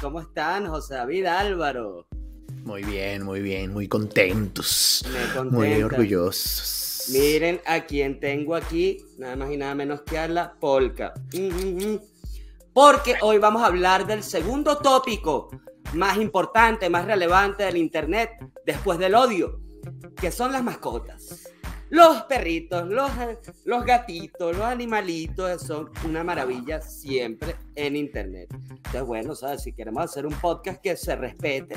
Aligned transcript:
¿Cómo 0.00 0.20
están, 0.20 0.68
José 0.68 0.94
David 0.94 1.26
Álvaro? 1.26 2.06
Muy 2.62 2.84
bien, 2.84 3.24
muy 3.24 3.40
bien, 3.40 3.72
muy 3.72 3.88
contentos. 3.88 5.04
Muy 5.50 5.82
orgullosos. 5.82 7.06
Miren 7.10 7.60
a 7.66 7.80
quien 7.84 8.20
tengo 8.20 8.54
aquí, 8.54 8.98
nada 9.18 9.34
más 9.34 9.50
y 9.50 9.56
nada 9.56 9.74
menos 9.74 10.02
que 10.02 10.16
a 10.16 10.28
la 10.28 10.54
Polka. 10.54 11.14
Mm, 11.32 11.48
mm, 11.48 11.92
mm. 11.94 12.00
Porque 12.72 13.16
hoy 13.22 13.38
vamos 13.38 13.62
a 13.62 13.66
hablar 13.66 14.06
del 14.06 14.22
segundo 14.22 14.78
tópico 14.78 15.48
más 15.94 16.16
importante, 16.18 16.88
más 16.88 17.04
relevante 17.04 17.64
del 17.64 17.76
Internet 17.76 18.30
después 18.64 19.00
del 19.00 19.16
odio, 19.16 19.60
que 20.16 20.30
son 20.30 20.52
las 20.52 20.62
mascotas. 20.62 21.48
Los 21.90 22.22
perritos, 22.24 22.86
los, 22.86 23.10
los 23.64 23.84
gatitos, 23.84 24.54
los 24.56 24.66
animalitos 24.66 25.62
son 25.62 25.90
una 26.04 26.22
maravilla 26.22 26.82
siempre 26.82 27.56
en 27.74 27.96
Internet. 27.96 28.48
Entonces, 28.52 29.02
bueno, 29.02 29.34
¿sabes? 29.34 29.62
si 29.62 29.72
queremos 29.72 30.04
hacer 30.04 30.26
un 30.26 30.34
podcast 30.34 30.82
que 30.82 30.96
se 30.96 31.16
respete, 31.16 31.76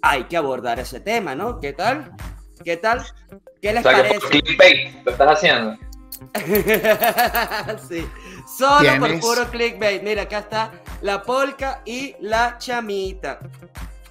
hay 0.00 0.24
que 0.24 0.36
abordar 0.36 0.78
ese 0.78 1.00
tema, 1.00 1.34
¿no? 1.34 1.60
¿Qué 1.60 1.72
tal? 1.74 2.12
¿Qué 2.64 2.76
tal? 2.78 3.02
¿Qué 3.60 3.72
les 3.72 3.84
O 3.84 3.88
sea, 3.88 3.96
que 3.96 4.08
parece? 4.08 4.20
por 4.20 4.30
clickbait 4.30 5.04
lo 5.04 5.12
estás 5.12 5.28
haciendo. 5.32 5.76
sí, 7.88 8.06
solo 8.56 8.98
por 8.98 9.20
puro 9.20 9.50
clickbait. 9.50 10.02
Mira, 10.02 10.22
acá 10.22 10.38
está 10.38 10.72
la 11.02 11.22
polca 11.22 11.82
y 11.84 12.14
la 12.20 12.56
chamita. 12.58 13.40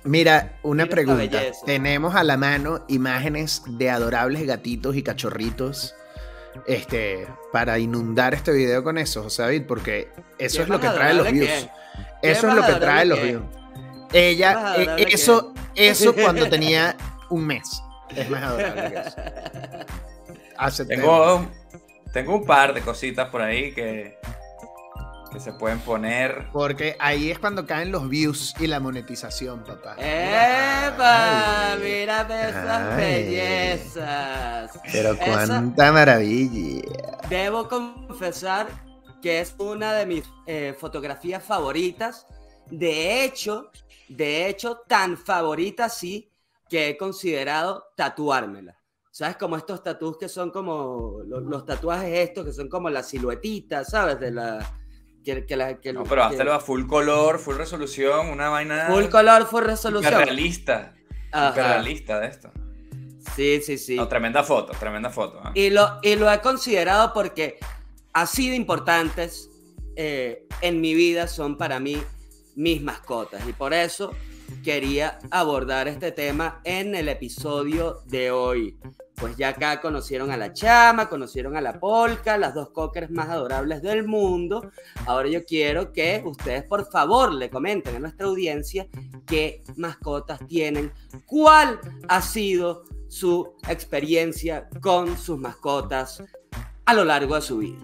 Mira, 0.04 0.54
una 0.64 0.84
Mira 0.84 0.96
pregunta. 0.96 1.42
Tenemos 1.66 2.16
a 2.16 2.24
la 2.24 2.38
mano 2.38 2.86
imágenes 2.88 3.64
de 3.66 3.90
adorables 3.90 4.46
gatitos 4.46 4.96
y 4.96 5.04
cachorritos 5.04 5.96
este, 6.68 7.28
para 7.52 7.80
inundar 7.80 8.34
este 8.34 8.52
video 8.52 8.84
con 8.84 8.98
eso, 8.98 9.24
José 9.24 9.44
David, 9.44 9.64
porque 9.68 10.10
eso 10.38 10.58
¿Qué 10.58 10.64
es 10.64 10.70
lo 10.70 10.80
que 10.80 10.90
trae 10.90 11.14
los 11.14 11.32
views. 11.32 11.48
¿Qué 11.48 12.32
Eso 12.32 12.50
es 12.50 12.56
lo 12.56 12.66
que 12.66 12.74
trae 12.74 13.06
los 13.06 13.22
views. 13.22 13.44
Ella, 14.12 14.76
eh, 14.78 15.08
eso, 15.12 15.54
eso 15.76 16.14
cuando 16.14 16.48
tenía 16.50 16.96
un 17.30 17.48
mes. 17.48 17.82
Es 18.16 18.30
más 18.30 18.44
adorable 18.44 18.90
que 18.90 19.00
eso. 19.00 19.16
Aceptemos. 20.58 21.06
Tengo, 21.06 21.52
tengo 22.14 22.36
un 22.36 22.46
par 22.46 22.74
de 22.74 22.82
cositas 22.82 23.30
por 23.30 23.42
ahí 23.42 23.74
que, 23.74 24.18
que 25.34 25.40
se 25.40 25.52
pueden 25.54 25.80
poner. 25.80 26.48
Porque 26.54 26.96
ahí 27.00 27.32
es 27.32 27.40
cuando 27.40 27.66
caen 27.66 27.92
los 27.92 28.08
views 28.08 28.54
y 28.60 28.68
la 28.68 28.80
monetización, 28.80 29.64
papá. 29.64 29.96
¡Epa! 29.98 31.74
Ay. 31.74 31.80
Mírame 31.82 32.50
esas 32.50 32.94
Ay. 32.94 32.98
bellezas. 32.98 34.80
Pero 34.92 35.14
Esa- 35.14 35.26
cuánta 35.26 35.92
maravilla. 35.92 36.82
Debo 37.30 37.68
confesar 37.68 38.68
que 39.22 39.40
es 39.42 39.56
una 39.58 39.94
de 39.94 40.06
mis 40.06 40.24
eh, 40.46 40.76
fotografías 40.80 41.44
favoritas. 41.44 42.28
De 42.70 43.24
hecho, 43.24 43.72
de 44.10 44.48
hecho, 44.48 44.82
tan 44.88 45.18
favorita 45.18 45.90
sí 45.90 46.30
que 46.70 46.90
he 46.90 46.98
considerado 46.98 47.86
tatuármela. 47.96 48.78
¿Sabes? 49.12 49.38
Como 49.38 49.56
estos 49.58 49.84
tatuajes 49.84 50.18
que 50.18 50.28
son 50.30 50.50
como 50.50 51.20
lo- 51.28 51.40
los, 51.40 51.66
tatuajes 51.66 52.18
estos 52.30 52.46
que 52.46 52.52
son 52.54 52.68
como 52.68 52.90
la 52.90 53.04
siluetita, 53.04 53.84
¿sabes? 53.86 54.20
De 54.20 54.32
la 54.32 54.58
que, 55.24 55.46
que 55.46 55.56
la 55.56 55.80
que, 55.80 55.94
No, 55.94 56.04
pero 56.04 56.24
hazlo 56.24 56.54
a 56.54 56.60
full 56.60 56.86
color, 56.86 57.40
full 57.40 57.56
resolución, 57.56 58.28
una 58.28 58.50
vaina. 58.50 58.88
full 58.90 59.06
color, 59.06 59.46
full 59.46 59.64
resolución. 59.64 60.14
realista. 60.14 60.96
Realista 61.32 62.20
de 62.20 62.28
esto. 62.28 62.52
Sí, 63.36 63.62
sí, 63.64 63.78
sí. 63.78 63.96
No, 63.96 64.08
tremenda 64.08 64.44
foto, 64.44 64.74
tremenda 64.80 65.10
foto. 65.10 65.40
¿eh? 65.40 65.52
Y 65.56 65.70
lo, 65.70 66.00
y 66.04 66.16
lo 66.16 66.32
he 66.32 66.40
considerado 66.42 67.14
porque 67.14 67.58
así 68.14 68.50
de 68.50 68.56
importantes 68.56 69.50
eh, 69.96 70.46
en 70.62 70.82
mi 70.82 70.94
vida 70.94 71.28
son 71.28 71.58
para 71.58 71.80
mí 71.80 71.98
mis 72.56 72.82
mascotas. 72.82 73.48
Y 73.48 73.54
por 73.54 73.74
eso 73.74 74.12
quería 74.64 75.20
abordar 75.32 75.88
este 75.88 76.12
tema 76.12 76.62
en 76.64 76.96
el 76.96 77.10
episodio 77.10 78.02
de 78.06 78.32
hoy. 78.32 78.78
Pues 79.24 79.38
ya 79.38 79.48
acá 79.48 79.80
conocieron 79.80 80.32
a 80.32 80.36
la 80.38 80.52
chama, 80.52 81.08
conocieron 81.08 81.56
a 81.56 81.62
la 81.62 81.80
polca, 81.80 82.38
las 82.38 82.54
dos 82.54 82.72
cockers 82.72 83.10
más 83.10 83.30
adorables 83.30 83.82
del 83.82 84.06
mundo. 84.06 84.70
Ahora 85.06 85.30
yo 85.30 85.46
quiero 85.46 85.94
que 85.94 86.22
ustedes 86.26 86.64
por 86.66 86.92
favor 86.92 87.32
le 87.34 87.50
comenten 87.50 87.96
a 87.96 88.00
nuestra 88.00 88.26
audiencia 88.28 88.86
qué 89.26 89.64
mascotas 89.78 90.46
tienen, 90.46 90.92
cuál 91.26 91.80
ha 92.10 92.22
sido 92.22 92.84
su 93.08 93.56
experiencia 93.70 94.68
con 94.82 95.18
sus 95.18 95.40
mascotas 95.40 96.22
a 96.84 96.94
lo 96.94 97.06
largo 97.06 97.36
de 97.36 97.42
su 97.42 97.60
vida. 97.60 97.80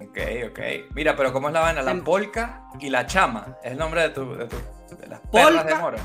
Ok, 0.00 0.16
ok. 0.50 0.60
Mira, 0.94 1.14
pero 1.14 1.30
¿cómo 1.30 1.48
es 1.48 1.52
la 1.52 1.60
vaina? 1.60 1.82
La 1.82 1.90
Em- 1.90 2.02
polca 2.02 2.70
y 2.80 2.88
la 2.88 3.04
chama. 3.04 3.58
Es 3.62 3.72
el 3.72 3.76
nombre 3.78 4.00
de, 4.00 4.08
tu, 4.08 4.34
de, 4.34 4.46
tu- 4.46 4.96
de 4.96 5.06
las 5.08 5.20
perras 5.30 5.66
de 5.66 5.72
Polka. 5.72 5.78
mora. 5.78 5.98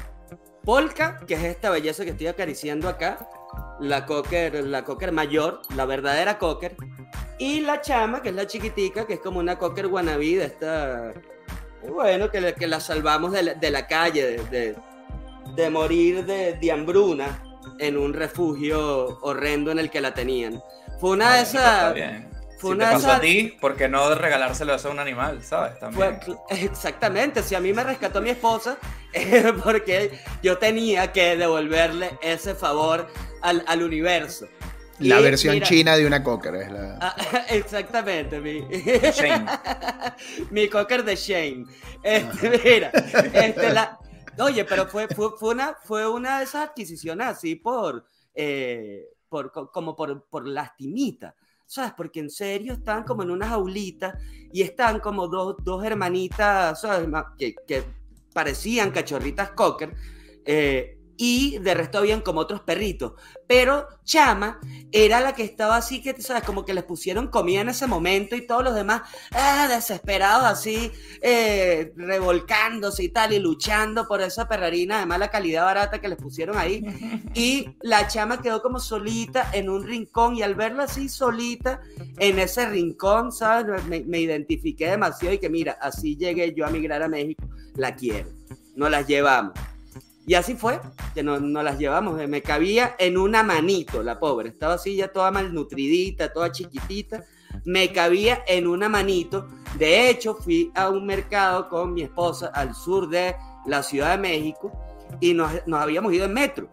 Polka, 0.65 1.19
que 1.27 1.35
es 1.35 1.43
esta 1.43 1.69
belleza 1.69 2.03
que 2.03 2.09
estoy 2.09 2.25
acariciando 2.27 2.89
acá, 2.89 3.29
la 3.79 4.05
cocker, 4.05 4.63
la 4.65 4.83
cocker 4.83 5.11
mayor, 5.11 5.61
la 5.75 5.85
verdadera 5.85 6.37
cocker, 6.37 6.75
y 7.37 7.59
la 7.61 7.81
chama, 7.81 8.21
que 8.21 8.29
es 8.29 8.35
la 8.35 8.47
chiquitica, 8.47 9.05
que 9.05 9.15
es 9.15 9.19
como 9.19 9.39
una 9.39 9.57
cocker 9.57 9.87
wannabe 9.87 10.37
de 10.37 10.45
esta, 10.45 11.13
bueno, 11.89 12.31
que, 12.31 12.41
la- 12.41 12.53
que 12.53 12.67
la 12.67 12.79
salvamos 12.79 13.31
de 13.33 13.43
la, 13.43 13.53
de 13.53 13.69
la 13.71 13.87
calle, 13.87 14.25
de, 14.25 14.43
de- 14.45 14.75
de 15.55 15.69
morir 15.69 16.25
de, 16.25 16.71
hambruna 16.71 17.43
en 17.79 17.97
un 17.97 18.13
refugio 18.13 19.19
horrendo 19.21 19.71
en 19.71 19.79
el 19.79 19.89
que 19.89 20.01
la 20.01 20.13
tenían. 20.13 20.61
Fue 20.99 21.11
una 21.11 21.35
de 21.35 21.41
esas... 21.43 21.93
Fue 22.65 22.71
si 22.71 22.75
una 22.77 22.89
te 22.89 22.93
pasó 22.95 23.11
a 23.11 23.19
ti, 23.19 23.57
¿por 23.61 23.75
qué 23.75 23.87
no 23.89 24.13
regalárselo 24.15 24.75
eso 24.75 24.89
a 24.89 24.91
un 24.91 24.99
animal, 24.99 25.43
sabes? 25.43 25.79
También. 25.79 26.19
Fue- 26.21 26.35
exactamente, 26.49 27.43
si 27.43 27.55
a 27.55 27.59
mí 27.59 27.73
me 27.73 27.83
rescató 27.83 28.21
mi 28.21 28.29
esposa, 28.31 28.77
es 29.13 29.51
porque 29.63 30.19
yo 30.41 30.57
tenía 30.57 31.11
que 31.11 31.37
devolverle 31.37 32.17
ese 32.21 32.55
favor 32.55 33.07
al, 33.41 33.63
al 33.67 33.83
universo. 33.83 34.47
La 34.99 35.19
Y 35.19 35.23
versión 35.23 35.55
mira, 35.55 35.67
china 35.67 35.97
de 35.97 36.05
una 36.07 36.23
cocker 36.23 36.55
es 36.55 36.71
la. 36.71 36.97
ah, 37.01 37.15
exactamente, 37.49 38.39
mi, 38.39 38.61
Shane. 39.11 39.45
mi 40.51 40.69
cocker 40.69 41.03
de 41.03 41.15
Shane. 41.15 41.65
Este, 42.01 42.49
mira, 42.63 42.91
este, 43.33 43.71
la- 43.73 43.99
oye, 44.39 44.63
pero 44.65 44.87
fue, 44.87 45.07
fue, 45.09 45.31
fue 45.37 45.49
una, 45.53 45.75
fue 45.83 46.07
una 46.09 46.37
de 46.39 46.45
esas 46.45 46.69
adquisiciones 46.69 47.27
así 47.27 47.55
por, 47.55 48.05
eh, 48.33 49.03
por 49.27 49.51
co- 49.51 49.69
como 49.71 49.95
por, 49.95 50.27
por 50.29 50.47
lastimita. 50.47 51.35
¿Sabes? 51.65 51.93
Porque 51.97 52.19
en 52.19 52.29
serio 52.29 52.73
están 52.73 53.03
como 53.03 53.23
en 53.23 53.31
una 53.31 53.47
jaulita 53.47 54.17
y 54.53 54.61
están 54.61 54.99
como 54.99 55.27
dos, 55.27 55.55
dos 55.63 55.83
hermanitas, 55.83 56.79
¿sabes? 56.81 57.07
Que, 57.37 57.55
que 57.67 57.83
parecían 58.33 58.91
cachorritas 58.91 59.51
cocker. 59.51 59.93
eh, 60.45 60.94
y 61.17 61.57
de 61.59 61.73
resto 61.73 61.99
habían 61.99 62.21
como 62.21 62.41
otros 62.41 62.61
perritos. 62.61 63.13
Pero 63.47 63.87
Chama 64.03 64.59
era 64.91 65.21
la 65.21 65.33
que 65.33 65.43
estaba 65.43 65.77
así, 65.77 66.01
que, 66.01 66.19
¿sabes? 66.21 66.43
Como 66.43 66.65
que 66.65 66.73
les 66.73 66.83
pusieron 66.83 67.27
comida 67.27 67.61
en 67.61 67.69
ese 67.69 67.87
momento 67.87 68.35
y 68.35 68.45
todos 68.45 68.63
los 68.63 68.75
demás, 68.75 69.03
ah, 69.31 69.67
desesperados 69.69 70.45
así, 70.45 70.91
eh, 71.21 71.93
revolcándose 71.95 73.03
y 73.03 73.09
tal, 73.09 73.33
y 73.33 73.39
luchando 73.39 74.07
por 74.07 74.21
esa 74.21 74.47
perrarina 74.47 74.99
de 74.99 75.05
mala 75.05 75.29
calidad 75.29 75.65
barata 75.65 75.99
que 75.99 76.09
les 76.09 76.17
pusieron 76.17 76.57
ahí. 76.57 76.83
Y 77.35 77.75
la 77.81 78.07
chama 78.07 78.41
quedó 78.41 78.61
como 78.61 78.79
solita 78.79 79.49
en 79.51 79.69
un 79.69 79.85
rincón 79.85 80.37
y 80.37 80.41
al 80.41 80.55
verla 80.55 80.83
así 80.83 81.09
solita 81.09 81.81
en 82.17 82.39
ese 82.39 82.65
rincón, 82.67 83.33
¿sabes? 83.33 83.83
Me, 83.85 84.01
me 84.01 84.19
identifiqué 84.19 84.89
demasiado 84.89 85.35
y 85.35 85.39
que 85.39 85.49
mira, 85.49 85.77
así 85.81 86.15
llegué 86.15 86.53
yo 86.53 86.65
a 86.65 86.69
migrar 86.69 87.03
a 87.03 87.09
México, 87.09 87.43
la 87.75 87.93
quiero, 87.93 88.29
nos 88.75 88.89
las 88.89 89.05
llevamos. 89.05 89.53
Y 90.27 90.33
así 90.33 90.55
fue, 90.55 90.79
que 91.13 91.21
nos, 91.21 91.41
nos 91.41 91.63
las 91.63 91.77
llevamos. 91.77 92.15
Me 92.27 92.41
cabía 92.41 92.95
en 92.97 93.17
una 93.17 93.43
manito, 93.43 94.01
la 94.01 94.19
pobre. 94.19 94.49
Estaba 94.49 94.73
así 94.73 94.95
ya 94.95 95.07
toda 95.09 95.31
malnutridita, 95.31 96.33
toda 96.33 96.51
chiquitita. 96.51 97.23
Me 97.63 97.91
cabía 97.91 98.43
en 98.47 98.67
una 98.67 98.89
manito. 98.89 99.47
De 99.77 100.09
hecho, 100.09 100.35
fui 100.35 100.71
a 100.73 100.89
un 100.89 101.05
mercado 101.05 101.69
con 101.69 101.93
mi 101.93 102.01
esposa 102.01 102.47
al 102.47 102.73
sur 102.73 103.07
de 103.07 103.35
la 103.65 103.83
Ciudad 103.83 104.11
de 104.11 104.17
México 104.17 104.71
y 105.19 105.33
nos, 105.33 105.51
nos 105.67 105.79
habíamos 105.79 106.11
ido 106.13 106.25
en 106.25 106.33
metro. 106.33 106.69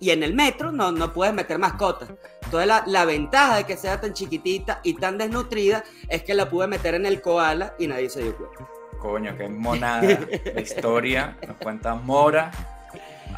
Y 0.00 0.10
en 0.10 0.22
el 0.22 0.34
metro 0.34 0.72
no, 0.72 0.92
no 0.92 1.12
puedes 1.12 1.34
meter 1.34 1.58
mascotas. 1.58 2.10
Entonces 2.44 2.68
la, 2.68 2.84
la 2.86 3.04
ventaja 3.04 3.58
de 3.58 3.64
que 3.64 3.76
sea 3.76 4.00
tan 4.00 4.12
chiquitita 4.12 4.80
y 4.82 4.94
tan 4.94 5.18
desnutrida 5.18 5.84
es 6.08 6.22
que 6.22 6.34
la 6.34 6.48
pude 6.48 6.66
meter 6.66 6.94
en 6.94 7.06
el 7.06 7.20
koala 7.20 7.74
y 7.78 7.86
nadie 7.86 8.08
se 8.08 8.22
dio 8.22 8.36
cuenta. 8.36 8.68
Coño, 8.98 9.36
qué 9.36 9.48
monada 9.48 10.00
de 10.00 10.60
historia. 10.60 11.36
Nos 11.46 11.56
cuenta 11.58 11.94
Mora. 11.94 12.50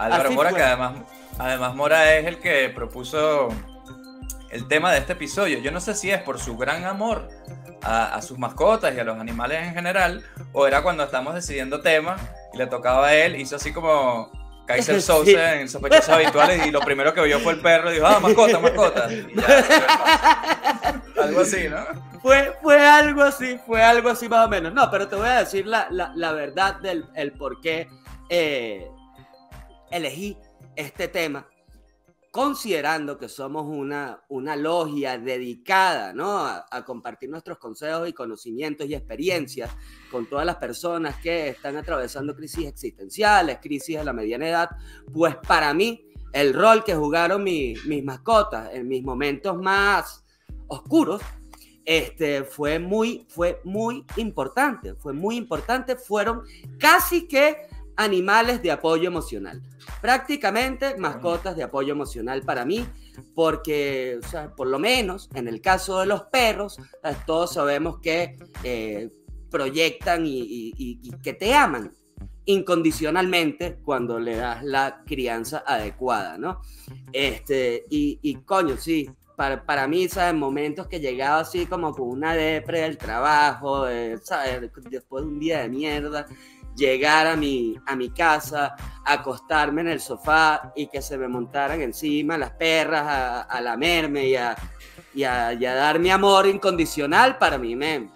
Álvaro 0.05 0.29
Así 0.29 0.35
Mora, 0.35 0.51
fue. 0.51 0.59
que 0.59 0.65
además, 0.65 0.93
además 1.39 1.75
Mora 1.75 2.15
es 2.17 2.27
el 2.27 2.39
que 2.39 2.71
propuso 2.75 3.49
el 4.51 4.67
tema 4.69 4.93
de 4.93 4.99
este 4.99 5.13
episodio. 5.13 5.59
Yo 5.59 5.71
no 5.71 5.81
sé 5.81 5.95
si 5.95 6.11
es 6.11 6.23
por 6.23 6.39
su 6.41 6.57
gran 6.57 6.85
amor 6.85 7.29
a, 7.83 8.15
a 8.15 8.23
sus 8.23 8.39
mascotas 8.39 8.95
y 8.95 8.99
a 8.99 9.05
los 9.05 9.19
animales 9.19 9.67
en 9.67 9.75
general, 9.75 10.25
o 10.53 10.67
era 10.67 10.83
cuando 10.83 11.05
estamos 11.05 11.35
decidiendo 11.35 11.81
temas 11.81 12.21
y 12.53 12.59
le 12.59 12.67
tocaba 12.67 13.09
a 13.09 13.15
él, 13.15 13.37
hizo 13.37 13.57
así 13.57 13.73
como 13.73 14.31
Kaiser 14.67 15.03
Souse 15.03 15.29
en 15.29 15.69
Sospechosos 15.69 16.09
Habituales 16.09 16.67
y 16.67 16.71
lo 16.71 16.81
primero 16.81 17.13
que 17.13 17.23
vio 17.23 17.41
fue 17.41 17.55
el 17.55 17.61
perro 17.61 17.91
y 17.91 17.95
dijo, 17.95 18.07
ah, 18.07 18.21
mascota, 18.21 18.59
mascota. 18.59 19.13
Y 19.13 19.35
ya, 19.35 21.03
algo 21.23 21.41
así, 21.41 21.69
¿no? 21.69 21.85
Fue, 22.23 22.55
fue 22.63 22.87
algo 22.87 23.23
así, 23.23 23.59
fue 23.67 23.83
algo 23.83 24.11
así 24.11 24.29
más 24.29 24.47
o 24.47 24.49
menos. 24.49 24.73
No, 24.73 24.91
pero 24.91 25.09
te 25.09 25.17
voy 25.17 25.29
a 25.29 25.41
decir 25.41 25.67
la, 25.67 25.89
la, 25.91 26.13
la 26.15 26.33
verdad 26.33 26.77
del 26.81 27.07
el 27.15 27.33
por 27.33 27.61
qué 27.61 27.89
eh, 28.29 28.87
elegí 29.91 30.37
este 30.77 31.09
tema 31.09 31.47
considerando 32.31 33.19
que 33.19 33.29
somos 33.29 33.67
una, 33.67 34.23
una 34.29 34.55
logia 34.55 35.19
dedicada 35.19 36.13
¿no? 36.13 36.39
a, 36.39 36.65
a, 36.71 36.85
compartir 36.85 37.29
nuestros 37.29 37.59
consejos 37.59 38.09
y 38.09 38.13
conocimientos 38.13 38.87
y 38.87 38.95
experiencias 38.95 39.71
con 40.13 40.27
todas 40.27 40.47
las 40.47 40.57
personas 40.57 41.17
que 41.17 41.49
están 41.49 41.77
atravesando 41.77 42.37
crisis 42.37 42.69
existenciales, 42.69 43.59
crisis 43.61 43.99
de 43.99 44.05
la 44.05 44.13
mediana 44.13 44.49
edad, 44.49 44.71
pues 45.13 45.35
para 45.37 45.75
mí 45.75 46.07
el 46.33 46.55
rol 46.55 46.85
que 46.85 46.95
jugaron 46.95 47.43
mi, 47.43 47.75
mis 47.87 48.05
mascotas 48.05 48.71
en 48.73 48.87
mis 48.87 49.03
momentos 49.03 49.57
más 49.57 50.25
oscuros 50.69 51.21
este, 51.85 52.45
fue, 52.45 52.79
muy, 52.79 53.27
fue 53.29 53.61
muy 53.65 54.07
importante, 54.17 54.95
fue 54.95 55.13
muy 55.13 55.37
importante, 55.37 55.97
fueron 55.97 56.43
casi 56.79 57.27
que 57.27 57.57
animales 58.01 58.63
de 58.63 58.71
apoyo 58.71 59.09
emocional. 59.09 59.63
Prácticamente 60.01 60.97
mascotas 60.97 61.55
de 61.55 61.63
apoyo 61.63 61.93
emocional 61.93 62.43
para 62.43 62.65
mí, 62.65 62.87
porque, 63.35 64.19
o 64.23 64.27
sea, 64.27 64.55
por 64.55 64.69
lo 64.69 64.79
menos 64.79 65.29
en 65.35 65.47
el 65.49 65.61
caso 65.61 66.01
de 66.01 66.07
los 66.07 66.23
perros, 66.23 66.79
todos 67.27 67.53
sabemos 67.53 68.01
que 68.01 68.39
eh, 68.65 69.11
proyectan 69.51 70.25
y, 70.25 70.41
y, 70.41 70.75
y, 70.79 71.11
que 71.23 71.35
te 71.35 71.53
aman 71.53 71.93
incondicionalmente 72.47 73.79
cuando 73.85 74.19
le 74.19 74.37
das 74.37 74.65
la 74.65 75.03
crianza 75.05 75.63
adecuada, 75.67 76.39
¿no? 76.39 76.63
Este, 77.13 77.85
y, 77.91 78.19
y 78.23 78.37
coño, 78.37 78.79
sí, 78.79 79.11
para, 79.37 79.65
para 79.67 79.87
mí, 79.87 80.09
¿sabes? 80.09 80.35
Momentos 80.35 80.87
que 80.87 81.01
llegaba 81.01 81.41
así 81.41 81.67
como 81.67 81.93
con 81.93 82.09
una 82.09 82.35
depre 82.35 82.81
del 82.81 82.97
trabajo, 82.97 83.87
eh, 83.89 84.17
¿sabes? 84.23 84.63
Después 84.91 85.25
de 85.25 85.29
un 85.29 85.39
día 85.39 85.61
de 85.61 85.69
mierda 85.69 86.27
llegar 86.81 87.27
a 87.27 87.37
mi, 87.37 87.77
a 87.87 87.95
mi 87.95 88.11
casa, 88.11 88.75
acostarme 89.05 89.83
en 89.83 89.89
el 89.89 90.01
sofá 90.01 90.73
y 90.75 90.87
que 90.87 91.03
se 91.03 91.19
me 91.19 91.29
montaran 91.29 91.83
encima 91.83 92.39
las 92.39 92.53
perras 92.53 93.03
a, 93.07 93.43
a 93.43 93.61
lamerme 93.61 94.29
y 94.29 94.37
a, 94.37 94.57
y, 95.15 95.25
a, 95.25 95.53
y 95.53 95.67
a, 95.67 95.75
dar 95.75 95.99
mi 95.99 96.11
amor 96.11 96.47
incondicional, 96.47 97.37
para 97.37 97.59
mí 97.59 97.77
me, 97.77 98.09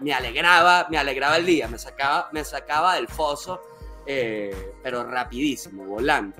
me, 0.00 0.14
alegraba, 0.14 0.86
me 0.90 0.96
alegraba 0.96 1.36
el 1.36 1.44
día, 1.44 1.68
me 1.68 1.78
sacaba, 1.78 2.30
me 2.32 2.44
sacaba 2.44 2.94
del 2.94 3.08
foso, 3.08 3.60
eh, 4.06 4.72
pero 4.82 5.04
rapidísimo, 5.04 5.84
volando. 5.84 6.36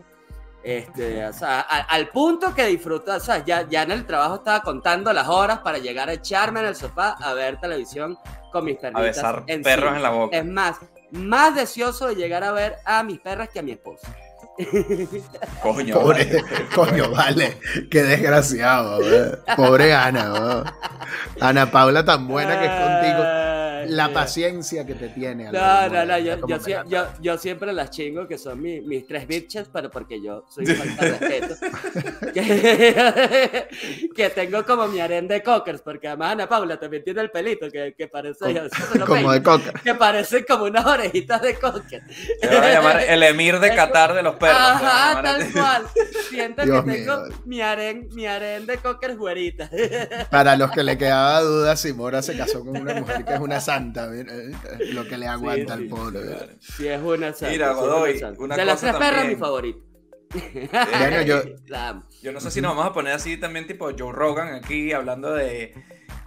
Este, 0.62 1.24
o 1.24 1.32
sea, 1.32 1.60
al 1.60 2.08
punto 2.08 2.54
que 2.54 2.66
disfruta, 2.66 3.16
o 3.16 3.20
sea, 3.20 3.44
ya, 3.44 3.66
ya 3.68 3.82
en 3.82 3.92
el 3.92 4.04
trabajo 4.04 4.36
estaba 4.36 4.62
contando 4.62 5.12
las 5.12 5.28
horas 5.28 5.60
para 5.60 5.78
llegar 5.78 6.08
a 6.08 6.14
echarme 6.14 6.60
en 6.60 6.66
el 6.66 6.76
sofá 6.76 7.10
a 7.20 7.32
ver 7.32 7.60
televisión 7.60 8.18
con 8.50 8.64
mis 8.64 8.76
perritas. 8.76 9.24
A 9.24 9.32
besar 9.32 9.44
perros 9.62 9.96
en 9.96 10.02
la 10.02 10.10
boca. 10.10 10.36
Es 10.36 10.44
más, 10.44 10.78
más 11.10 11.54
deseoso 11.54 12.08
de 12.08 12.14
llegar 12.14 12.44
a 12.44 12.52
ver 12.52 12.76
a 12.84 13.02
mis 13.02 13.20
perras 13.20 13.48
que 13.48 13.58
a 13.58 13.62
mi 13.62 13.72
esposa. 13.72 14.14
Coño, 15.62 15.94
Pobre, 16.00 16.24
vale. 16.24 16.44
coño, 16.74 17.10
vale. 17.10 17.58
Qué 17.90 18.02
desgraciado, 18.02 18.98
¿verdad? 18.98 19.38
Pobre 19.56 19.94
Ana. 19.94 20.64
Ana 21.40 21.70
Paula 21.70 22.04
tan 22.04 22.26
buena 22.26 22.58
que 22.58 22.66
es 22.66 22.72
contigo. 22.72 23.47
La 23.86 24.12
paciencia 24.12 24.84
que 24.86 24.94
te 24.94 25.08
tiene. 25.08 25.50
No, 25.52 25.88
no, 25.88 26.04
no, 26.04 26.18
yo, 26.18 26.36
yo, 26.46 26.84
yo, 26.86 27.06
yo, 27.20 27.38
siempre 27.38 27.72
las 27.72 27.90
chingo 27.90 28.26
que 28.26 28.38
son 28.38 28.60
mi, 28.60 28.80
mis 28.80 29.06
tres 29.06 29.26
bitches, 29.26 29.68
pero 29.72 29.90
porque 29.90 30.20
yo 30.20 30.44
soy 30.48 30.66
falta 30.74 31.04
de 31.04 31.10
respeto. 31.18 31.54
que, 32.32 33.68
que, 34.14 34.30
tengo 34.30 34.64
como 34.64 34.88
mi 34.88 35.00
harén 35.00 35.28
de 35.28 35.42
cockers, 35.42 35.80
porque 35.82 36.08
además 36.08 36.32
Ana 36.32 36.48
Paula 36.48 36.78
también 36.78 37.04
tiene 37.04 37.20
el 37.20 37.30
pelito 37.30 37.70
que, 37.70 37.94
que 37.96 38.08
parece. 38.08 38.68
Como, 38.92 39.06
como 39.06 39.32
de 39.32 39.42
cocker. 39.42 39.72
Que 39.80 39.94
parece 39.94 40.44
como 40.44 40.64
unas 40.64 40.86
orejitas 40.86 41.42
de 41.42 41.54
cocker. 41.54 42.02
Se 42.40 42.46
va 42.46 42.66
a 42.66 42.72
llamar 42.72 43.02
el 43.08 43.22
emir 43.22 43.58
de 43.60 43.74
Qatar 43.74 44.14
de 44.14 44.22
los 44.22 44.36
perros. 44.36 44.58
Ajá, 44.58 45.22
tal 45.22 45.52
cual. 45.52 45.86
Siento 46.28 46.64
Dios 46.64 46.84
que 46.84 46.92
tengo 46.92 47.16
mío. 47.22 47.36
mi 47.44 47.60
harén, 47.60 48.08
mi 48.12 48.26
harén 48.26 48.66
de 48.66 48.78
cocker 48.78 49.16
güerita. 49.16 49.70
Para 50.30 50.56
los 50.56 50.70
que 50.70 50.82
le 50.82 50.98
quedaba 50.98 51.40
duda, 51.40 51.76
si 51.76 51.92
Mora 51.92 52.22
se 52.22 52.36
casó 52.36 52.64
con 52.64 52.76
una 52.76 52.94
mujer 52.94 53.24
que 53.24 53.34
es 53.34 53.40
una 53.40 53.60
santa, 53.68 54.10
lo 54.92 55.06
que 55.06 55.18
le 55.18 55.26
aguanta 55.26 55.76
sí, 55.76 55.82
al 55.82 55.88
pobre. 55.88 56.20
Claro. 56.20 56.52
Sí, 56.58 56.88
es 56.88 57.02
una 57.02 57.32
santa. 57.34 57.52
Mira, 57.52 57.72
Godoy, 57.72 58.20
una 58.38 58.56
de 58.56 58.64
las 58.64 58.80
tres 58.80 58.94
perras, 58.94 59.26
mi 59.26 59.36
favorito. 59.36 59.80
Bueno, 60.32 61.22
yo, 61.22 61.42
yo 62.22 62.32
no 62.32 62.40
sé 62.40 62.50
si 62.50 62.60
nos 62.62 62.70
vamos 62.70 62.86
a 62.86 62.92
poner 62.94 63.12
así 63.12 63.36
también 63.36 63.66
tipo 63.66 63.90
Joe 63.98 64.12
Rogan 64.12 64.54
aquí 64.54 64.92
hablando 64.92 65.34
de 65.34 65.74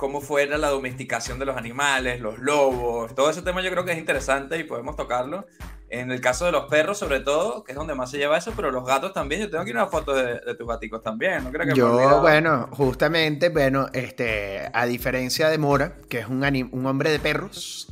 cómo 0.01 0.19
fuera 0.19 0.57
la 0.57 0.69
domesticación 0.69 1.37
de 1.37 1.45
los 1.45 1.55
animales, 1.55 2.19
los 2.19 2.39
lobos, 2.39 3.13
todo 3.13 3.29
ese 3.29 3.43
tema 3.43 3.61
yo 3.61 3.69
creo 3.69 3.85
que 3.85 3.91
es 3.91 3.99
interesante 3.99 4.57
y 4.57 4.63
podemos 4.63 4.95
tocarlo. 4.95 5.45
En 5.89 6.09
el 6.09 6.19
caso 6.21 6.45
de 6.45 6.51
los 6.51 6.65
perros, 6.65 6.97
sobre 6.97 7.19
todo, 7.19 7.63
que 7.63 7.73
es 7.73 7.77
donde 7.77 7.93
más 7.93 8.09
se 8.09 8.17
lleva 8.17 8.35
eso, 8.35 8.51
pero 8.55 8.71
los 8.71 8.83
gatos 8.83 9.13
también. 9.13 9.41
Yo 9.41 9.49
tengo 9.51 9.61
aquí 9.61 9.69
una 9.69 9.85
foto 9.85 10.15
de, 10.15 10.39
de 10.39 10.55
tus 10.55 10.67
gaticos 10.67 11.03
también. 11.03 11.43
¿No 11.43 11.51
creo 11.51 11.67
que 11.67 11.75
Yo, 11.75 12.19
bueno, 12.19 12.67
justamente, 12.71 13.49
bueno, 13.49 13.89
este, 13.93 14.71
a 14.73 14.87
diferencia 14.87 15.49
de 15.49 15.59
Mora, 15.59 15.97
que 16.09 16.19
es 16.19 16.27
un, 16.27 16.43
un 16.71 16.85
hombre 16.87 17.11
de 17.11 17.19
perros, 17.19 17.87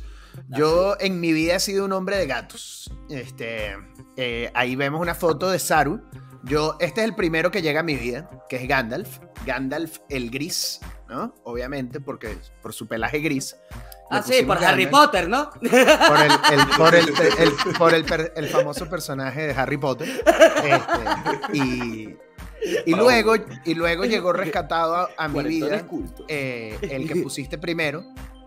yo 0.48 0.96
en 0.98 1.20
mi 1.20 1.32
vida 1.32 1.56
he 1.56 1.60
sido 1.60 1.84
un 1.84 1.92
hombre 1.92 2.16
de 2.16 2.26
gatos. 2.26 2.90
Este, 3.08 3.76
eh, 4.16 4.50
ahí 4.54 4.74
vemos 4.74 5.00
una 5.00 5.14
foto 5.14 5.48
de 5.48 5.60
Saru. 5.60 6.00
Yo, 6.42 6.76
este 6.80 7.02
es 7.02 7.06
el 7.06 7.14
primero 7.14 7.52
que 7.52 7.62
llega 7.62 7.80
a 7.80 7.84
mi 7.84 7.94
vida, 7.94 8.28
que 8.48 8.56
es 8.56 8.66
Gandalf. 8.66 9.18
Gandalf 9.46 9.98
el 10.08 10.30
gris, 10.30 10.80
¿no? 11.10 11.34
Obviamente, 11.42 12.00
porque 12.00 12.38
por 12.62 12.72
su 12.72 12.86
pelaje 12.86 13.18
gris. 13.18 13.56
Ah, 14.10 14.22
sí, 14.22 14.44
por 14.46 14.64
Harry 14.64 14.86
Potter, 14.86 15.28
¿no? 15.28 15.50
Por 15.50 15.66
el, 15.66 16.32
el 16.52 16.66
por, 16.78 16.94
el, 16.94 17.08
el, 17.38 17.52
por 17.76 17.94
el, 17.94 18.04
per, 18.04 18.32
el, 18.36 18.48
famoso 18.48 18.88
personaje 18.88 19.48
de 19.48 19.52
Harry 19.52 19.76
Potter. 19.76 20.08
Este, 20.08 21.56
y, 21.56 22.16
y, 22.86 22.94
luego, 22.94 23.34
y 23.64 23.74
luego 23.74 24.04
llegó 24.04 24.32
rescatado 24.32 24.94
a, 24.94 25.08
a 25.16 25.28
mi 25.28 25.42
vida 25.42 25.84
eh, 26.28 26.78
el 26.82 27.08
que 27.08 27.16
pusiste 27.22 27.58
primero, 27.58 28.04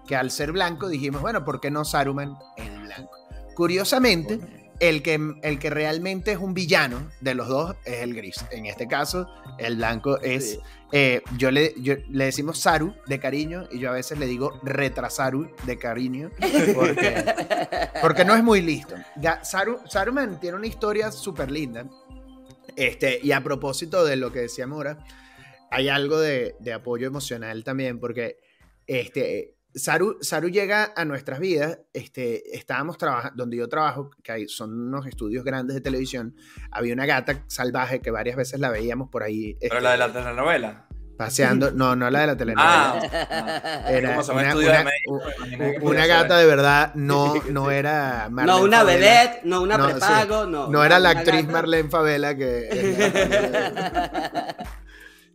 que 0.08 0.16
al 0.16 0.32
ser 0.32 0.54
blanco 0.54 0.88
dijimos, 0.88 1.22
bueno, 1.22 1.44
¿por 1.44 1.60
qué 1.60 1.70
no 1.70 1.84
Saruman 1.84 2.38
el 2.58 2.82
blanco? 2.82 3.12
Curiosamente, 3.56 4.40
el 4.84 5.02
que, 5.02 5.18
el 5.44 5.60
que 5.60 5.70
realmente 5.70 6.34
es 6.34 6.40
un 6.40 6.54
villano 6.54 7.10
de 7.22 7.36
los 7.36 7.48
dos 7.48 7.74
es 7.86 8.02
el 8.02 8.14
gris. 8.14 8.44
En 8.52 8.66
este 8.66 8.86
caso, 8.86 9.28
el 9.58 9.78
blanco 9.78 10.20
es... 10.20 10.52
Sí. 10.52 10.60
Eh, 10.96 11.24
yo, 11.38 11.50
le, 11.50 11.74
yo, 11.82 11.96
le 12.10 12.26
decimos 12.26 12.60
Saru 12.60 12.94
de 13.08 13.18
cariño 13.18 13.68
y 13.72 13.80
yo 13.80 13.90
a 13.90 13.94
veces 13.94 14.20
le 14.20 14.28
digo 14.28 14.60
retrasaru 14.62 15.50
de 15.66 15.80
cariño 15.80 16.30
porque, 16.76 17.26
porque 18.02 18.26
no 18.26 18.36
es 18.36 18.44
muy 18.44 18.62
listo. 18.62 18.94
Ya, 19.16 19.44
Saru, 19.44 19.80
Saruman 19.90 20.40
tiene 20.40 20.58
una 20.58 20.68
historia 20.68 21.12
súper 21.12 21.50
linda. 21.50 21.90
Este, 22.76 23.20
y 23.24 23.32
a 23.32 23.42
propósito 23.42 24.06
de 24.06 24.18
lo 24.18 24.32
que 24.32 24.42
decía 24.42 24.68
Mora, 24.68 25.04
hay 25.72 25.90
algo 25.90 26.20
de, 26.20 26.56
de 26.60 26.74
apoyo 26.74 27.08
emocional 27.08 27.64
también 27.64 28.00
porque 28.00 28.38
este, 28.86 29.56
Saru, 29.76 30.18
Saru, 30.22 30.50
llega 30.50 30.94
a 30.96 31.04
nuestras 31.04 31.40
vidas, 31.40 31.80
este, 31.94 32.56
estábamos 32.56 32.98
trabajando, 32.98 33.36
donde 33.36 33.58
yo 33.58 33.68
trabajo, 33.68 34.12
que 34.24 34.32
hay, 34.32 34.48
son 34.48 34.88
unos 34.88 35.08
estudios 35.08 35.44
grandes 35.44 35.74
de 35.76 35.82
televisión, 35.82 36.36
había 36.72 36.94
una 36.94 37.06
gata 37.08 37.44
salvaje 37.48 38.00
que 38.00 38.12
varias 38.12 38.36
veces 38.36 38.60
la 38.60 38.70
veíamos 38.70 39.10
por 39.10 39.24
ahí. 39.24 39.58
¿Pero 39.60 39.76
este, 39.76 39.84
la 39.84 39.92
de 39.92 39.98
la 39.98 40.14
telenovela? 40.14 40.88
Paseando, 41.18 41.72
no, 41.72 41.96
no 41.96 42.10
la 42.10 42.20
de 42.22 42.28
la 42.28 42.38
telenovela. 42.38 43.00
Ah, 43.00 43.86
era 43.90 44.20
una, 44.20 44.34
una, 44.34 44.56
una, 44.56 44.92
una, 45.82 46.06
gata 46.06 46.38
de 46.38 46.46
verdad, 46.46 46.94
no, 46.96 47.34
no 47.50 47.72
era 47.72 48.30
Marlene 48.30 48.58
No 48.58 48.64
una 48.64 48.80
Favela. 48.80 49.00
vedette, 49.00 49.42
no 49.44 49.62
una 49.62 49.78
no, 49.78 49.90
prepago, 49.90 50.46
sí, 50.46 50.52
no. 50.52 50.68
No 50.68 50.84
era 50.84 51.00
la 51.00 51.12
actriz 51.12 51.42
gata. 51.42 51.52
Marlene 51.52 51.90
Favela 51.90 52.36
que... 52.36 52.70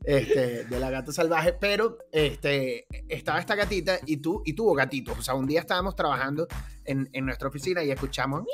este, 0.08 0.64
de 0.64 0.80
la 0.80 0.88
gata 0.88 1.12
salvaje, 1.12 1.52
pero 1.52 1.98
este, 2.10 2.86
estaba 3.10 3.40
esta 3.40 3.54
gatita 3.54 3.98
y, 4.06 4.16
tú, 4.16 4.40
y 4.42 4.54
tuvo 4.54 4.72
gatitos. 4.72 5.18
O 5.18 5.22
sea, 5.22 5.34
un 5.34 5.46
día 5.46 5.60
estábamos 5.60 5.94
trabajando 5.94 6.48
en, 6.86 7.10
en 7.12 7.26
nuestra 7.26 7.48
oficina 7.48 7.84
y 7.84 7.90
escuchamos. 7.90 8.44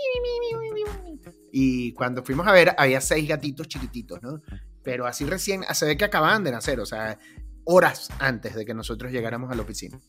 Y 1.52 1.92
cuando 1.92 2.24
fuimos 2.24 2.48
a 2.48 2.52
ver, 2.52 2.74
había 2.76 3.00
seis 3.00 3.28
gatitos 3.28 3.68
chiquititos, 3.68 4.20
¿no? 4.20 4.42
Pero 4.82 5.06
así 5.06 5.24
recién, 5.26 5.62
se 5.72 5.86
ve 5.86 5.96
que 5.96 6.04
acababan 6.04 6.42
de 6.42 6.50
nacer, 6.50 6.80
o 6.80 6.86
sea, 6.86 7.20
horas 7.62 8.08
antes 8.18 8.56
de 8.56 8.64
que 8.64 8.74
nosotros 8.74 9.12
llegáramos 9.12 9.52
a 9.52 9.54
la 9.54 9.62
oficina. 9.62 10.00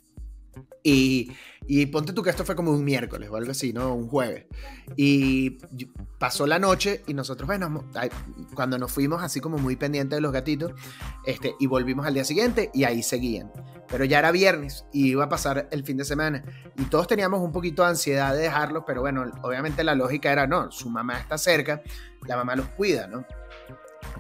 Y, 0.84 1.32
y, 1.68 1.88
ponte 1.88 2.14
tú 2.14 2.22
que 2.22 2.30
esto 2.30 2.46
fue 2.46 2.56
como 2.56 2.72
un 2.72 2.84
miércoles 2.84 3.30
o 3.32 3.36
algo 3.36 3.52
así, 3.52 3.74
¿no? 3.74 3.96
Un 3.96 4.08
jueves. 4.08 4.46
Y 4.96 5.58
pasó 6.20 6.46
la 6.46 6.60
noche 6.60 7.02
y 7.08 7.16
nosotros, 7.16 7.48
bueno, 7.48 7.90
cuando 8.54 8.78
nos 8.78 8.92
fuimos 8.92 9.24
así 9.24 9.40
como 9.40 9.58
muy 9.58 9.76
pendientes 9.76 10.16
de 10.18 10.22
los 10.22 10.32
gatitos, 10.32 10.74
este, 11.26 11.56
y 11.60 11.66
volvimos 11.66 12.06
al 12.06 12.14
día 12.14 12.24
siguiente 12.24 12.70
y 12.74 12.84
ahí 12.84 13.02
seguían. 13.02 13.52
Pero 13.88 14.06
ya 14.06 14.20
era 14.20 14.32
viernes 14.32 14.86
y 14.94 15.10
iba 15.10 15.26
a 15.26 15.30
pasar 15.30 15.68
el 15.72 15.84
fin 15.84 15.98
de 15.98 16.06
semana. 16.06 16.44
Y 16.78 16.84
todos 16.84 17.08
teníamos 17.08 17.42
un 17.42 17.52
poquito 17.52 17.82
de 17.82 17.90
ansiedad 17.90 18.36
de 18.36 18.42
dejarlos, 18.42 18.84
pero 18.86 19.02
bueno, 19.02 19.26
obviamente 19.42 19.84
la 19.84 19.96
lógica 19.96 20.32
era, 20.32 20.46
no, 20.46 20.72
su 20.72 20.90
mamá 20.90 21.20
está 21.20 21.38
cerca, 21.38 21.82
la 22.28 22.38
mamá 22.38 22.56
los 22.56 22.68
cuida, 22.70 23.08
¿no? 23.08 23.26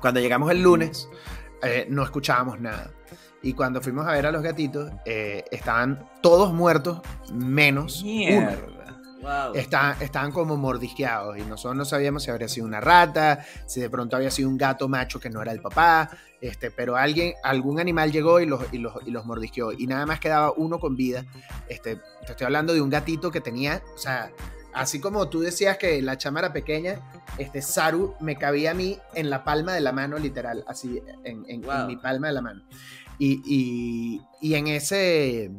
Cuando 0.01 0.19
llegamos 0.19 0.49
el 0.49 0.63
lunes, 0.63 1.07
eh, 1.61 1.85
no 1.89 2.03
escuchábamos 2.03 2.59
nada. 2.59 2.91
Y 3.45 3.53
cuando 3.53 3.79
fuimos 3.79 4.07
a 4.07 4.11
ver 4.11 4.25
a 4.25 4.31
los 4.31 4.41
gatitos, 4.41 4.91
eh, 5.05 5.45
estaban 5.51 6.09
todos 6.23 6.51
muertos, 6.51 7.01
menos 7.31 8.01
uno. 8.01 8.49
estaban 9.53 10.31
como 10.31 10.57
mordisqueados 10.57 11.37
y 11.37 11.41
nosotros 11.41 11.75
no 11.75 11.85
sabíamos 11.85 12.23
si 12.23 12.31
habría 12.31 12.47
sido 12.47 12.65
una 12.65 12.81
rata, 12.81 13.45
si 13.67 13.81
de 13.81 13.89
pronto 13.91 14.15
había 14.15 14.31
sido 14.31 14.49
un 14.49 14.57
gato 14.57 14.89
macho 14.89 15.19
que 15.19 15.29
no 15.29 15.43
era 15.43 15.51
el 15.51 15.61
papá, 15.61 16.09
este, 16.41 16.71
pero 16.71 16.95
alguien, 16.95 17.35
algún 17.43 17.79
animal 17.79 18.11
llegó 18.11 18.39
y 18.39 18.47
los, 18.47 18.61
y 18.73 18.79
los, 18.79 18.95
y 19.05 19.11
los 19.11 19.27
mordisqueó 19.27 19.73
y 19.73 19.85
nada 19.85 20.07
más 20.07 20.19
quedaba 20.19 20.51
uno 20.51 20.79
con 20.79 20.95
vida. 20.95 21.23
Este, 21.69 21.97
te 22.25 22.31
estoy 22.31 22.45
hablando 22.45 22.73
de 22.73 22.81
un 22.81 22.89
gatito 22.89 23.29
que 23.29 23.41
tenía, 23.41 23.83
o 23.93 23.97
sea, 23.99 24.31
así 24.73 24.99
como 24.99 25.29
tú 25.29 25.41
decías 25.41 25.77
que 25.77 26.01
la 26.01 26.17
chama 26.17 26.39
era 26.39 26.51
pequeña, 26.51 26.99
este 27.37 27.61
Saru 27.61 28.15
me 28.19 28.37
cabía 28.37 28.71
a 28.71 28.73
mí 28.73 28.97
en 29.13 29.29
la 29.29 29.43
palma 29.43 29.73
de 29.73 29.81
la 29.81 29.91
mano, 29.91 30.17
literal, 30.17 30.63
así, 30.67 30.99
en, 31.23 31.45
en 31.47 31.61
mi 31.85 31.95
palma 31.95 32.25
de 32.29 32.33
la 32.33 32.41
mano. 32.41 32.63
Y, 33.17 34.21
en 34.41 34.67
ese, 34.67 35.51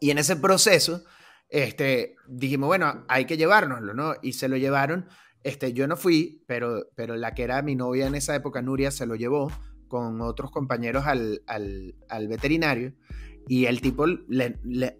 y 0.00 0.10
en 0.10 0.18
ese 0.18 0.36
proceso, 0.36 1.04
este, 1.48 2.16
dijimos, 2.28 2.68
bueno, 2.68 3.04
hay 3.08 3.24
que 3.24 3.36
llevárnoslo, 3.36 3.94
¿no? 3.94 4.14
Y 4.22 4.32
se 4.32 4.48
lo 4.48 4.56
llevaron. 4.56 5.08
Este, 5.42 5.72
yo 5.72 5.86
no 5.86 5.96
fui, 5.96 6.42
pero, 6.46 6.86
pero 6.94 7.16
la 7.16 7.34
que 7.34 7.42
era 7.42 7.60
mi 7.62 7.74
novia 7.74 8.06
en 8.06 8.14
esa 8.14 8.34
época, 8.34 8.62
Nuria, 8.62 8.90
se 8.90 9.06
lo 9.06 9.14
llevó 9.14 9.50
con 9.88 10.20
otros 10.22 10.50
compañeros 10.50 11.04
al, 11.06 12.28
veterinario 12.28 12.94
y 13.46 13.66
el 13.66 13.80
tipo 13.80 14.06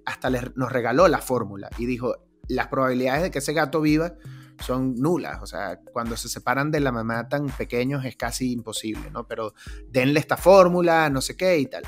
hasta 0.05 0.31
nos 0.55 0.71
regaló 0.71 1.09
la 1.09 1.19
fórmula 1.19 1.71
y 1.79 1.87
dijo, 1.87 2.15
las 2.47 2.69
probabilidades 2.69 3.23
de 3.23 3.31
que 3.31 3.39
ese 3.39 3.55
gato 3.55 3.81
viva 3.81 4.15
son 4.61 4.95
nulas. 4.97 5.43
O 5.43 5.47
sea, 5.47 5.81
cuando 5.93 6.17
se 6.17 6.29
separan 6.29 6.71
de 6.71 6.81
la 6.81 6.93
mamá 6.93 7.29
tan 7.29 7.47
pequeños 7.47 8.05
es 8.05 8.17
casi 8.17 8.53
imposible, 8.53 9.11
¿no? 9.11 9.27
Pero 9.27 9.55
denle 9.89 10.21
esta 10.21 10.37
fórmula, 10.37 11.09
no 11.11 11.21
sé 11.21 11.37
qué 11.37 11.59
y 11.59 11.67
tal. 11.67 11.85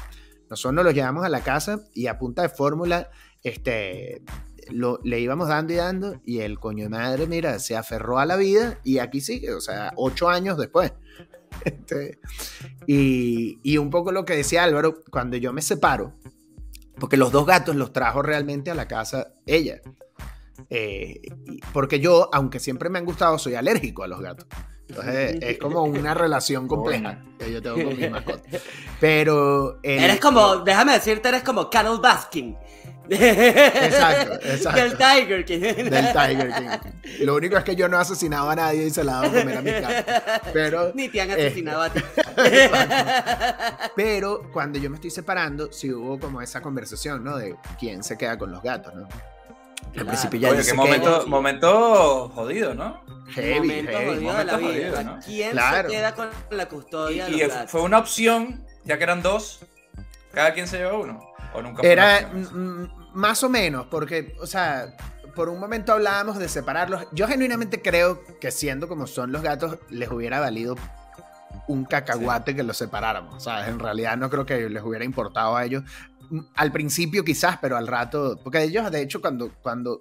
Nosotros 0.49 0.75
nos 0.75 0.85
lo 0.85 0.91
llevamos 0.93 1.25
a 1.25 1.29
la 1.29 1.41
casa 1.41 1.81
y 1.93 2.07
a 2.07 2.19
punta 2.19 2.43
de 2.43 2.49
fórmula, 2.49 3.11
este, 3.43 4.23
le 4.71 5.21
íbamos 5.21 5.49
dando 5.49 5.73
y 5.73 5.77
dando 5.77 6.21
y 6.25 6.41
el 6.41 6.59
coño 6.59 6.85
de 6.85 6.91
madre, 6.91 7.27
mira, 7.27 7.59
se 7.59 7.77
aferró 7.77 8.19
a 8.19 8.27
la 8.27 8.37
vida 8.37 8.79
y 8.85 8.99
aquí 8.99 9.21
sigue, 9.21 9.53
o 9.55 9.61
sea, 9.61 9.93
ocho 9.97 10.29
años 10.29 10.59
después. 10.59 10.93
Este, 11.65 12.19
y, 12.87 13.59
y 13.63 13.79
un 13.79 13.89
poco 13.89 14.13
lo 14.13 14.27
que 14.27 14.37
decía 14.37 14.65
Álvaro, 14.65 15.03
cuando 15.11 15.39
yo 15.39 15.55
me 15.55 15.63
separo, 15.63 16.13
porque 16.99 17.17
los 17.17 17.33
dos 17.33 17.47
gatos 17.47 17.77
los 17.77 17.95
trajo 17.95 18.21
realmente 18.21 18.71
a 18.71 18.75
la 18.75 18.89
casa 18.89 19.33
ella. 19.47 19.81
Eh, 20.71 21.21
porque 21.73 22.01
yo, 22.01 22.29
aunque 22.33 22.61
siempre 22.61 22.89
me 22.89 22.99
han 22.99 23.05
gustado, 23.05 23.39
soy 23.39 23.55
alérgico 23.55 24.03
a 24.03 24.09
los 24.09 24.21
gatos. 24.21 24.47
Entonces 24.89 25.39
es 25.41 25.59
como 25.59 25.83
una 25.83 26.15
relación 26.15 26.69
compleja 26.69 27.23
que 27.39 27.53
yo 27.53 27.63
tengo 27.63 27.77
con 27.77 27.97
mi 27.97 28.09
mascota. 28.09 28.43
Pero. 29.01 29.79
eres 29.83 30.21
como, 30.21 30.57
déjame 30.59 30.93
decirte, 30.93 31.29
eres 31.29 31.43
como 31.43 31.69
Carol 31.71 32.01
Baskin. 32.01 32.57
Exacto, 33.09 34.35
exacto. 34.43 34.81
Del 34.81 34.97
Tiger 34.97 35.45
King. 35.45 35.61
Del 35.61 36.13
Tiger 36.13 36.53
King. 36.53 37.25
Lo 37.25 37.37
único 37.37 37.57
es 37.57 37.63
que 37.63 37.77
yo 37.77 37.89
no 37.89 37.99
he 37.99 38.01
asesinado 38.01 38.51
a 38.51 38.57
nadie 38.57 38.87
y 38.87 38.91
se 38.91 39.05
la 39.05 39.21
hago 39.21 39.33
comer 39.33 39.59
a 39.59 39.63
mi 39.63 39.71
casa. 39.71 40.43
Pero. 40.53 40.93
Ni 40.95 41.09
te 41.09 41.21
han 41.21 41.31
asesinado 41.31 41.83
a 41.83 41.91
ti. 41.91 42.01
Pero 43.95 44.51
cuando 44.53 44.79
yo 44.79 44.91
me 44.91 44.97
estoy 44.97 45.11
separando, 45.11 45.73
sí 45.73 45.93
hubo 45.93 46.19
como 46.19 46.41
esa 46.43 46.61
conversación, 46.61 47.23
¿no? 47.23 47.37
De 47.37 47.57
quién 47.79 48.03
se 48.03 48.17
queda 48.19 48.39
con 48.39 48.51
los 48.51 48.63
gatos, 48.63 48.95
¿no? 48.95 49.09
Al 49.97 50.07
principio 50.07 50.41
ya 50.41 50.51
Oye, 50.51 50.65
qué 50.65 50.75
momento, 50.75 51.27
momento 51.27 52.29
jodido, 52.35 52.75
¿no? 52.75 53.03
Heavy, 53.29 53.69
momento 53.69 53.93
jodido 53.93 54.35
de 54.35 54.45
la 54.45 54.57
vida. 54.57 55.21
¿Quién 55.25 55.51
se 55.53 55.87
queda 55.89 56.15
con 56.15 56.29
la 56.51 56.69
custodia? 56.69 57.29
Y, 57.29 57.49
fue 57.67 57.83
una 57.83 57.99
opción, 57.99 58.65
ya 58.85 58.99
que 58.99 59.05
eran 59.05 59.23
dos, 59.23 59.61
cada 60.33 60.53
quien 60.53 60.69
se 60.69 60.79
llevó 60.79 61.01
uno. 61.01 61.21
¿O 61.55 61.63
nunca 61.63 61.83
Era 61.83 62.31
más 63.15 63.43
o 63.43 63.49
menos, 63.49 63.87
porque, 63.87 64.37
o 64.41 64.47
sea, 64.47 64.95
por 65.35 65.49
un 65.49 65.59
momento 65.59 65.93
hablábamos 65.93 66.39
de 66.39 66.49
separarlos. 66.49 67.07
Yo 67.13 67.27
genuinamente 67.29 67.81
creo 67.81 68.23
que 68.41 68.51
siendo 68.51 68.89
como 68.89 69.07
son 69.07 69.33
los 69.33 69.43
gatos, 69.43 69.79
les 69.89 70.11
hubiera 70.11 70.41
valido 70.41 70.77
un 71.69 71.85
cacahuate 71.85 72.55
que 72.55 72.63
los 72.63 72.77
separáramos. 72.77 73.43
¿sabes? 73.43 73.69
En 73.69 73.79
realidad 73.79 74.17
no 74.17 74.31
creo 74.31 74.47
que 74.47 74.69
les 74.69 74.83
hubiera 74.83 75.05
importado 75.05 75.57
a 75.57 75.65
ellos 75.65 75.85
al 76.55 76.73
principio 76.73 77.25
quizás, 77.25 77.59
pero 77.61 77.77
al 77.77 77.87
rato, 77.87 78.41
porque 78.43 78.63
ellos 78.63 78.91
de 78.91 79.03
hecho 79.03 79.21
cuando, 79.21 79.53
cuando 79.63 80.01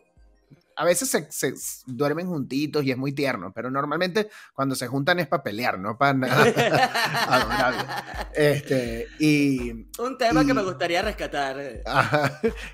a 0.76 0.84
veces 0.84 1.10
se, 1.30 1.54
duermen 1.86 2.28
juntitos 2.28 2.84
y 2.84 2.92
es 2.92 2.98
muy 2.98 3.14
tierno, 3.14 3.52
pero 3.54 3.72
normalmente 3.72 4.30
cuando 4.54 4.76
se 4.76 4.88
juntan 4.88 5.20
es 5.20 5.28
para 5.28 5.44
pelear, 5.44 5.80
no 5.80 5.98
para 5.98 6.14
nada. 6.14 6.46
este, 8.36 9.08
y, 9.20 9.72
Un 9.98 10.18
tema 10.18 10.46
que 10.46 10.54
me 10.54 10.64
gustaría 10.64 11.02
rescatar. 11.02 11.82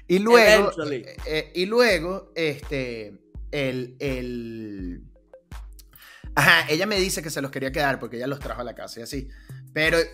y 0.08 0.20
luego, 0.20 0.72
eh, 1.27 1.51
y 1.53 1.65
luego, 1.65 2.31
este, 2.36 3.20
el, 3.51 3.96
el, 4.00 5.03
Ajá, 6.36 6.65
ella 6.70 6.86
me 6.86 6.98
dice 6.98 7.22
que 7.22 7.29
se 7.29 7.41
los 7.41 7.51
quería 7.51 7.72
quedar 7.72 8.00
porque 8.00 8.17
ella 8.17 8.27
los 8.27 8.39
trajo 8.39 8.62
a 8.62 8.63
la 8.63 8.74
casa 8.74 9.01
y 9.01 9.03
así. 9.03 9.29
Pero 9.74 10.00
eh, 10.00 10.08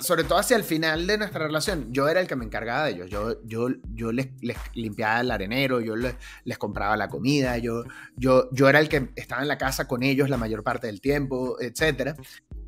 sobre 0.00 0.24
todo 0.24 0.38
hacia 0.38 0.56
el 0.56 0.64
final 0.64 1.06
de 1.06 1.18
nuestra 1.18 1.46
relación, 1.46 1.92
yo 1.92 2.08
era 2.08 2.20
el 2.20 2.26
que 2.26 2.36
me 2.36 2.44
encargaba 2.44 2.84
de 2.84 2.92
ellos. 2.92 3.10
Yo, 3.10 3.42
yo, 3.44 3.68
yo 3.92 4.12
les, 4.12 4.28
limpiaba 4.74 5.20
el 5.20 5.30
arenero, 5.30 5.80
yo 5.80 5.96
les, 5.96 6.14
les, 6.44 6.58
compraba 6.58 6.96
la 6.96 7.08
comida, 7.08 7.58
yo, 7.58 7.84
yo, 8.16 8.48
yo 8.52 8.68
era 8.68 8.80
el 8.80 8.88
que 8.88 9.10
estaba 9.16 9.42
en 9.42 9.48
la 9.48 9.58
casa 9.58 9.86
con 9.86 10.02
ellos 10.02 10.30
la 10.30 10.36
mayor 10.36 10.62
parte 10.62 10.86
del 10.86 11.00
tiempo, 11.00 11.56
etc. 11.60 12.14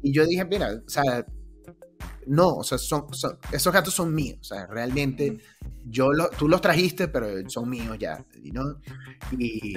Y 0.02 0.12
yo 0.12 0.26
dije, 0.26 0.44
mira, 0.44 0.70
o 0.87 0.88
sea, 0.88 1.25
no, 2.26 2.56
o 2.56 2.64
sea, 2.64 2.78
son, 2.78 3.06
esos 3.52 3.73
gatos 3.73 3.95
son 3.95 4.14
míos, 4.14 4.38
o 4.40 4.45
sea, 4.45 4.66
realmente 4.66 5.38
yo 5.85 6.11
tú 6.37 6.49
los 6.49 6.61
trajiste, 6.61 7.09
pero 7.09 7.28
son 7.49 7.68
míos 7.68 7.97
ya, 7.99 8.25
¿no? 8.52 8.80
Y, 9.38 9.75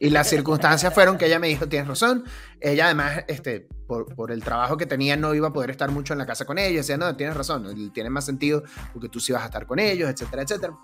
y, 0.00 0.10
las 0.10 0.28
circunstancias 0.28 0.92
fueron 0.94 1.18
que 1.18 1.26
ella 1.26 1.38
me 1.38 1.48
dijo, 1.48 1.68
tienes 1.68 1.88
razón, 1.88 2.24
ella 2.60 2.86
además, 2.86 3.24
este, 3.28 3.68
por, 3.86 4.14
por, 4.14 4.32
el 4.32 4.42
trabajo 4.42 4.76
que 4.76 4.86
tenía, 4.86 5.16
no 5.16 5.34
iba 5.34 5.48
a 5.48 5.52
poder 5.52 5.70
estar 5.70 5.90
mucho 5.90 6.14
en 6.14 6.18
la 6.18 6.26
casa 6.26 6.44
con 6.44 6.58
ellos, 6.58 6.86
decía, 6.86 6.96
no, 6.96 7.14
tienes 7.16 7.36
razón, 7.36 7.92
tiene 7.92 8.10
más 8.10 8.24
sentido 8.24 8.62
porque 8.92 9.08
tú 9.08 9.20
sí 9.20 9.32
vas 9.32 9.42
a 9.42 9.46
estar 9.46 9.66
con 9.66 9.78
ellos, 9.78 10.08
etcétera, 10.08 10.42
etcétera. 10.42 10.74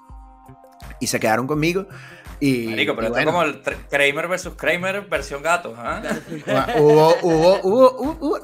Y 1.00 1.07
se 1.07 1.21
quedaron 1.21 1.47
conmigo, 1.47 1.87
y, 2.41 2.67
Marico, 2.69 2.97
pero 2.97 3.17
es 3.17 3.25
como 3.25 3.43
el 3.43 3.62
Kramer 3.62 4.29
versus 4.29 4.55
Kramer 4.55 5.07
versión 5.09 5.43
gato, 5.43 5.75
¿ah? 5.79 6.03
hubo, 6.76 7.14
hubo, 7.23 7.61
hubo, 7.62 8.17
hubo, 8.21 8.41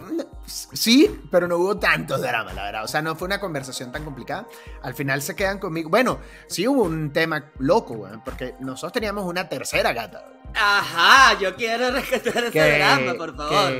sí, 0.46 1.20
pero 1.30 1.48
no 1.48 1.56
hubo 1.56 1.78
tantos 1.78 2.20
dramas, 2.20 2.54
la 2.54 2.64
verdad. 2.64 2.84
O 2.84 2.88
sea, 2.88 3.02
no 3.02 3.14
fue 3.16 3.26
una 3.26 3.40
conversación 3.40 3.92
tan 3.92 4.04
complicada. 4.04 4.46
Al 4.82 4.94
final 4.94 5.22
se 5.22 5.34
quedan 5.34 5.58
conmigo. 5.58 5.90
Bueno, 5.90 6.18
sí 6.46 6.66
hubo 6.66 6.82
un 6.82 7.12
tema 7.12 7.50
loco, 7.58 7.94
güey, 7.94 8.12
porque 8.24 8.54
nosotros 8.60 8.92
teníamos 8.92 9.24
una 9.24 9.48
tercera 9.48 9.92
gata. 9.92 10.24
Ajá, 10.54 11.38
yo 11.38 11.54
quiero 11.54 11.90
rescatar 11.90 12.44
ese 12.44 12.78
drama, 12.78 13.14
por 13.14 13.36
favor. 13.36 13.72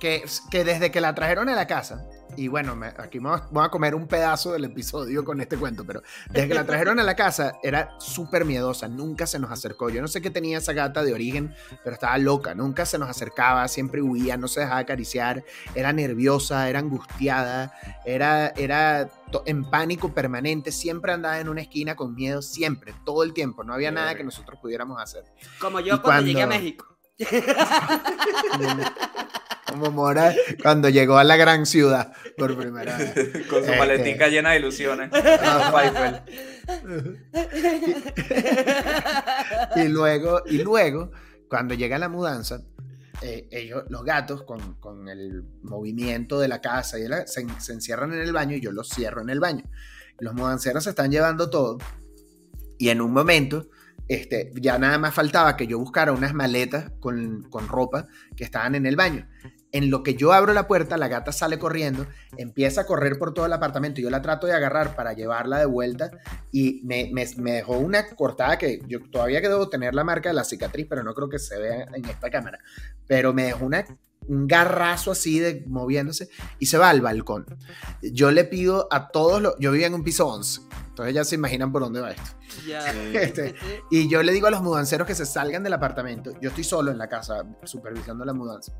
Que, 0.00 0.24
que, 0.50 0.64
desde 0.64 0.90
que 0.90 1.00
la 1.00 1.14
trajeron 1.14 1.48
a 1.48 1.54
la 1.54 1.66
casa, 1.66 2.06
y 2.36 2.48
bueno, 2.48 2.78
aquí 2.98 3.18
vamos, 3.18 3.42
a 3.54 3.68
comer 3.68 3.94
un 3.94 4.06
pedazo 4.06 4.52
del 4.52 4.64
episodio 4.64 5.24
con 5.24 5.40
este 5.40 5.56
cuento, 5.56 5.84
pero 5.84 6.02
desde 6.30 6.48
que 6.48 6.54
la 6.54 6.64
trajeron 6.64 6.98
a 6.98 7.02
la 7.02 7.16
casa 7.16 7.58
era 7.62 7.94
súper 7.98 8.44
miedosa, 8.44 8.88
nunca 8.88 9.26
se 9.26 9.38
nos 9.38 9.50
acercó. 9.50 9.90
Yo 9.90 10.00
no 10.00 10.08
sé 10.08 10.20
qué 10.20 10.30
tenía 10.30 10.58
esa 10.58 10.72
gata 10.72 11.02
de 11.02 11.12
origen, 11.12 11.54
pero 11.84 11.94
estaba 11.94 12.16
loca, 12.18 12.54
nunca 12.54 12.86
se 12.86 12.98
nos 12.98 13.08
acercaba, 13.08 13.66
siempre 13.68 14.02
huía, 14.02 14.36
no 14.36 14.48
se 14.48 14.60
dejaba 14.60 14.78
acariciar, 14.78 15.44
era 15.74 15.92
nerviosa, 15.92 16.68
era 16.68 16.78
angustiada, 16.78 17.72
era, 18.04 18.48
era 18.56 19.10
en 19.46 19.64
pánico 19.64 20.12
permanente, 20.12 20.72
siempre 20.72 21.12
andaba 21.12 21.40
en 21.40 21.48
una 21.48 21.62
esquina 21.62 21.96
con 21.96 22.14
miedo, 22.14 22.42
siempre, 22.42 22.94
todo 23.04 23.22
el 23.22 23.32
tiempo, 23.32 23.64
no 23.64 23.74
había 23.74 23.90
nada 23.90 24.14
que 24.14 24.24
nosotros 24.24 24.58
pudiéramos 24.60 25.00
hacer. 25.00 25.24
Como 25.60 25.80
yo 25.80 26.00
cuando 26.02 26.26
llegué 26.26 26.42
a 26.42 26.46
México. 26.46 26.86
como 29.70 29.90
Mora 29.90 30.34
cuando 30.62 30.88
llegó 30.88 31.18
a 31.18 31.24
la 31.24 31.36
gran 31.36 31.66
ciudad 31.66 32.12
por 32.36 32.56
primera 32.56 32.96
vez. 32.96 33.14
Con 33.48 33.64
su 33.64 33.72
maletica 33.74 34.24
este. 34.24 34.30
llena 34.30 34.50
de 34.50 34.58
ilusiones. 34.58 35.10
Y, 39.76 39.88
luego, 39.88 40.42
y 40.46 40.58
luego, 40.58 41.10
cuando 41.48 41.74
llega 41.74 41.98
la 41.98 42.08
mudanza, 42.08 42.62
eh, 43.22 43.48
ellos, 43.50 43.84
los 43.88 44.04
gatos, 44.04 44.44
con, 44.44 44.74
con, 44.74 45.08
el 45.08 45.44
movimiento 45.62 46.40
de 46.40 46.48
la 46.48 46.60
casa, 46.60 46.98
y 46.98 47.04
se, 47.26 47.46
se, 47.58 47.72
encierran 47.72 48.12
en 48.12 48.20
el 48.20 48.32
baño 48.32 48.56
y 48.56 48.60
yo 48.60 48.72
los 48.72 48.88
cierro 48.88 49.20
en 49.20 49.30
el 49.30 49.40
baño. 49.40 49.64
Los 50.18 50.34
mudanceros 50.34 50.84
se 50.84 50.90
están 50.90 51.10
llevando 51.10 51.50
todo 51.50 51.78
Y 52.78 52.90
en 52.90 53.00
un 53.00 53.12
momento, 53.12 53.68
este, 54.08 54.52
ya 54.54 54.78
nada 54.78 54.98
más 54.98 55.14
faltaba 55.14 55.56
que 55.56 55.66
yo 55.66 55.78
buscara 55.78 56.12
unas 56.12 56.34
maletas 56.34 56.92
con, 57.00 57.42
con 57.50 57.68
ropa 57.68 58.06
que 58.36 58.44
estaban 58.44 58.74
en 58.74 58.86
el 58.86 58.96
baño. 58.96 59.28
En 59.72 59.90
lo 59.90 60.02
que 60.02 60.14
yo 60.14 60.32
abro 60.32 60.52
la 60.52 60.66
puerta, 60.66 60.96
la 60.96 61.08
gata 61.08 61.32
sale 61.32 61.58
corriendo, 61.58 62.06
empieza 62.36 62.82
a 62.82 62.86
correr 62.86 63.18
por 63.18 63.34
todo 63.34 63.46
el 63.46 63.52
apartamento. 63.52 64.00
Yo 64.00 64.10
la 64.10 64.22
trato 64.22 64.46
de 64.46 64.52
agarrar 64.52 64.96
para 64.96 65.12
llevarla 65.12 65.58
de 65.58 65.66
vuelta 65.66 66.10
y 66.50 66.80
me, 66.84 67.10
me, 67.12 67.24
me 67.36 67.52
dejó 67.52 67.78
una 67.78 68.08
cortada 68.10 68.58
que 68.58 68.80
yo 68.86 68.98
todavía 69.10 69.40
que 69.40 69.48
debo 69.48 69.68
tener 69.68 69.94
la 69.94 70.04
marca 70.04 70.28
de 70.28 70.34
la 70.34 70.44
cicatriz, 70.44 70.86
pero 70.88 71.02
no 71.02 71.14
creo 71.14 71.28
que 71.28 71.38
se 71.38 71.58
vea 71.58 71.86
en 71.94 72.04
esta 72.04 72.30
cámara. 72.30 72.58
Pero 73.06 73.32
me 73.32 73.44
dejó 73.44 73.64
una 73.64 73.84
un 74.28 74.46
garrazo 74.46 75.10
así 75.10 75.38
de 75.38 75.64
moviéndose 75.66 76.28
y 76.58 76.66
se 76.66 76.78
va 76.78 76.90
al 76.90 77.00
balcón. 77.00 77.46
Yo 78.02 78.30
le 78.30 78.44
pido 78.44 78.88
a 78.90 79.08
todos 79.08 79.42
los, 79.42 79.54
yo 79.58 79.72
vivía 79.72 79.86
en 79.86 79.94
un 79.94 80.04
piso 80.04 80.26
11, 80.28 80.60
entonces 80.88 81.14
ya 81.14 81.24
se 81.24 81.34
imaginan 81.34 81.72
por 81.72 81.82
dónde 81.82 82.00
va 82.00 82.12
esto. 82.12 82.30
Este, 83.12 83.54
y 83.90 84.08
yo 84.08 84.22
le 84.22 84.32
digo 84.32 84.46
a 84.46 84.50
los 84.50 84.62
mudanceros 84.62 85.06
que 85.06 85.14
se 85.14 85.26
salgan 85.26 85.62
del 85.62 85.72
apartamento, 85.72 86.32
yo 86.40 86.50
estoy 86.50 86.64
solo 86.64 86.90
en 86.90 86.98
la 86.98 87.08
casa 87.08 87.44
supervisando 87.64 88.24
la 88.24 88.32
mudanza. 88.32 88.72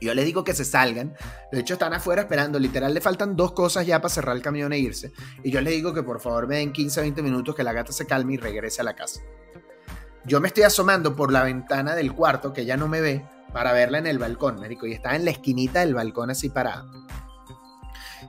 Yo 0.00 0.14
les 0.14 0.24
digo 0.24 0.44
que 0.44 0.54
se 0.54 0.64
salgan, 0.64 1.14
de 1.52 1.60
hecho 1.60 1.74
están 1.74 1.92
afuera 1.92 2.22
esperando, 2.22 2.58
literal 2.58 2.94
le 2.94 3.00
faltan 3.00 3.36
dos 3.36 3.52
cosas 3.52 3.86
ya 3.86 4.00
para 4.00 4.12
cerrar 4.12 4.36
el 4.36 4.42
camión 4.42 4.72
e 4.72 4.78
irse. 4.78 5.12
Y 5.42 5.50
yo 5.50 5.60
les 5.60 5.74
digo 5.74 5.92
que 5.92 6.02
por 6.02 6.20
favor 6.20 6.46
me 6.46 6.56
den 6.56 6.72
15, 6.72 7.00
20 7.00 7.22
minutos 7.22 7.54
que 7.54 7.62
la 7.62 7.72
gata 7.72 7.92
se 7.92 8.06
calme 8.06 8.34
y 8.34 8.36
regrese 8.36 8.80
a 8.80 8.84
la 8.84 8.94
casa. 8.94 9.20
Yo 10.24 10.40
me 10.40 10.48
estoy 10.48 10.64
asomando 10.64 11.14
por 11.14 11.32
la 11.32 11.44
ventana 11.44 11.94
del 11.94 12.12
cuarto, 12.12 12.52
que 12.52 12.64
ya 12.64 12.76
no 12.76 12.88
me 12.88 13.00
ve, 13.00 13.24
para 13.56 13.72
verla 13.72 13.96
en 13.96 14.06
el 14.06 14.18
balcón, 14.18 14.60
marico, 14.60 14.86
y 14.86 14.92
estaba 14.92 15.16
en 15.16 15.24
la 15.24 15.30
esquinita 15.30 15.80
del 15.80 15.94
balcón 15.94 16.28
así 16.28 16.50
parada. 16.50 16.84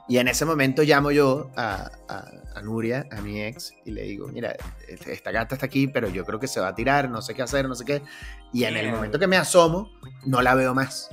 Y 0.08 0.16
en 0.16 0.26
ese 0.26 0.46
momento 0.46 0.82
llamo 0.84 1.10
yo 1.10 1.50
a, 1.54 1.90
a, 2.08 2.62
Nuria, 2.62 3.06
a 3.12 3.20
mi 3.20 3.42
ex, 3.42 3.74
y 3.84 3.90
le 3.90 4.04
digo, 4.04 4.28
mira, 4.28 4.56
esta 4.88 5.30
gata 5.30 5.56
está 5.56 5.66
aquí, 5.66 5.86
pero 5.86 6.08
yo 6.08 6.24
creo 6.24 6.40
que 6.40 6.48
se 6.48 6.60
va 6.60 6.68
a 6.68 6.74
tirar, 6.74 7.10
no 7.10 7.20
sé 7.20 7.34
qué 7.34 7.42
hacer, 7.42 7.68
no 7.68 7.74
sé 7.74 7.84
qué. 7.84 8.02
Y 8.54 8.64
en 8.64 8.78
el 8.78 8.90
momento 8.90 9.18
que 9.18 9.26
me 9.26 9.36
asomo, 9.36 9.92
no 10.24 10.40
la 10.40 10.54
veo 10.54 10.72
más. 10.72 11.10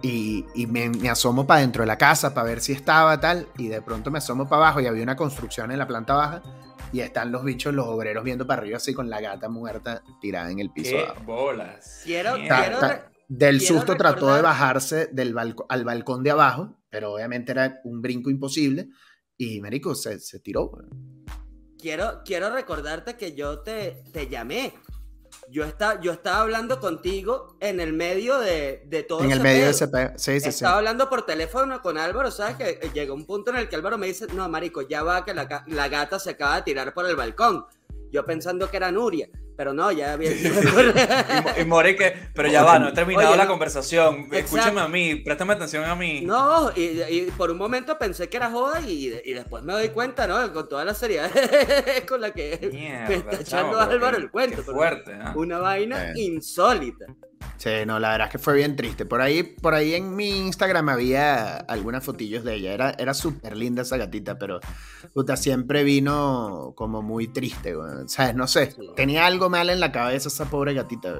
Y, 0.00 0.46
y 0.54 0.68
me, 0.68 0.88
me, 0.88 1.10
asomo 1.10 1.44
para 1.44 1.62
dentro 1.62 1.82
de 1.82 1.88
la 1.88 1.98
casa 1.98 2.32
para 2.32 2.46
ver 2.46 2.60
si 2.60 2.70
estaba 2.70 3.18
tal, 3.18 3.48
y 3.58 3.66
de 3.66 3.82
pronto 3.82 4.12
me 4.12 4.18
asomo 4.18 4.48
para 4.48 4.62
abajo 4.62 4.80
y 4.80 4.86
había 4.86 5.02
una 5.02 5.16
construcción 5.16 5.72
en 5.72 5.78
la 5.78 5.88
planta 5.88 6.14
baja, 6.14 6.40
y 6.92 7.00
están 7.00 7.32
los 7.32 7.42
bichos, 7.42 7.74
los 7.74 7.86
obreros 7.86 8.22
viendo 8.22 8.46
para 8.46 8.60
arriba 8.60 8.76
así 8.76 8.92
con 8.92 9.08
la 9.08 9.20
gata 9.20 9.48
muerta 9.48 10.02
tirada 10.20 10.50
en 10.50 10.58
el 10.58 10.70
piso. 10.70 10.96
¿Qué 10.96 11.24
bolas? 11.24 12.02
Quiero, 12.04 12.36
del 13.28 13.60
susto 13.62 13.96
trató 13.96 14.34
de 14.34 14.42
bajarse 14.42 15.06
del 15.06 15.34
al 15.68 15.84
balcón 15.84 16.22
de 16.22 16.30
abajo, 16.30 16.76
pero 16.90 17.14
obviamente 17.14 17.52
era 17.52 17.80
un 17.84 18.02
brinco 18.02 18.28
imposible 18.28 18.88
y 19.38 19.60
Mérico 19.60 19.94
se, 19.94 20.20
se 20.20 20.38
tiró. 20.40 20.70
Quiero, 21.78 22.22
quiero 22.24 22.50
recordarte 22.50 23.16
que 23.16 23.34
yo 23.34 23.60
te, 23.60 24.04
te 24.12 24.28
llamé 24.28 24.74
yo, 25.52 25.64
está, 25.64 26.00
yo 26.00 26.12
estaba 26.12 26.40
hablando 26.40 26.80
contigo 26.80 27.56
en 27.60 27.78
el 27.78 27.92
medio 27.92 28.38
de, 28.38 28.82
de 28.86 29.02
todo 29.02 29.22
En 29.22 29.30
el 29.30 29.40
medio 29.40 29.64
de 29.66 29.70
ese 29.70 29.86
sí, 30.16 30.40
sí, 30.40 30.48
Estaba 30.48 30.78
hablando 30.78 31.10
por 31.10 31.26
teléfono 31.26 31.82
con 31.82 31.98
Álvaro, 31.98 32.30
¿sabes? 32.30 32.56
Que 32.56 32.90
llegó 32.94 33.12
un 33.14 33.26
punto 33.26 33.50
en 33.50 33.58
el 33.58 33.68
que 33.68 33.76
Álvaro 33.76 33.98
me 33.98 34.06
dice, 34.06 34.26
no, 34.34 34.48
marico, 34.48 34.80
ya 34.80 35.02
va 35.02 35.24
que 35.26 35.34
la, 35.34 35.64
la 35.66 35.88
gata 35.88 36.18
se 36.18 36.30
acaba 36.30 36.56
de 36.56 36.62
tirar 36.62 36.94
por 36.94 37.06
el 37.06 37.16
balcón. 37.16 37.66
Yo 38.10 38.24
pensando 38.24 38.70
que 38.70 38.78
era 38.78 38.90
Nuria. 38.90 39.28
Pero 39.56 39.74
no, 39.74 39.92
ya 39.92 40.12
había. 40.12 40.32
y, 40.32 41.64
More 41.64 41.94
que. 41.96 42.14
Pero 42.34 42.48
ya 42.48 42.62
va, 42.64 42.78
no 42.78 42.88
he 42.88 42.92
terminado 42.92 43.36
la 43.36 43.46
conversación. 43.46 44.28
Escúchame 44.32 44.80
a 44.80 44.88
mí, 44.88 45.16
préstame 45.16 45.52
atención 45.54 45.84
a 45.84 45.94
mí. 45.94 46.22
No, 46.22 46.72
y, 46.74 47.30
por 47.36 47.50
un 47.50 47.58
momento 47.58 47.98
pensé 47.98 48.28
que 48.28 48.36
era 48.36 48.50
joda 48.50 48.80
y, 48.80 49.08
después 49.32 49.62
me 49.62 49.72
doy 49.72 49.90
cuenta, 49.90 50.26
¿no? 50.26 50.52
Con 50.52 50.68
toda 50.68 50.84
la 50.84 50.94
seriedad 50.94 51.30
con 52.08 52.20
la 52.20 52.32
que 52.32 52.58
me 53.08 53.14
está 53.14 53.40
echando 53.40 53.78
Álvaro 53.78 54.16
el 54.16 54.30
cuento. 54.30 54.62
fuerte, 54.62 55.16
Una 55.34 55.58
vaina 55.58 56.12
insólita. 56.14 57.06
Sí, 57.56 57.70
no, 57.86 58.00
la 58.00 58.10
verdad 58.10 58.26
es 58.26 58.32
que 58.32 58.38
fue 58.38 58.54
bien 58.54 58.74
triste. 58.74 59.06
Por 59.06 59.20
ahí, 59.20 59.42
por 59.42 59.74
ahí 59.74 59.94
en 59.94 60.16
mi 60.16 60.30
Instagram 60.30 60.88
había 60.88 61.58
algunas 61.58 62.04
fotillos 62.04 62.42
de 62.42 62.54
ella. 62.56 62.72
Era, 62.72 62.90
era 62.98 63.14
súper 63.14 63.56
linda 63.56 63.82
esa 63.82 63.96
gatita, 63.96 64.38
pero 64.38 64.58
puta, 65.14 65.36
siempre 65.36 65.84
vino 65.84 66.72
como 66.76 67.02
muy 67.02 67.28
triste, 67.28 67.74
¿sabes? 68.06 68.34
No 68.34 68.48
sé, 68.48 68.74
tenía 68.96 69.26
algo 69.26 69.48
mal 69.48 69.70
en 69.70 69.78
la 69.78 69.92
cabeza 69.92 70.28
esa 70.28 70.46
pobre 70.46 70.74
gatita. 70.74 71.14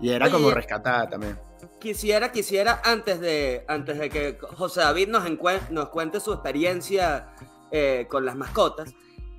Y 0.00 0.10
era 0.10 0.30
como 0.30 0.50
rescatada 0.50 1.08
también. 1.08 1.38
Quisiera, 1.80 2.32
quisiera, 2.32 2.80
antes 2.84 3.20
de, 3.20 3.64
antes 3.68 3.98
de 3.98 4.10
que 4.10 4.38
José 4.40 4.80
David 4.80 5.08
nos, 5.08 5.24
nos 5.70 5.88
cuente 5.90 6.18
su 6.18 6.32
experiencia 6.32 7.28
eh, 7.70 8.06
con 8.08 8.24
las 8.24 8.36
mascotas, 8.36 8.92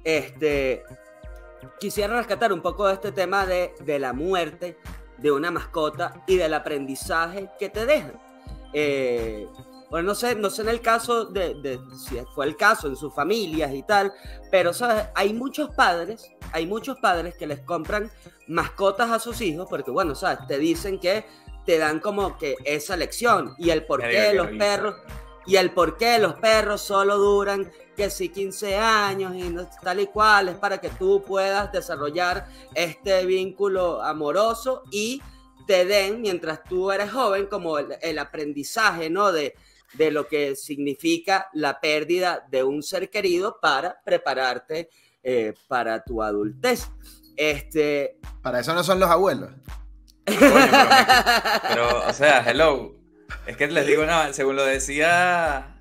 este, 0.04 0.84
quisiera 1.80 2.16
rescatar 2.16 2.54
un 2.54 2.62
poco 2.62 2.88
de 2.88 2.94
este 2.94 3.12
tema 3.12 3.46
de, 3.46 3.74
de 3.84 4.00
la 4.00 4.14
muerte 4.14 4.78
de 5.18 5.32
una 5.32 5.52
mascota 5.52 6.24
y 6.28 6.38
del 6.38 6.54
aprendizaje 6.54 7.50
que 7.60 7.70
te 7.70 7.86
deja. 7.86 8.12
Eh, 8.74 9.48
bueno, 9.90 10.08
no 10.08 10.16
sé, 10.16 10.36
no 10.36 10.50
sé 10.50 10.64
en 10.64 10.70
el 10.70 10.82
caso 10.82 11.26
de, 11.26 11.80
si 11.98 12.18
fue 12.34 12.46
el 12.46 12.58
caso 12.58 12.88
en 12.88 12.96
sus 12.96 13.14
familias 13.14 13.74
y 13.74 13.84
tal, 13.84 14.12
pero 14.52 14.74
¿sabes? 14.74 15.06
hay 15.16 15.34
muchos 15.34 15.70
padres, 15.76 16.32
hay 16.52 16.66
muchos 16.66 16.98
padres 17.00 17.36
que 17.36 17.48
les 17.48 17.62
compran 17.62 18.12
mascotas 18.48 19.12
a 19.12 19.20
sus 19.20 19.40
hijos 19.42 19.68
porque, 19.70 19.92
bueno, 19.92 20.16
¿sabes? 20.16 20.46
Te 20.48 20.58
dicen 20.58 21.00
que 21.00 21.26
te 21.66 21.78
dan 21.78 22.00
como 22.00 22.38
que 22.38 22.56
esa 22.66 22.98
lección 22.98 23.56
y 23.58 23.70
el 23.70 23.86
por 23.86 24.02
qué 24.02 24.22
de 24.22 24.34
los 24.34 24.48
perros 24.50 24.96
y 25.46 25.56
el 25.58 25.72
por 25.72 25.98
qué 25.98 26.20
los 26.20 26.36
perros 26.36 26.82
solo 26.82 27.18
duran 27.18 27.72
que 27.96 28.10
si 28.10 28.30
15 28.30 28.76
años 28.78 29.34
y 29.36 29.56
tal 29.84 30.00
y 30.00 30.08
cual 30.08 30.50
es 30.50 30.56
para 30.56 30.80
que 30.80 30.90
tú 30.90 31.24
puedas 31.26 31.72
desarrollar 31.72 32.48
este 32.74 33.26
vínculo 33.26 34.02
amoroso 34.02 34.84
y 34.92 35.22
te 35.66 35.86
den 35.86 36.22
mientras 36.22 36.64
tú 36.64 36.92
eres 36.92 37.12
joven 37.12 37.48
como 37.48 37.78
el, 37.80 38.20
aprendizaje, 38.20 39.10
¿no? 39.10 39.32
De, 39.32 39.56
de 39.94 40.12
lo 40.12 40.28
que 40.28 40.56
significa 40.56 41.48
la 41.54 41.80
pérdida 41.80 42.46
de 42.50 42.64
un 42.64 42.84
ser 42.84 43.10
querido 43.10 43.58
para 43.62 44.00
prepararte 44.04 44.90
eh, 45.24 45.54
para 45.68 46.04
tu 46.04 46.22
adultez. 46.22 46.88
Este... 47.36 48.20
Para 48.42 48.60
eso 48.60 48.74
no 48.74 48.84
son 48.84 49.00
los 49.00 49.10
abuelos. 49.10 49.52
pero, 50.26 52.08
o 52.08 52.14
sea, 52.14 52.44
hello. 52.48 53.05
Es 53.48 53.58
que 53.58 53.68
les 53.68 53.88
digo, 53.88 54.06
no, 54.06 54.34
según 54.34 54.56
lo 54.56 54.66
decía 54.66 55.76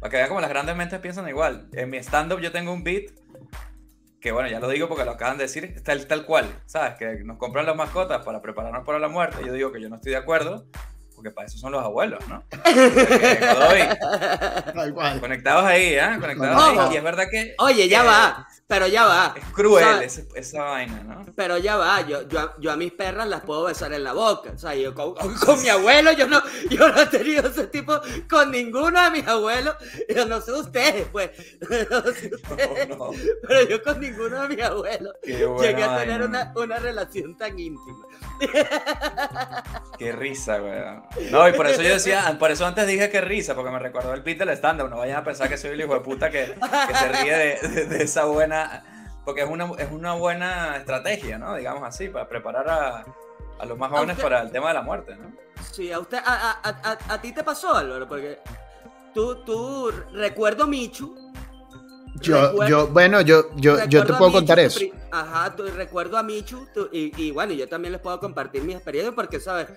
para 0.00 0.10
que 0.10 0.16
vean 0.16 0.28
como 0.28 0.40
las 0.40 0.50
grandes 0.50 0.76
mentes 0.76 1.00
piensan 1.00 1.28
igual. 1.28 1.68
En 1.72 1.90
mi 1.90 1.98
stand-up 1.98 2.40
yo 2.40 2.52
tengo 2.52 2.72
un 2.72 2.84
beat 2.84 3.10
que, 4.20 4.32
bueno, 4.32 4.48
ya 4.48 4.60
lo 4.60 4.68
digo 4.68 4.88
porque 4.88 5.04
lo 5.04 5.12
acaban 5.12 5.38
de 5.38 5.44
decir, 5.44 5.80
el 5.84 6.06
tal 6.06 6.24
cual, 6.24 6.46
¿sabes? 6.66 6.94
Que 6.94 7.22
nos 7.24 7.38
compran 7.38 7.66
las 7.66 7.76
mascotas 7.76 8.24
para 8.24 8.42
prepararnos 8.42 8.84
para 8.84 8.98
la 8.98 9.08
muerte. 9.08 9.38
Yo 9.44 9.52
digo 9.52 9.72
que 9.72 9.80
yo 9.80 9.88
no 9.88 9.96
estoy 9.96 10.12
de 10.12 10.18
acuerdo, 10.18 10.66
porque 11.18 11.32
para 11.32 11.48
eso 11.48 11.58
son 11.58 11.72
los 11.72 11.82
abuelos, 11.82 12.20
¿no? 12.28 12.44
Conectados 15.20 15.64
ahí, 15.64 15.94
¿eh? 15.94 16.16
Conectados 16.20 16.78
ahí. 16.78 16.94
Y 16.94 16.96
es 16.96 17.02
verdad 17.02 17.24
que. 17.28 17.56
Oye, 17.58 17.88
ya 17.88 18.04
va. 18.04 18.46
Pero 18.68 18.86
ya 18.86 19.06
va. 19.06 19.34
Es 19.34 19.44
cruel 19.46 20.08
esa, 20.34 20.62
vaina, 20.62 21.02
¿no? 21.02 21.24
Pero 21.34 21.56
ya 21.56 21.76
va, 21.76 22.06
yo, 22.06 22.28
yo, 22.28 22.52
yo, 22.60 22.70
a 22.70 22.76
mis 22.76 22.92
perras 22.92 23.26
las 23.26 23.40
puedo 23.40 23.64
besar 23.64 23.94
en 23.94 24.04
la 24.04 24.12
boca. 24.12 24.52
O 24.54 24.58
sea, 24.58 24.74
yo 24.74 24.94
con, 24.94 25.14
mi 25.62 25.70
abuelo, 25.70 26.12
yo 26.12 26.28
no, 26.28 26.40
yo 26.70 26.90
no 26.90 27.00
he 27.00 27.06
tenido 27.06 27.48
ese 27.48 27.66
tipo 27.66 27.98
con 28.30 28.52
ninguno 28.52 29.02
de 29.02 29.10
mis 29.10 29.26
abuelos. 29.26 29.74
Yo 30.14 30.26
no 30.26 30.40
sé 30.40 30.52
ustedes, 30.52 31.08
pues. 31.10 31.30
No 31.90 32.02
sé 32.12 32.30
ustedes, 32.34 32.88
Pero 33.48 33.68
yo 33.68 33.82
con 33.82 34.00
ninguno 34.00 34.42
de 34.42 34.48
mis 34.54 34.64
abuelos 34.64 35.14
llegué 35.22 35.82
a 35.82 35.98
tener 35.98 36.22
una, 36.22 36.52
una, 36.54 36.78
relación 36.78 37.36
tan 37.36 37.58
íntima. 37.58 38.06
Qué 39.98 40.12
risa, 40.12 40.58
güey. 40.58 40.78
No, 41.30 41.48
y 41.48 41.52
por 41.52 41.66
eso 41.66 41.82
yo 41.82 41.90
decía, 41.90 42.36
por 42.38 42.50
eso 42.50 42.66
antes 42.66 42.86
dije 42.86 43.10
que 43.10 43.20
risa, 43.20 43.54
porque 43.54 43.70
me 43.70 43.78
recordó 43.78 44.14
el 44.14 44.22
beat 44.22 44.38
del 44.38 44.50
estándar. 44.50 44.88
No 44.88 44.98
vayan 44.98 45.18
a 45.18 45.24
pensar 45.24 45.48
que 45.48 45.56
soy 45.56 45.70
el 45.70 45.80
hijo 45.80 45.94
de 45.94 46.00
puta 46.00 46.30
que, 46.30 46.54
que 46.88 46.94
se 46.94 47.08
ríe 47.08 47.36
de, 47.36 47.86
de 47.86 48.04
esa 48.04 48.24
buena 48.26 48.84
porque 49.28 49.42
es 49.42 49.50
una, 49.50 49.70
es 49.76 49.92
una 49.92 50.14
buena 50.14 50.78
estrategia, 50.78 51.36
¿no? 51.36 51.54
Digamos 51.54 51.82
así, 51.82 52.08
para 52.08 52.26
preparar 52.26 52.66
a, 52.66 53.04
a 53.58 53.66
los 53.66 53.76
más 53.76 53.90
jóvenes 53.90 54.18
para 54.18 54.40
el 54.40 54.50
tema 54.50 54.68
de 54.68 54.74
la 54.74 54.80
muerte, 54.80 55.16
¿no? 55.16 55.30
Sí, 55.70 55.92
a 55.92 55.98
usted, 55.98 56.16
a, 56.24 56.58
a, 56.62 56.98
a, 57.12 57.20
ti 57.20 57.32
te 57.32 57.44
pasó, 57.44 57.74
Álvaro, 57.74 58.08
porque 58.08 58.38
tú, 59.12 59.44
tú, 59.44 59.92
recuerdo 60.14 60.66
Michu. 60.66 61.30
Yo, 62.20 62.66
yo, 62.66 62.88
bueno, 62.88 63.20
yo, 63.20 63.54
yo, 63.56 63.84
yo 63.86 64.04
te 64.04 64.12
puedo 64.14 64.32
contar 64.32 64.58
eso. 64.58 64.80
Ajá, 65.10 65.54
tú, 65.54 65.64
recuerdo 65.64 66.18
a 66.18 66.22
Michu, 66.22 66.66
y, 66.92 67.12
y, 67.22 67.30
bueno, 67.30 67.52
yo 67.52 67.68
también 67.68 67.92
les 67.92 68.00
puedo 68.00 68.18
compartir 68.20 68.62
mi 68.62 68.74
experiencia, 68.74 69.12
porque, 69.12 69.40
¿sabes? 69.40 69.68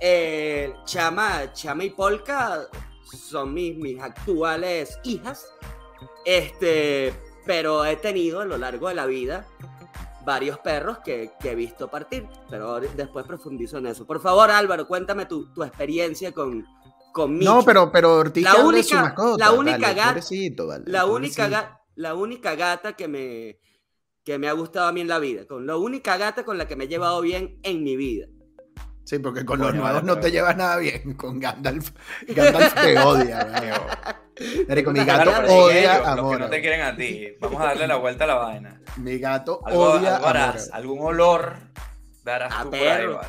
Eh, 0.00 0.72
Chama, 0.84 1.52
Chama 1.52 1.84
y 1.84 1.90
Polka 1.90 2.66
son 3.12 3.54
mis, 3.54 3.76
mis 3.76 4.00
actuales 4.00 4.98
hijas. 5.04 5.46
Este, 6.24 7.14
pero 7.46 7.84
he 7.84 7.96
tenido 7.96 8.40
a 8.40 8.44
lo 8.44 8.58
largo 8.58 8.88
de 8.88 8.94
la 8.94 9.06
vida 9.06 9.46
varios 10.24 10.58
perros 10.58 10.98
que, 10.98 11.32
he 11.42 11.54
visto 11.54 11.88
partir, 11.88 12.26
pero 12.48 12.80
después 12.80 13.26
profundizo 13.26 13.78
en 13.78 13.86
eso. 13.86 14.06
Por 14.06 14.20
favor, 14.20 14.50
Álvaro, 14.50 14.86
cuéntame 14.86 15.26
tu, 15.26 15.48
experiencia 15.62 16.32
con, 16.32 16.66
con 17.12 17.38
No, 17.38 17.62
pero, 17.64 17.90
pero 17.90 18.16
Ortiz 18.16 18.44
la 18.44 18.56
única, 18.56 19.14
la 19.38 19.52
única 19.52 19.92
gata, 19.92 20.20
la, 20.86 21.06
única 21.06 21.79
la 21.94 22.14
única 22.14 22.54
gata 22.54 22.94
que 22.94 23.08
me, 23.08 23.58
que 24.24 24.38
me 24.38 24.48
ha 24.48 24.52
gustado 24.52 24.88
a 24.88 24.92
mí 24.92 25.00
en 25.00 25.08
la 25.08 25.18
vida, 25.18 25.46
con 25.46 25.66
la 25.66 25.76
única 25.76 26.16
gata 26.16 26.44
con 26.44 26.58
la 26.58 26.66
que 26.66 26.76
me 26.76 26.84
he 26.84 26.88
llevado 26.88 27.20
bien 27.20 27.58
en 27.62 27.82
mi 27.82 27.96
vida. 27.96 28.26
Sí, 29.04 29.18
porque 29.18 29.44
con 29.44 29.58
los 29.58 29.74
nuevos 29.74 30.04
no 30.04 30.20
te 30.20 30.30
llevas 30.30 30.56
nada 30.56 30.76
bien. 30.76 31.14
Con 31.14 31.40
Gandalf, 31.40 31.90
Gandalf 32.28 32.74
te 32.74 32.96
odia. 32.96 33.90
Pero 34.68 34.92
mi 34.92 35.04
gato 35.04 35.32
odia 35.52 36.12
a 36.12 36.14
Los 36.14 36.32
que 36.32 36.38
no 36.38 36.48
te 36.48 36.60
quieren 36.60 36.82
a 36.82 36.96
ti. 36.96 37.26
Vamos 37.40 37.60
a 37.60 37.64
darle 37.64 37.88
la 37.88 37.96
vuelta 37.96 38.22
a 38.22 38.26
la 38.28 38.34
vaina. 38.36 38.80
Mi 38.98 39.18
gato 39.18 39.58
odia 39.64 40.14
algo 40.16 40.28
harás, 40.28 40.70
Algún 40.72 41.00
olor 41.00 41.56
darás 42.22 42.54
a 42.54 42.62
tú 42.62 42.70
perro. 42.70 43.20
por 43.20 43.24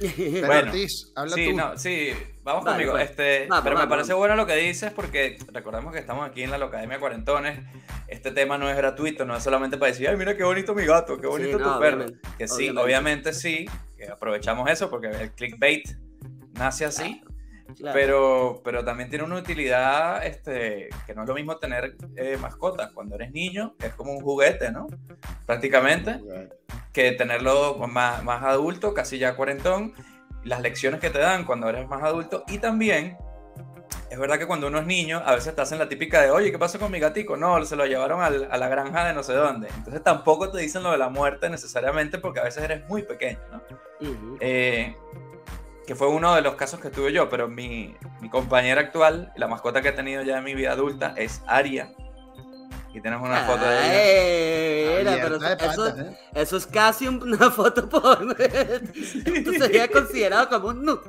ahí, 0.00 0.40
bueno, 0.46 0.72
habla 1.16 1.34
sí, 1.34 1.52
No, 1.52 1.76
sí, 1.76 2.12
vamos 2.46 2.64
conmigo. 2.64 2.92
Pues. 2.92 3.10
Este, 3.10 3.48
pero 3.62 3.76
me 3.76 3.86
parece 3.86 4.14
bueno 4.14 4.36
lo 4.36 4.46
que 4.46 4.54
dices 4.56 4.92
porque 4.92 5.38
recordemos 5.52 5.92
que 5.92 5.98
estamos 5.98 6.26
aquí 6.26 6.42
en 6.42 6.50
la 6.50 6.58
Locademia 6.58 6.98
Cuarentones. 6.98 7.60
Este 8.08 8.30
tema 8.30 8.56
no 8.56 8.70
es 8.70 8.76
gratuito, 8.76 9.24
no 9.24 9.36
es 9.36 9.42
solamente 9.42 9.76
para 9.76 9.92
decir, 9.92 10.08
ay, 10.08 10.16
mira 10.16 10.36
qué 10.36 10.44
bonito 10.44 10.74
mi 10.74 10.86
gato, 10.86 11.20
qué 11.20 11.26
bonito 11.26 11.58
tu 11.58 11.78
perro. 11.78 12.06
Que 12.38 12.48
sí, 12.48 12.70
obviamente. 12.70 13.32
sí, 13.32 13.66
que 13.98 14.08
aprovechamos 14.08 14.70
eso 14.70 14.88
porque 14.88 15.08
el 15.08 15.32
clickbait 15.32 15.90
nace 16.52 16.84
así. 16.84 17.22
Pero, 17.92 18.62
pero 18.64 18.84
también 18.84 19.10
tiene 19.10 19.24
una 19.24 19.36
utilidad 19.36 20.24
este, 20.24 20.88
que 21.04 21.14
no 21.14 21.22
es 21.22 21.28
lo 21.28 21.34
mismo 21.34 21.56
tener 21.58 21.96
eh, 22.14 22.38
mascotas. 22.40 22.92
Cuando 22.92 23.16
eres 23.16 23.32
niño 23.32 23.74
es 23.80 23.92
como 23.94 24.12
un 24.12 24.20
juguete, 24.20 24.70
¿no? 24.70 24.86
Prácticamente. 25.46 26.20
Que 26.92 27.12
tenerlo 27.12 27.76
más, 27.88 28.22
más 28.22 28.42
adulto, 28.44 28.94
casi 28.94 29.18
ya 29.18 29.34
cuarentón. 29.34 29.92
Las 30.46 30.60
lecciones 30.62 31.00
que 31.00 31.10
te 31.10 31.18
dan 31.18 31.44
cuando 31.44 31.68
eres 31.68 31.86
más 31.88 32.02
adulto. 32.02 32.44
Y 32.48 32.58
también 32.58 33.18
es 34.10 34.18
verdad 34.18 34.38
que 34.38 34.46
cuando 34.46 34.68
uno 34.68 34.78
es 34.78 34.86
niño, 34.86 35.22
a 35.24 35.34
veces 35.34 35.54
te 35.54 35.60
hacen 35.60 35.78
la 35.78 35.88
típica 35.88 36.22
de, 36.22 36.30
oye, 36.30 36.52
¿qué 36.52 36.58
pasó 36.58 36.78
con 36.78 36.92
mi 36.92 37.00
gatico? 37.00 37.36
No, 37.36 37.62
se 37.64 37.76
lo 37.76 37.86
llevaron 37.86 38.22
a 38.22 38.30
la 38.30 38.68
granja 38.68 39.04
de 39.04 39.12
no 39.12 39.22
sé 39.22 39.32
dónde. 39.32 39.68
Entonces 39.76 40.02
tampoco 40.02 40.50
te 40.50 40.58
dicen 40.58 40.82
lo 40.82 40.92
de 40.92 40.98
la 40.98 41.08
muerte 41.08 41.50
necesariamente 41.50 42.18
porque 42.18 42.40
a 42.40 42.44
veces 42.44 42.62
eres 42.62 42.88
muy 42.88 43.02
pequeño, 43.02 43.40
¿no? 43.50 43.62
que 45.86 45.94
fue 45.94 46.08
uno 46.08 46.34
de 46.34 46.42
los 46.42 46.56
casos 46.56 46.80
que 46.80 46.90
tuve 46.90 47.12
yo, 47.12 47.28
pero 47.28 47.46
mi, 47.48 47.94
mi 48.20 48.28
compañera 48.28 48.80
actual, 48.80 49.32
la 49.36 49.46
mascota 49.46 49.82
que 49.82 49.90
he 49.90 49.92
tenido 49.92 50.22
ya 50.22 50.38
en 50.38 50.44
mi 50.44 50.54
vida 50.54 50.72
adulta, 50.72 51.14
es 51.16 51.42
Aria. 51.46 51.92
Y 52.96 53.00
tenemos 53.02 53.28
una 53.28 53.44
foto 53.44 53.62
de 53.62 55.00
ella. 55.02 55.18
pero 55.20 55.36
eso, 55.36 55.88
¿eh? 55.88 56.18
eso, 56.34 56.56
es 56.56 56.66
casi 56.66 57.06
una 57.06 57.50
foto 57.50 57.86
por... 57.90 58.34
Esto 58.40 59.52
sería 59.52 59.86
considerado 59.88 60.48
como 60.48 60.68
un 60.68 60.82
nude. 60.82 61.02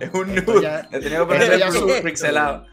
Es 0.00 0.10
un 0.12 0.34
nude. 0.34 0.88
He 0.90 0.98
tenido 0.98 1.28
que 1.28 1.34
ponerle 1.34 2.02
pixelado. 2.02 2.66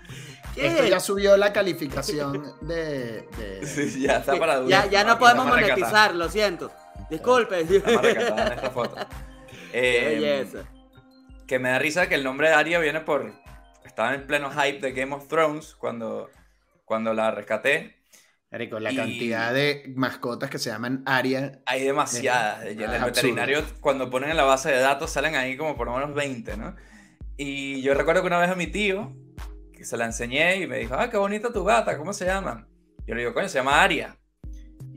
Esto 0.55 0.83
ya 0.83 0.99
subió 0.99 1.37
la 1.37 1.53
calificación 1.53 2.55
de. 2.61 3.27
de... 3.37 3.65
Sí, 3.67 4.01
ya 4.01 4.17
está 4.17 4.35
para 4.39 4.65
Ya, 4.65 4.87
ya 4.87 5.03
no 5.03 5.19
podemos 5.19 5.45
monetizar, 5.45 6.15
lo 6.15 6.27
siento. 6.27 6.71
Disculpe. 7.11 7.61
esta 7.61 8.71
foto. 8.71 8.95
Eh, 9.71 10.47
que 11.45 11.59
me 11.59 11.69
da 11.69 11.77
risa 11.77 12.09
que 12.09 12.15
el 12.15 12.23
nombre 12.23 12.47
de 12.47 12.55
Aria 12.55 12.79
viene 12.79 13.01
por. 13.01 13.31
Estaba 13.85 14.15
en 14.15 14.25
pleno 14.25 14.49
hype 14.49 14.79
de 14.79 14.93
Game 14.93 15.13
of 15.13 15.27
Thrones 15.27 15.75
cuando, 15.75 16.31
cuando 16.89 17.13
la 17.13 17.29
rescaté. 17.29 17.97
Rico, 18.49 18.79
la 18.79 18.91
cantidad 18.91 19.53
de 19.53 19.93
mascotas 19.95 20.49
que 20.49 20.57
se 20.57 20.71
llaman 20.71 21.03
Aria. 21.05 21.61
Hay 21.67 21.83
demasiadas. 21.83 22.65
en 22.65 22.81
el 22.81 23.03
veterinario, 23.03 23.63
cuando 23.79 24.09
ponen 24.09 24.31
en 24.31 24.37
la 24.37 24.43
base 24.43 24.71
de 24.71 24.79
datos, 24.79 25.11
salen 25.11 25.35
ahí 25.35 25.55
como 25.55 25.77
por 25.77 25.85
lo 25.85 25.93
menos 25.93 26.15
20, 26.15 26.57
¿no? 26.57 26.75
Y 27.37 27.83
yo 27.83 27.93
recuerdo 27.93 28.21
que 28.21 28.27
una 28.27 28.39
vez 28.39 28.49
a 28.49 28.55
mi 28.55 28.65
tío, 28.65 29.15
que 29.71 29.85
se 29.85 29.97
la 29.97 30.05
enseñé 30.05 30.55
y 30.55 30.65
me 30.65 30.79
dijo, 30.79 30.95
ah, 30.95 31.11
qué 31.11 31.17
bonita 31.17 31.53
tu 31.53 31.63
gata, 31.63 31.95
¿cómo 31.95 32.11
se 32.11 32.25
llama? 32.25 32.67
Yo 33.05 33.13
le 33.13 33.21
digo, 33.21 33.35
coño, 33.35 33.47
se 33.47 33.59
llama 33.59 33.83
Aria. 33.83 34.17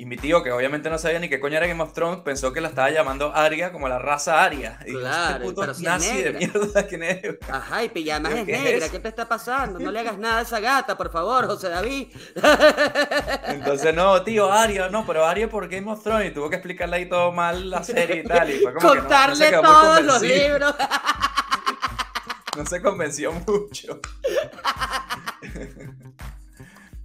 Y 0.02 0.06
mi 0.06 0.16
tío, 0.16 0.42
que 0.42 0.50
obviamente 0.50 0.90
no 0.90 0.98
sabía 0.98 1.20
ni 1.20 1.28
qué 1.28 1.38
coño 1.38 1.58
era 1.58 1.66
Game 1.68 1.82
of 1.82 1.92
Thrones, 1.92 2.22
pensó 2.24 2.52
que 2.52 2.60
la 2.60 2.68
estaba 2.68 2.90
llamando 2.90 3.32
Arya 3.34 3.70
como 3.70 3.88
la 3.88 4.00
raza 4.00 4.42
Arya. 4.42 4.80
Y 4.84 4.94
claro, 4.94 5.44
este 5.44 5.54
puto 5.54 5.66
nazi 5.80 6.22
de 6.22 6.32
mierda 6.32 6.86
¿quién 6.88 7.02
es. 7.04 7.22
Ajá, 7.48 7.84
y 7.84 8.10
además 8.10 8.32
es 8.32 8.46
negra, 8.46 8.88
¿qué 8.88 8.98
te 8.98 9.08
está 9.08 9.28
pasando? 9.28 9.78
No 9.78 9.92
le 9.92 10.00
hagas 10.00 10.18
nada 10.18 10.38
a 10.38 10.42
esa 10.42 10.58
gata, 10.58 10.96
por 10.96 11.12
favor, 11.12 11.46
José 11.46 11.68
David. 11.68 12.08
Entonces, 13.46 13.94
no, 13.94 14.22
tío, 14.24 14.52
Arya, 14.52 14.88
no, 14.88 15.06
pero 15.06 15.24
Arya 15.24 15.48
por 15.48 15.68
Game 15.68 15.88
of 15.88 16.02
Thrones. 16.02 16.30
Y 16.30 16.34
tuvo 16.34 16.50
que 16.50 16.56
explicarle 16.56 16.96
ahí 16.96 17.08
todo 17.08 17.30
mal 17.30 17.70
la 17.70 17.84
serie 17.84 18.22
y 18.22 18.24
tal. 18.24 18.50
Y 18.50 18.58
fue 18.58 18.74
como 18.74 18.88
Contarle 18.88 19.50
que 19.50 19.56
no, 19.56 19.62
todos 19.62 20.02
los 20.02 20.22
libros. 20.22 20.74
no 22.56 22.66
se 22.66 22.82
convenció 22.82 23.32
mucho. 23.32 24.00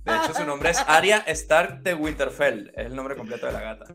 De 0.07 0.15
hecho, 0.15 0.33
su 0.33 0.45
nombre 0.45 0.69
es 0.69 0.83
Arya 0.87 1.23
Stark 1.27 1.81
de 1.83 1.93
Winterfell. 1.93 2.71
Es 2.75 2.87
el 2.87 2.95
nombre 2.95 3.15
completo 3.15 3.45
de 3.45 3.51
la 3.51 3.61
gata. 3.61 3.85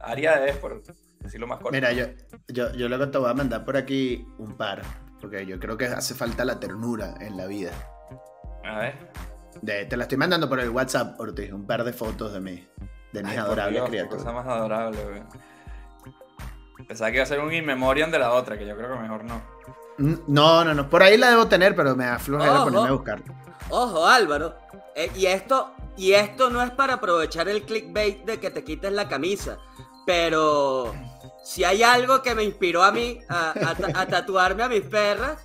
Arya 0.00 0.44
es, 0.46 0.56
por 0.56 0.82
decirlo 1.20 1.46
más 1.46 1.58
corto. 1.58 1.72
Mira, 1.72 1.92
yo, 1.92 2.06
yo, 2.48 2.72
yo 2.72 2.88
luego 2.88 3.08
te 3.10 3.18
voy 3.18 3.30
a 3.30 3.34
mandar 3.34 3.64
por 3.64 3.76
aquí 3.76 4.26
un 4.38 4.56
par. 4.56 4.82
Porque 5.20 5.46
yo 5.46 5.60
creo 5.60 5.76
que 5.76 5.86
hace 5.86 6.14
falta 6.14 6.44
la 6.44 6.58
ternura 6.58 7.14
en 7.20 7.36
la 7.36 7.46
vida. 7.46 7.70
A 8.64 8.78
ver. 8.78 9.88
te 9.88 9.96
la 9.96 10.02
estoy 10.02 10.18
mandando 10.18 10.48
por 10.48 10.58
el 10.58 10.70
WhatsApp, 10.70 11.18
Ortiz. 11.20 11.52
Un 11.52 11.64
par 11.64 11.84
de 11.84 11.92
fotos 11.92 12.32
de 12.32 12.40
mí. 12.40 12.68
De 13.12 13.22
mis 13.22 13.38
adorables 13.38 13.82
criaturas. 13.84 14.24
cosa 14.24 14.32
más 14.32 14.46
adorable, 14.46 15.04
güey. 15.04 15.22
Pensaba 16.88 17.10
que 17.10 17.18
iba 17.18 17.22
a 17.22 17.26
ser 17.26 17.38
un 17.38 17.52
in 17.52 17.64
memoriam 17.64 18.10
de 18.10 18.18
la 18.18 18.32
otra, 18.32 18.58
que 18.58 18.66
yo 18.66 18.76
creo 18.76 18.94
que 18.94 18.98
mejor 19.00 19.24
no. 19.24 19.42
Mm, 19.98 20.14
no, 20.26 20.64
no, 20.64 20.74
no. 20.74 20.90
Por 20.90 21.02
ahí 21.02 21.16
la 21.16 21.30
debo 21.30 21.46
tener, 21.46 21.76
pero 21.76 21.94
me 21.94 22.06
afloja 22.06 22.44
de 22.44 22.64
ponerme 22.64 22.88
a 22.88 22.92
buscar. 22.92 23.22
Ojo, 23.70 24.06
Álvaro. 24.06 24.56
Eh, 24.94 25.10
y, 25.16 25.26
esto, 25.26 25.72
y 25.96 26.12
esto 26.12 26.50
no 26.50 26.62
es 26.62 26.70
para 26.70 26.94
aprovechar 26.94 27.48
el 27.48 27.62
clickbait 27.62 28.24
de 28.24 28.38
que 28.38 28.50
te 28.50 28.62
quites 28.64 28.92
la 28.92 29.08
camisa, 29.08 29.58
pero 30.06 30.94
si 31.44 31.64
hay 31.64 31.82
algo 31.82 32.22
que 32.22 32.34
me 32.34 32.44
inspiró 32.44 32.82
a 32.82 32.92
mí 32.92 33.20
a, 33.28 34.06
tatuarme 34.06 34.62
a 34.62 34.68
mis 34.68 34.82
perras, 34.82 35.38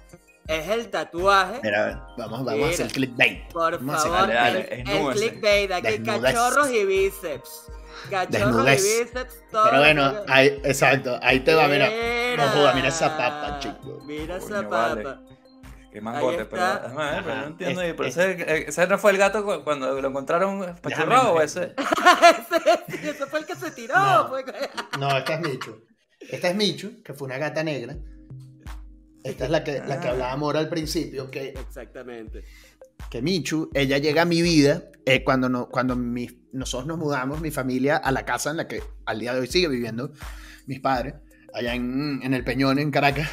es 0.47 0.69
el 0.69 0.89
tatuaje. 0.89 1.59
Mira, 1.63 2.07
vamos, 2.17 2.45
vamos 2.45 2.67
a 2.67 2.69
hacer 2.69 2.85
el 2.87 2.91
clickbait. 2.91 3.51
Por 3.51 3.79
favor, 3.85 4.29
el, 4.31 5.13
clickbait, 5.13 5.71
aquí 5.71 6.03
cachorros 6.03 6.69
y 6.71 6.85
bíceps. 6.85 7.67
Cachorros 8.09 8.67
y 8.67 9.03
bíceps, 9.03 9.35
todo. 9.51 9.65
Pero 9.65 9.79
bueno, 9.79 10.13
ahí, 10.27 10.59
exacto, 10.63 11.19
ahí 11.21 11.39
te 11.41 11.53
va, 11.53 11.67
mira. 11.67 11.89
No 12.37 12.73
mira 12.73 12.89
esa 12.89 13.17
papa, 13.17 13.59
chico. 13.59 14.01
Mira 14.05 14.37
esa 14.37 14.67
papa. 14.69 15.21
Qué 15.91 16.01
mangote, 16.01 16.45
pero, 16.45 16.63
pero, 16.95 17.23
no 17.23 17.47
entiendo. 17.47 17.81
Es, 17.81 17.93
pero 17.93 18.09
ese, 18.09 18.67
ese, 18.67 18.87
no 18.87 18.97
fue 18.97 19.11
el 19.11 19.17
gato 19.17 19.63
cuando 19.63 19.99
lo 20.01 20.07
encontraron 20.09 20.75
pachurrado 20.81 21.33
o 21.33 21.41
ese. 21.41 21.73
ese 23.03 23.25
fue 23.25 23.39
el 23.39 23.45
que 23.45 23.55
se 23.55 23.71
tiró. 23.71 23.95
No, 23.95 24.27
fue... 24.27 24.43
no 24.99 25.17
esta 25.17 25.35
es 25.35 25.41
Michu. 25.41 25.81
Esta 26.19 26.49
es 26.49 26.55
Michu, 26.55 27.01
que 27.03 27.13
fue 27.13 27.27
una 27.27 27.37
gata 27.37 27.63
negra. 27.63 27.95
Esta 29.23 29.45
es 29.45 29.49
la 29.49 29.63
que, 29.63 29.79
la 29.79 29.99
que 29.99 30.07
ah. 30.07 30.11
hablábamos 30.11 30.47
ahora 30.47 30.59
al 30.59 30.69
principio. 30.69 31.31
Que, 31.31 31.49
Exactamente. 31.49 32.43
Que 33.09 33.21
Michu, 33.21 33.69
ella 33.73 33.97
llega 33.97 34.23
a 34.23 34.25
mi 34.25 34.41
vida 34.41 34.83
eh, 35.05 35.23
cuando, 35.23 35.47
no, 35.47 35.69
cuando 35.69 35.95
nosotros 35.95 36.87
nos 36.87 36.97
mudamos, 36.97 37.39
mi 37.39 37.51
familia, 37.51 37.97
a 37.97 38.11
la 38.11 38.25
casa 38.25 38.51
en 38.51 38.57
la 38.57 38.67
que 38.67 38.83
al 39.05 39.19
día 39.19 39.33
de 39.33 39.39
hoy 39.39 39.47
sigue 39.47 39.69
viviendo 39.69 40.11
mis 40.65 40.81
padres, 40.81 41.15
allá 41.53 41.73
en, 41.73 42.19
en 42.23 42.33
el 42.33 42.43
Peñón, 42.43 42.77
en 42.79 42.91
Caracas. 42.91 43.29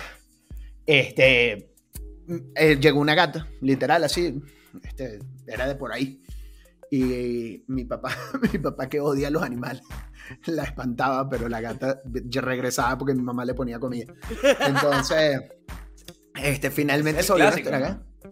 Este 0.86 1.73
eh, 2.54 2.76
llegó 2.80 3.00
una 3.00 3.14
gata, 3.14 3.46
literal, 3.60 4.04
así, 4.04 4.42
este, 4.82 5.18
era 5.46 5.66
de 5.66 5.74
por 5.74 5.92
ahí. 5.92 6.20
Y 6.90 7.64
mi 7.68 7.84
papá, 7.84 8.16
mi 8.52 8.58
papá 8.58 8.88
que 8.88 9.00
odia 9.00 9.28
a 9.28 9.30
los 9.30 9.42
animales, 9.42 9.82
la 10.46 10.64
espantaba, 10.64 11.28
pero 11.28 11.48
la 11.48 11.60
gata 11.60 12.00
regresaba 12.32 12.96
porque 12.98 13.14
mi 13.14 13.22
mamá 13.22 13.44
le 13.44 13.54
ponía 13.54 13.78
comida. 13.78 14.12
Entonces, 14.60 15.42
este, 16.40 16.70
finalmente 16.70 17.20
es 17.20 17.30
clásico, 17.30 17.70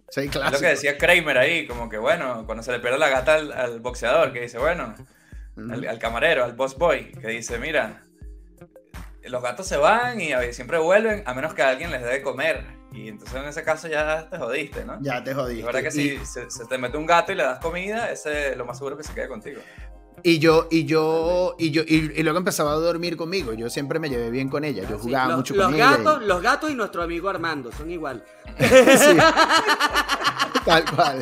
Sí, 0.09 0.27
claro. 0.27 0.47
Es 0.47 0.53
lo 0.53 0.59
que 0.59 0.73
decía 0.73 0.97
Kramer 0.97 1.37
ahí, 1.37 1.67
como 1.67 1.87
que 1.87 1.97
bueno, 1.97 2.45
cuando 2.47 2.63
se 2.63 2.71
le 2.71 2.79
pierde 2.79 2.97
la 2.97 3.09
gata 3.09 3.35
al, 3.35 3.79
boxeador, 3.79 4.33
que 4.33 4.41
dice, 4.41 4.57
bueno, 4.57 4.95
al, 5.55 5.99
camarero, 5.99 6.43
al 6.43 6.53
boss 6.53 6.77
boy, 6.77 7.11
que 7.11 7.27
dice, 7.27 7.59
mira, 7.59 8.03
los 9.23 9.43
gatos 9.43 9.67
se 9.67 9.77
van 9.77 10.19
y 10.19 10.31
siempre 10.51 10.79
vuelven 10.79 11.23
a 11.25 11.33
menos 11.33 11.53
que 11.53 11.61
alguien 11.61 11.91
les 11.91 12.01
dé 12.01 12.09
de 12.09 12.21
comer. 12.21 12.65
Y 12.93 13.09
entonces 13.09 13.35
en 13.35 13.45
ese 13.45 13.63
caso 13.63 13.87
ya 13.87 14.29
te 14.29 14.37
jodiste, 14.37 14.85
¿no? 14.85 14.99
Ya 15.01 15.23
te 15.23 15.33
jodiste. 15.33 15.61
La 15.61 15.67
verdad 15.67 15.81
que 15.81 15.91
si 15.91 16.19
se, 16.25 16.45
te 16.69 16.77
mete 16.77 16.97
un 16.97 17.07
gato 17.07 17.31
y 17.31 17.35
le 17.35 17.43
das 17.43 17.59
comida, 17.59 18.11
ese 18.11 18.55
lo 18.55 18.65
más 18.65 18.77
seguro 18.77 18.95
que 18.95 19.03
se 19.03 19.13
quede 19.13 19.27
contigo. 19.27 19.61
Y 20.21 20.39
yo, 20.39 20.67
y 20.69 20.85
yo, 20.85 21.55
y 21.57 21.71
yo, 21.71 21.81
y, 21.85 22.21
luego 22.21 22.37
empezaba 22.37 22.73
a 22.73 22.75
dormir 22.75 23.17
conmigo. 23.17 23.53
Yo 23.53 23.69
siempre 23.69 23.99
me 23.99 24.09
llevé 24.09 24.29
bien 24.29 24.47
con 24.47 24.63
ella. 24.63 24.87
Yo 24.87 24.99
jugaba 24.99 25.35
mucho 25.35 25.55
con 25.55 25.73
ella. 25.73 25.97
Los 26.21 26.41
gatos 26.41 26.69
y 26.69 26.75
nuestro 26.75 27.01
amigo 27.01 27.29
Armando 27.29 27.71
son 27.71 27.89
igual. 27.89 28.23
Tal 30.65 30.85
cual. 30.95 31.19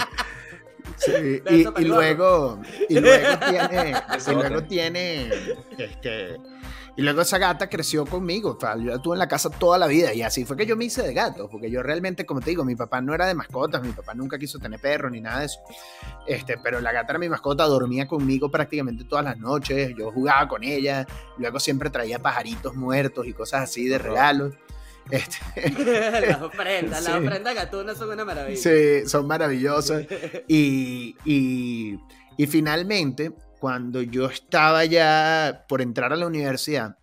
Sí. 0.97 1.41
Y, 1.49 1.63
luego, 1.85 2.61
y 2.89 2.99
luego 2.99 3.39
tiene, 3.49 3.93
y 4.27 4.33
luego 4.33 4.63
tiene, 4.63 5.31
este, 5.77 6.35
Y 6.97 7.03
luego 7.03 7.21
esa 7.21 7.37
gata 7.37 7.69
creció 7.69 8.05
conmigo, 8.05 8.57
yo 8.61 8.75
la 8.75 9.01
tuve 9.01 9.15
en 9.15 9.19
la 9.19 9.27
casa 9.27 9.49
toda 9.49 9.77
la 9.77 9.87
vida 9.87 10.13
y 10.13 10.21
así 10.23 10.43
fue 10.43 10.57
que 10.57 10.65
yo 10.65 10.75
me 10.75 10.85
hice 10.85 11.01
de 11.01 11.13
gato, 11.13 11.49
porque 11.49 11.71
yo 11.71 11.81
realmente, 11.81 12.25
como 12.25 12.41
te 12.41 12.49
digo, 12.49 12.65
mi 12.65 12.75
papá 12.75 12.99
no 12.99 13.13
era 13.13 13.27
de 13.27 13.33
mascotas, 13.33 13.81
mi 13.81 13.93
papá 13.93 14.13
nunca 14.13 14.37
quiso 14.37 14.59
tener 14.59 14.79
perro 14.79 15.09
ni 15.09 15.21
nada 15.21 15.39
de 15.39 15.45
eso. 15.45 15.59
Este, 16.27 16.57
pero 16.57 16.81
la 16.81 16.91
gata 16.91 17.13
era 17.13 17.19
mi 17.19 17.29
mascota, 17.29 17.63
dormía 17.63 18.07
conmigo 18.07 18.51
prácticamente 18.51 19.05
todas 19.05 19.23
las 19.23 19.37
noches, 19.37 19.93
yo 19.97 20.11
jugaba 20.11 20.47
con 20.49 20.63
ella, 20.63 21.07
luego 21.37 21.61
siempre 21.61 21.89
traía 21.89 22.19
pajaritos 22.19 22.75
muertos 22.75 23.25
y 23.25 23.33
cosas 23.33 23.63
así 23.63 23.87
de 23.87 23.97
regalos. 23.97 24.53
Este, 25.09 25.39
las 26.27 26.41
ofrendas, 26.41 27.03
las 27.03 27.15
ofrendas 27.21 27.55
gatunas 27.55 27.97
son 27.97 28.09
una 28.09 28.25
maravilla. 28.25 28.61
Sí, 28.61 29.07
son 29.07 29.27
maravillosas. 29.27 30.05
Y, 30.47 31.15
y, 31.23 31.97
y 32.37 32.47
finalmente, 32.47 33.31
cuando 33.61 34.01
yo 34.01 34.25
estaba 34.25 34.85
ya 34.85 35.65
por 35.69 35.83
entrar 35.83 36.11
a 36.11 36.15
la 36.15 36.25
universidad, 36.25 36.97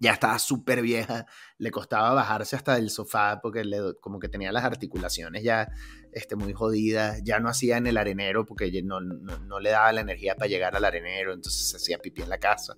ya 0.00 0.12
estaba 0.12 0.36
súper 0.40 0.82
vieja, 0.82 1.24
le 1.56 1.70
costaba 1.70 2.12
bajarse 2.14 2.56
hasta 2.56 2.74
del 2.74 2.90
sofá 2.90 3.40
porque 3.40 3.64
le, 3.64 3.94
como 4.00 4.18
que 4.18 4.28
tenía 4.28 4.50
las 4.50 4.64
articulaciones 4.64 5.44
ya 5.44 5.70
este, 6.12 6.36
muy 6.36 6.52
jodidas, 6.52 7.22
ya 7.24 7.40
no 7.40 7.48
hacía 7.48 7.76
en 7.76 7.86
el 7.86 7.96
arenero 7.96 8.44
porque 8.44 8.82
no, 8.82 9.00
no, 9.00 9.60
le 9.60 9.70
daba 9.70 9.92
la 9.92 10.00
energía 10.00 10.34
para 10.34 10.48
llegar 10.48 10.76
al 10.76 10.84
arenero, 10.84 11.32
entonces 11.32 11.70
se 11.70 11.76
hacía 11.76 11.98
pipí 11.98 12.22
en 12.22 12.28
la 12.28 12.38
casa. 12.38 12.76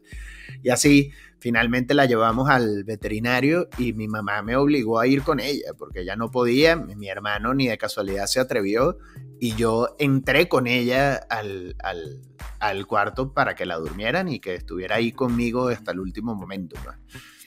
Y 0.63 0.71
así, 0.71 1.13
finalmente 1.39 1.95
la 1.95 2.07
llevamos 2.07 2.49
al 2.49 2.85
veterinario 2.85 3.69
y 3.79 3.93
mi 3.93 4.09
mamá 4.09 4.43
me 4.43 4.57
obligó 4.57 4.99
a 4.99 5.07
ir 5.07 5.23
con 5.23 5.41
ella 5.41 5.73
porque 5.77 6.01
ella 6.01 6.17
no 6.17 6.31
podía, 6.31 6.77
mi 6.77 7.09
hermano 7.09 7.55
ni 7.55 7.69
de 7.69 7.79
casualidad 7.79 8.27
se 8.27 8.41
atrevió 8.41 8.99
y 9.39 9.55
yo 9.55 9.97
entré 9.99 10.49
con 10.49 10.67
ella 10.67 11.15
al, 11.31 11.77
al, 11.83 12.21
al 12.59 12.87
cuarto 12.87 13.33
para 13.33 13.55
que 13.55 13.65
la 13.65 13.77
durmieran 13.77 14.29
y 14.29 14.39
que 14.39 14.55
estuviera 14.55 14.97
ahí 14.97 15.13
conmigo 15.13 15.69
hasta 15.69 15.93
el 15.93 16.01
último 16.01 16.35
momento. 16.35 16.77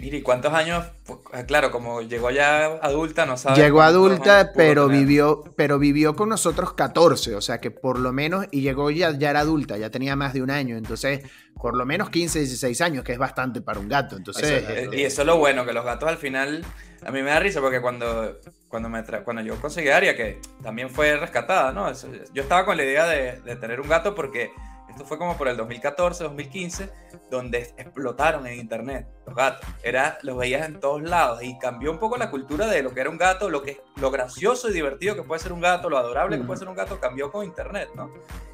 Mire, 0.03 0.17
¿y 0.17 0.21
cuántos 0.21 0.51
años? 0.53 0.85
Pues, 1.05 1.19
ah, 1.31 1.45
claro, 1.45 1.71
como 1.71 2.01
llegó 2.01 2.29
ya 2.29 2.65
adulta, 2.81 3.25
no 3.25 3.37
sabe. 3.37 3.55
Llegó 3.55 3.83
adulta, 3.83 4.51
pero 4.53 4.89
vivió, 4.89 5.45
pero 5.55 5.79
vivió 5.79 6.13
con 6.13 6.27
nosotros 6.27 6.73
14, 6.73 7.35
o 7.35 7.39
sea 7.39 7.61
que 7.61 7.71
por 7.71 7.97
lo 7.97 8.11
menos, 8.11 8.45
y 8.51 8.59
llegó 8.59 8.91
ya, 8.91 9.17
ya 9.17 9.29
era 9.29 9.39
adulta, 9.39 9.77
ya 9.77 9.91
tenía 9.91 10.17
más 10.17 10.33
de 10.33 10.41
un 10.41 10.51
año, 10.51 10.75
entonces 10.75 11.21
por 11.55 11.77
lo 11.77 11.85
menos 11.85 12.09
15, 12.09 12.39
16 12.39 12.81
años, 12.81 13.05
que 13.05 13.13
es 13.13 13.17
bastante 13.17 13.61
para 13.61 13.79
un 13.79 13.87
gato. 13.87 14.17
Entonces, 14.17 14.65
este 14.67 14.97
y 14.97 15.03
eso 15.03 15.21
es 15.21 15.25
lo 15.25 15.37
bueno, 15.37 15.65
que 15.65 15.71
los 15.71 15.85
gatos 15.85 16.09
al 16.09 16.17
final, 16.17 16.65
a 17.05 17.09
mí 17.09 17.23
me 17.23 17.29
da 17.29 17.39
risa 17.39 17.61
porque 17.61 17.79
cuando, 17.79 18.41
cuando, 18.67 18.89
me 18.89 19.05
cuando 19.23 19.41
yo 19.41 19.55
conseguí 19.55 19.87
a 19.87 19.95
Aria, 19.95 20.17
que 20.17 20.41
también 20.61 20.89
fue 20.89 21.15
rescatada, 21.15 21.71
¿no? 21.71 21.89
Yo 22.33 22.43
estaba 22.43 22.65
con 22.65 22.75
la 22.75 22.83
idea 22.83 23.07
de, 23.07 23.39
de 23.39 23.55
tener 23.55 23.79
un 23.79 23.87
gato 23.87 24.13
porque 24.13 24.51
esto 24.93 25.06
fue 25.06 25.17
como 25.17 25.36
por 25.36 25.47
el 25.47 25.58
2014, 25.58 26.23
2015, 26.23 26.89
donde 27.32 27.73
explotaron 27.77 28.45
en 28.45 28.60
internet 28.60 29.08
los 29.25 29.36
gatos. 29.36 29.67
Era, 29.82 30.19
los 30.21 30.38
veías 30.38 30.67
en 30.67 30.79
todos 30.79 31.01
lados 31.01 31.41
y 31.41 31.58
cambió 31.58 31.89
un 31.91 31.97
poco 31.97 32.15
la 32.15 32.29
cultura 32.29 32.67
de 32.67 32.84
lo 32.84 32.93
que 32.93 33.01
era 33.01 33.10
un 33.10 33.17
gato, 33.17 33.49
lo, 33.49 33.63
que, 33.63 33.82
lo 33.95 34.12
gracioso 34.12 34.69
y 34.69 34.73
divertido 34.73 35.15
que 35.15 35.23
puede 35.23 35.39
ser 35.39 35.51
un 35.51 35.62
gato, 35.62 35.89
lo 35.89 35.97
adorable 35.97 36.38
que 36.38 36.43
puede 36.43 36.60
ser 36.60 36.69
un 36.69 36.75
gato, 36.75 36.99
cambió 36.99 37.32
con 37.32 37.43
internet, 37.43 37.89
¿no? 37.95 38.12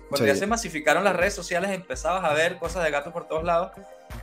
Cuando 0.08 0.26
ya 0.26 0.36
se 0.36 0.48
masificaron 0.48 1.04
las 1.04 1.16
redes 1.16 1.36
sociales, 1.36 1.72
empezabas 1.72 2.24
a 2.24 2.34
ver 2.34 2.58
cosas 2.58 2.84
de 2.86 2.90
gatos 2.90 3.12
por 3.12 3.28
todos 3.28 3.44
lados. 3.44 3.72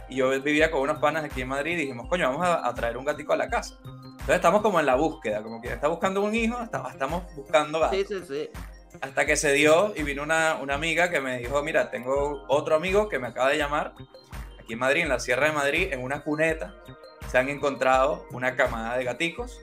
Y 0.09 0.16
yo 0.16 0.31
vivía 0.40 0.70
con 0.70 0.81
unos 0.81 0.98
panas 0.98 1.22
aquí 1.22 1.42
en 1.42 1.48
Madrid 1.48 1.72
y 1.74 1.83
dijimos, 1.83 2.09
coño, 2.09 2.31
vamos 2.31 2.46
a, 2.46 2.74
traer 2.74 2.96
un 2.96 3.05
gatico 3.05 3.35
a 3.35 3.37
la 3.37 3.48
casa. 3.48 3.79
Entonces 3.85 4.37
estamos 4.37 4.62
como 4.62 4.81
en 4.81 4.87
la 4.87 4.96
búsqueda, 4.96 5.42
como 5.42 5.61
que 5.61 5.68
está 5.68 5.87
buscando 5.87 6.22
un 6.22 6.35
hijo, 6.35 6.61
estamos 6.61 7.22
buscando 7.37 7.79
gatos. 7.79 7.98
Sí, 7.98 8.05
sí, 8.09 8.24
sí. 8.26 8.50
Hasta 9.00 9.26
que 9.26 9.37
se 9.37 9.52
dio 9.52 9.92
y 9.96 10.02
vino 10.02 10.22
una, 10.22 10.56
una, 10.61 10.74
amiga 10.74 11.11
que 11.11 11.20
me 11.20 11.38
dijo, 11.38 11.62
mira, 11.62 11.90
tengo 11.90 12.44
otro 12.48 12.76
amigo 12.76 13.09
que 13.09 13.18
me 13.18 13.28
acaba 13.28 13.50
de 13.50 13.59
llamar, 13.59 13.94
aquí 14.61 14.74
en 14.74 14.78
Madrid, 14.78 15.02
en 15.02 15.09
la 15.09 15.20
Sierra 15.20 15.46
de 15.46 15.52
Madrid, 15.52 15.92
en 15.92 16.02
una 16.02 16.22
cuneta, 16.22 16.74
se 17.30 17.38
han 17.38 17.48
encontrado 17.48 18.26
una 18.30 18.56
camada 18.56 18.96
de 18.96 19.04
gaticos. 19.04 19.61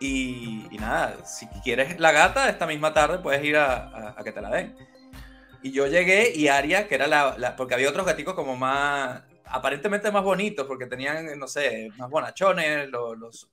Y, 0.00 0.66
nada, 0.80 1.26
si 1.26 1.46
quieres 1.62 2.00
la 2.00 2.10
gata, 2.12 2.48
esta 2.48 2.66
misma 2.66 2.94
tarde 2.94 3.18
puedes 3.18 3.44
ir 3.44 3.56
a, 3.56 4.14
a, 4.18 4.24
que 4.24 4.32
te 4.32 4.40
la 4.40 4.50
den. 4.50 4.74
Y 5.62 5.72
yo 5.72 5.86
llegué 5.86 6.32
y 6.34 6.48
Aria, 6.48 6.88
que 6.88 6.94
era 6.94 7.06
la, 7.06 7.36
la, 7.36 7.54
Porque 7.54 7.74
había 7.74 7.90
otros 7.90 8.06
gaticos 8.06 8.34
como 8.34 8.56
más... 8.56 9.22
Aparentemente 9.44 10.12
más 10.12 10.22
bonitos, 10.22 10.64
porque 10.66 10.86
tenían, 10.86 11.36
no 11.36 11.48
sé, 11.48 11.90
más 11.96 12.08
bonachones, 12.08 12.88
los, 12.88 13.18
los 13.18 13.50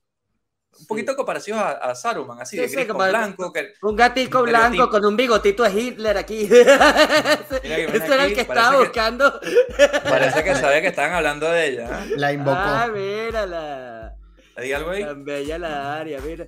un 0.79 0.85
poquito 0.85 1.15
comparación 1.15 1.59
a, 1.59 1.93
Saruman, 1.95 2.41
así, 2.41 2.57
de 2.57 2.67
gris 2.67 2.87
blanco. 2.87 3.51
un 3.81 3.95
gatito 3.95 4.43
blanco 4.43 4.89
con 4.89 5.05
un 5.05 5.15
bigotito 5.15 5.63
de 5.63 5.81
Hitler 5.81 6.17
aquí. 6.17 6.43
Ese 6.51 8.05
era 8.05 8.25
el 8.25 8.33
que 8.33 8.41
estaba 8.41 8.77
buscando. 8.77 9.39
parece 10.03 10.43
que 10.43 10.55
sabía 10.55 10.81
que 10.81 10.87
estaban 10.87 11.13
hablando 11.13 11.49
de 11.49 11.67
ella. 11.67 12.03
¿eh? 12.03 12.13
La 12.15 12.33
invocó. 12.33 12.57
Ah, 12.57 12.87
mírala. 12.93 14.15
¿Hay 14.55 14.73
algo 14.73 14.91
ahí? 14.91 15.03
Tan 15.03 15.23
bella 15.23 15.57
la 15.57 15.95
área, 15.99 16.19
mira. 16.19 16.47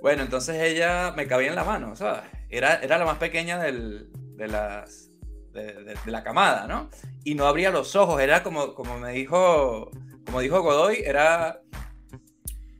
Bueno, 0.00 0.22
entonces 0.22 0.60
ella 0.60 1.12
me 1.16 1.26
cabía 1.26 1.48
en 1.48 1.56
la 1.56 1.64
mano, 1.64 1.94
¿sabes? 1.94 2.22
Era, 2.48 2.76
era 2.76 2.98
la 2.98 3.04
más 3.04 3.18
pequeña 3.18 3.58
del, 3.58 4.08
de 4.36 4.48
las... 4.48 5.08
De, 5.52 5.74
de, 5.82 5.96
la 6.06 6.22
camada, 6.22 6.68
¿no? 6.68 6.88
Y 7.24 7.34
no 7.34 7.46
abría 7.46 7.72
los 7.72 7.96
ojos, 7.96 8.20
era 8.20 8.44
como, 8.44 8.72
como 8.72 8.98
me 9.00 9.10
dijo, 9.10 9.90
como 10.24 10.40
dijo 10.40 10.62
Godoy, 10.62 11.02
era 11.04 11.60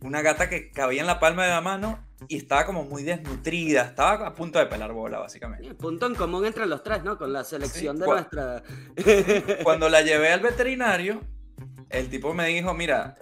una 0.02 0.22
gata 0.22 0.48
que 0.48 0.70
cabía 0.70 1.00
en 1.00 1.06
la 1.06 1.20
palma 1.20 1.44
de 1.44 1.50
la 1.50 1.60
mano 1.60 1.98
y 2.28 2.36
estaba 2.36 2.66
como 2.66 2.84
muy 2.84 3.02
desnutrida, 3.02 3.82
estaba 3.82 4.26
a 4.26 4.34
punto 4.34 4.58
de 4.58 4.66
pelar 4.66 4.92
bola, 4.92 5.18
básicamente. 5.18 5.74
punto 5.74 6.06
en 6.06 6.14
común 6.14 6.44
entre 6.44 6.66
los 6.66 6.82
tres, 6.82 7.02
¿no? 7.02 7.18
Con 7.18 7.32
la 7.32 7.44
selección 7.44 7.98
de 7.98 8.06
nuestra... 8.06 8.62
Cuando 9.62 9.88
la 9.88 10.02
llevé 10.02 10.32
al 10.32 10.40
veterinario, 10.42 11.20
el 11.88 12.08
tipo 12.08 12.34
me 12.34 12.46
dijo, 12.46 12.74
mira, 12.74 13.16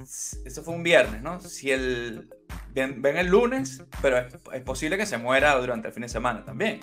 eso 0.00 0.62
fue 0.62 0.74
un 0.74 0.82
viernes, 0.82 1.22
¿no? 1.22 1.40
Si 1.40 1.70
el... 1.70 2.30
Ven, 2.74 3.04
el 3.04 3.26
lunes, 3.26 3.82
pero 4.00 4.18
es, 4.18 4.34
es 4.52 4.62
posible 4.62 4.96
que 4.96 5.06
se 5.06 5.18
muera 5.18 5.54
durante 5.56 5.88
el 5.88 5.94
fin 5.94 6.02
de 6.02 6.08
semana 6.08 6.44
también. 6.44 6.80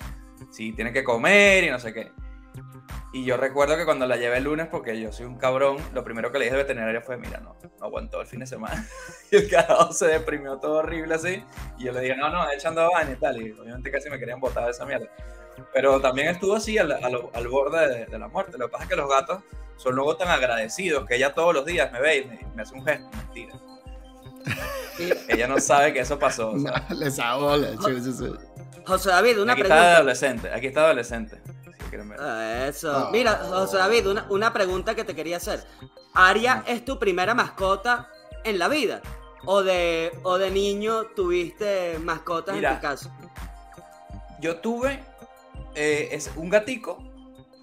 Si 0.50 0.72
tiene 0.72 0.92
que 0.92 1.02
comer 1.02 1.64
y 1.64 1.70
no 1.70 1.78
sé 1.78 1.92
qué. 1.92 2.10
Y 3.12 3.24
yo 3.24 3.36
recuerdo 3.36 3.76
que 3.76 3.84
cuando 3.84 4.06
la 4.06 4.16
llevé 4.16 4.36
el 4.36 4.44
lunes, 4.44 4.68
porque 4.68 5.00
yo 5.00 5.10
soy 5.12 5.26
un 5.26 5.36
cabrón, 5.36 5.78
lo 5.92 6.04
primero 6.04 6.30
que 6.30 6.38
le 6.38 6.44
dije 6.44 6.56
al 6.56 6.62
veterinario 6.62 7.02
fue, 7.02 7.16
mira, 7.16 7.40
no, 7.40 7.56
no 7.62 7.84
aguantó 7.84 8.20
el 8.20 8.26
fin 8.26 8.40
de 8.40 8.46
semana. 8.46 8.86
y 9.32 9.36
el 9.36 9.50
carajo 9.50 9.92
se 9.92 10.06
deprimió 10.06 10.58
todo 10.58 10.78
horrible 10.78 11.16
así. 11.16 11.42
Y 11.78 11.84
yo 11.84 11.92
le 11.92 12.00
dije, 12.02 12.16
no, 12.16 12.30
no, 12.30 12.48
echando 12.52 12.88
baño 12.92 13.12
y 13.12 13.16
tal. 13.16 13.42
Y 13.42 13.50
obviamente 13.52 13.90
casi 13.90 14.08
me 14.10 14.18
querían 14.18 14.38
botar 14.38 14.64
de 14.64 14.70
esa 14.70 14.86
mierda. 14.86 15.08
Pero 15.72 16.00
también 16.00 16.28
estuvo 16.28 16.54
así 16.54 16.78
al, 16.78 16.92
al, 16.92 17.48
borde 17.48 18.06
de, 18.06 18.18
la 18.18 18.28
muerte. 18.28 18.56
Lo 18.56 18.66
que 18.66 18.72
pasa 18.72 18.84
es 18.84 18.90
que 18.90 18.96
los 18.96 19.10
gatos 19.10 19.42
son 19.76 19.96
luego 19.96 20.16
tan 20.16 20.28
agradecidos 20.28 21.04
que 21.06 21.16
ella 21.16 21.34
todos 21.34 21.52
los 21.52 21.64
días 21.64 21.90
me 21.92 22.00
ve 22.00 22.18
y 22.18 22.54
me, 22.54 22.62
hace 22.62 22.74
un 22.74 22.84
gesto, 22.84 23.10
mentira. 23.16 23.54
ella 25.28 25.48
no 25.48 25.58
sabe 25.58 25.92
que 25.92 26.00
eso 26.00 26.18
pasó. 26.18 26.52
No, 26.56 26.72
les 26.94 27.18
abola, 27.18 27.68
José 28.86 29.10
David, 29.10 29.40
una 29.40 29.52
aquí 29.52 29.62
pregunta. 29.62 29.82
Está 29.84 29.96
adolescente, 29.96 30.52
aquí 30.52 30.66
está 30.68 30.84
adolescente. 30.84 31.40
Ah, 32.18 32.66
eso. 32.68 33.10
Mira, 33.12 33.36
José 33.36 33.78
David, 33.78 34.06
una, 34.28 34.52
pregunta 34.52 34.94
que 34.94 35.04
te 35.04 35.14
quería 35.14 35.38
hacer. 35.38 35.64
¿Aria 36.14 36.64
es 36.66 36.84
tu 36.84 36.98
primera 36.98 37.34
mascota 37.34 38.08
en 38.44 38.58
la 38.58 38.68
vida? 38.68 39.00
¿O 39.44 39.62
de, 39.62 40.12
o 40.22 40.38
de 40.38 40.50
niño 40.50 41.04
tuviste 41.16 41.98
mascotas 41.98 42.56
en 42.56 42.74
tu 42.74 42.80
casa? 42.80 43.10
Yo 44.40 44.56
tuve 44.60 45.00
eh, 45.74 46.08
es 46.12 46.30
un 46.36 46.50
gatico 46.50 47.02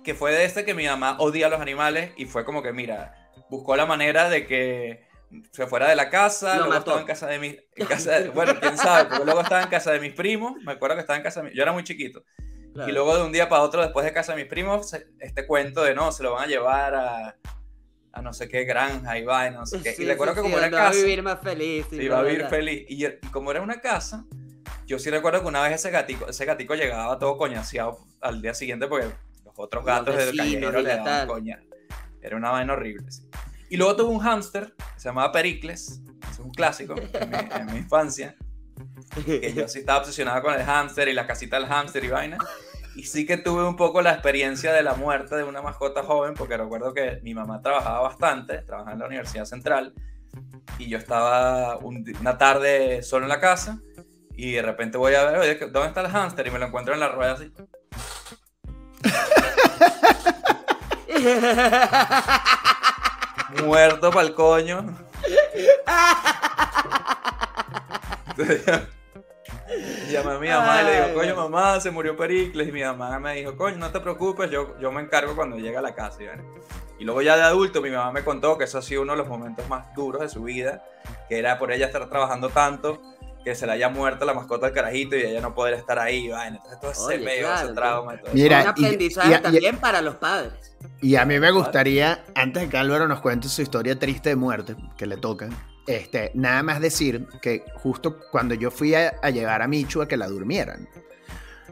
que 0.03 0.13
fue 0.13 0.32
de 0.32 0.45
este 0.45 0.63
que 0.63 0.73
mi 0.73 0.86
mamá 0.86 1.17
odia 1.19 1.47
a 1.47 1.49
los 1.49 1.60
animales 1.60 2.12
y 2.15 2.25
fue 2.25 2.45
como 2.45 2.63
que, 2.63 2.71
mira, 2.71 3.30
buscó 3.49 3.75
la 3.75 3.86
manera 3.86 4.30
de 4.30 4.47
que 4.47 5.06
se 5.51 5.67
fuera 5.67 5.89
de 5.89 5.95
la 5.97 6.10
casa, 6.10 6.58
luego 6.60 6.73
estaba 6.75 7.01
en 7.01 7.06
casa 7.06 7.27
de 7.27 7.39
mis... 7.39 7.58
bueno, 8.34 8.56
quién 8.62 8.77
sabe, 8.77 9.10
pero 9.10 9.25
luego 9.25 9.41
estaba 9.41 9.63
en 9.63 9.69
casa 9.69 9.91
de 9.91 9.99
mis 9.99 10.13
primos, 10.13 10.53
me 10.63 10.71
acuerdo 10.71 10.95
que 10.95 11.01
estaba 11.01 11.17
en 11.17 11.23
casa 11.23 11.41
de 11.41 11.53
Yo 11.53 11.62
era 11.62 11.73
muy 11.73 11.84
chiquito. 11.84 12.23
Y 12.86 12.92
luego 12.92 13.18
de 13.18 13.24
un 13.24 13.32
día 13.32 13.50
para 13.50 13.62
otro, 13.62 13.82
después 13.82 14.06
de 14.06 14.13
casa 14.13 14.34
de 14.34 14.44
mis 14.44 14.50
primos, 14.50 14.94
este 15.20 15.48
cuento 15.48 15.84
de 15.84 15.96
no, 15.96 16.12
se 16.12 16.24
lo 16.24 16.34
van 16.34 16.44
a 16.44 16.48
llevar 16.48 16.96
a, 16.96 17.38
a 18.12 18.22
no 18.22 18.34
sé 18.34 18.48
qué 18.48 18.66
granja 18.66 19.18
y 19.18 19.24
va, 19.24 19.50
no 19.50 19.66
sé 19.66 19.82
qué. 19.82 19.96
y 19.98 20.06
recuerdo 20.06 20.36
que 20.36 20.42
como 20.42 20.58
era 20.58 20.70
casa. 20.70 20.94
Iba 20.94 21.02
a 21.02 21.04
vivir 21.04 21.24
más 21.24 21.40
feliz. 21.42 21.86
iba 21.92 22.20
a 22.20 22.24
vivir 22.24 22.46
feliz. 22.48 22.86
Y, 22.90 23.06
como 23.32 23.52
era 23.52 23.62
una 23.62 23.80
casa, 23.80 24.26
yo 24.86 25.00
sí 25.00 25.10
recuerdo 25.10 25.42
que 25.42 25.48
una 25.48 25.62
vez 25.62 25.74
ese 25.74 25.92
gatico, 25.92 26.28
ese 26.28 26.46
gatico 26.46 26.76
llegaba 26.76 27.18
todo 27.20 27.38
coñaseado 27.38 28.00
al 28.22 28.42
día 28.42 28.54
siguiente 28.54 28.88
porque 28.88 29.08
los 29.46 29.54
otros 29.56 29.86
gatos 29.86 30.16
del 30.16 30.36
callejero 30.36 30.82
le 30.82 30.96
daban 30.96 31.28
coña. 31.28 31.62
Era 32.22 32.36
una 32.36 32.52
vaina 32.52 32.74
horrible. 32.74 33.08
Y 33.70 33.78
luego 33.78 33.96
tuve 33.96 34.10
un 34.10 34.20
hámster, 34.20 34.74
se 34.96 35.10
llamaba 35.10 35.32
Pericles, 35.32 36.02
es 36.32 36.40
un 36.40 36.52
clásico 36.52 36.96
en 36.96 37.66
mi, 37.68 37.78
infancia. 37.78 38.36
Que 39.26 39.54
yo 39.54 39.68
sí 39.68 39.80
estaba 39.80 40.00
obsesionado 40.00 40.42
con 40.42 40.54
el 40.54 40.63
hámster 40.63 41.08
y 41.08 41.13
la 41.13 41.28
casita 41.28 41.60
del 41.60 41.68
hámster 41.68 42.04
y 42.04 42.10
vaina. 42.10 42.38
Y 42.97 43.03
sí 43.03 43.27
que 43.27 43.38
tuve 43.38 43.63
un 43.63 43.75
poco 43.75 44.01
la 44.01 44.12
experiencia 44.12 44.73
de 44.73 44.81
la 44.81 44.95
muerte 44.95 45.36
de 45.36 45.43
una 45.43 45.62
mascota 45.62 46.01
joven, 46.01 46.33
porque 46.33 46.57
recuerdo 46.57 46.95
que 46.95 47.19
mi 47.21 47.36
mamá 47.36 47.62
trabajaba 47.62 47.99
bastante, 48.01 48.57
trabajaba 48.63 48.93
en 48.93 48.99
la 48.99 49.05
Universidad 49.05 49.45
Central, 49.45 49.93
y 50.79 50.89
yo 50.89 50.97
estaba 50.97 51.77
una 51.77 52.39
tarde 52.39 53.03
solo 53.03 53.25
en 53.25 53.29
la 53.29 53.39
casa, 53.39 53.77
y 54.31 54.53
de 54.53 54.63
repente 54.63 54.97
voy 54.97 55.13
a 55.13 55.25
ver, 55.25 55.38
oye, 55.38 55.60
¿dónde 55.71 55.89
está 55.89 56.01
el 56.01 56.07
hámster? 56.07 56.47
Y 56.47 56.49
me 56.49 56.57
lo 56.57 56.65
encuentro 56.65 56.95
en 56.95 56.99
la 56.99 57.10
rueda 57.10 57.33
así. 57.33 57.53
Muerto 63.63 64.10
pa'l 64.10 64.33
coño. 64.33 64.97
Llamé 70.10 70.32
a 70.32 70.39
mi 70.39 70.47
mamá 70.47 70.82
y 70.82 70.86
le 70.86 71.01
digo, 71.01 71.19
coño, 71.19 71.36
mamá, 71.36 71.80
se 71.80 71.91
murió 71.91 72.15
Pericles. 72.15 72.67
Y 72.67 72.71
mi 72.71 72.84
mamá 72.84 73.19
me 73.19 73.36
dijo, 73.36 73.56
coño, 73.56 73.77
no 73.77 73.91
te 73.91 73.99
preocupes, 73.99 74.49
yo, 74.49 74.80
yo 74.80 74.91
me 74.91 75.01
encargo 75.01 75.36
cuando 75.36 75.58
llegue 75.58 75.77
a 75.77 75.82
la 75.82 75.93
casa. 75.93 76.19
Y, 76.99 77.03
luego 77.03 77.21
ya 77.21 77.36
de 77.36 77.43
adulto, 77.43 77.82
mi 77.82 77.89
mamá 77.89 78.12
me 78.12 78.23
contó 78.23 78.58
que 78.58 78.63
eso 78.63 78.77
ha 78.77 78.82
sido 78.82 79.01
uno 79.01 79.13
de 79.13 79.19
los 79.19 79.27
momentos 79.27 79.67
más 79.69 79.93
duros 79.95 80.21
de 80.21 80.30
su 80.30 80.43
vida, 80.43 80.84
que 81.30 81.38
era 81.38 81.60
por 81.60 81.71
ella 81.71 81.88
estar 81.88 82.08
trabajando 82.10 82.49
tanto, 82.49 83.01
que 83.43 83.56
se 83.56 83.65
le 83.65 83.73
haya 83.73 83.89
muerto 83.89 84.25
la 84.25 84.34
mascota 84.34 84.65
del 84.65 84.75
carajito 84.75 85.15
y 85.15 85.21
ella 85.21 85.41
no 85.41 85.53
poder 85.53 85.75
estar 85.75 85.99
ahí. 85.99 86.30
Entonces 86.30 86.80
todo 86.82 86.91
ese 86.91 87.23
medio, 87.23 87.53
ese 87.53 87.73
trauma. 87.73 88.15
Y 88.15 88.17
todo 88.19 88.34
Mira, 88.34 88.62
un 88.62 88.67
aprendizaje 88.67 89.39
también 89.39 89.77
para 89.77 90.01
los 90.01 90.15
padres. 90.15 90.75
Y 91.01 91.15
a 91.15 91.25
mí 91.25 91.39
me 91.39 91.51
gustaría, 91.51 92.23
antes 92.36 92.63
de 92.63 92.69
que 92.69 92.77
Álvaro 92.77 93.08
nos 93.08 93.21
cuente 93.21 93.47
su 93.47 93.62
historia 93.62 93.97
triste 93.97 94.30
de 94.30 94.36
muerte, 94.36 94.75
que 94.97 95.06
le 95.06 95.17
toca, 95.17 95.49
este, 95.88 96.32
nada 96.34 96.62
más 96.63 96.82
decir 96.82 97.26
que 97.41 97.63
justo 97.76 98.19
cuando 98.32 98.54
yo 98.54 98.69
fui 98.69 98.93
a, 98.93 99.19
llevar 99.30 99.62
a 99.62 99.67
Michu 99.67 100.02
a 100.02 100.08
que 100.08 100.17
la 100.17 100.28
durmieran, 100.28 100.88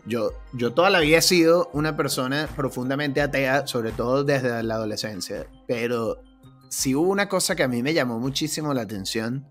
yo, 0.05 0.31
yo 0.53 0.73
toda 0.73 0.89
la 0.89 0.99
vida 0.99 1.19
sido 1.21 1.69
una 1.73 1.97
persona 1.97 2.47
profundamente 2.55 3.21
atea, 3.21 3.67
sobre 3.67 3.91
todo 3.91 4.23
desde 4.23 4.63
la 4.63 4.75
adolescencia, 4.75 5.47
pero 5.67 6.23
si 6.69 6.95
hubo 6.95 7.09
una 7.09 7.27
cosa 7.27 7.55
que 7.55 7.63
a 7.63 7.67
mí 7.67 7.83
me 7.83 7.93
llamó 7.93 8.19
muchísimo 8.19 8.73
la 8.73 8.83
atención 8.83 9.47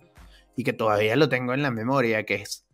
y 0.57 0.65
que 0.65 0.73
todavía 0.73 1.17
lo 1.17 1.29
tengo 1.29 1.55
en 1.55 1.63
la 1.63 1.71
memoria, 1.71 2.25
que 2.25 2.37
es 2.37 2.67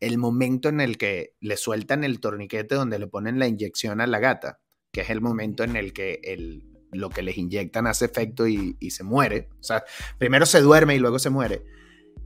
el 0.00 0.18
momento 0.18 0.68
en 0.68 0.80
el 0.80 0.98
que 0.98 1.34
le 1.40 1.56
sueltan 1.56 2.04
el 2.04 2.20
torniquete 2.20 2.74
donde 2.74 2.98
le 2.98 3.06
ponen 3.06 3.38
la 3.38 3.48
inyección 3.48 4.00
a 4.00 4.06
la 4.06 4.18
gata, 4.18 4.60
que 4.92 5.02
es 5.02 5.10
el 5.10 5.20
momento 5.20 5.64
en 5.64 5.76
el 5.76 5.92
que 5.92 6.20
el, 6.22 6.73
lo 6.94 7.10
que 7.10 7.22
les 7.22 7.36
inyectan 7.38 7.86
hace 7.86 8.04
efecto 8.04 8.46
y, 8.46 8.76
se 8.90 9.04
muere. 9.04 9.48
O 9.60 9.62
sea, 9.62 9.84
primero 10.18 10.46
se 10.46 10.60
duerme 10.60 10.94
y 10.94 10.98
luego 10.98 11.18
se 11.18 11.30
muere. 11.30 11.64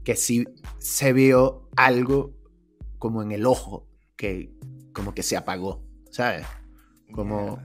Que 0.03 0.15
sí 0.15 0.45
se 0.77 1.13
vio 1.13 1.69
algo 1.75 2.33
como 2.97 3.21
en 3.21 3.31
el 3.31 3.45
ojo, 3.45 3.87
que 4.15 4.51
como 4.93 5.13
que 5.13 5.23
se 5.23 5.37
apagó, 5.37 5.83
¿sabes? 6.11 6.45
Como, 7.11 7.61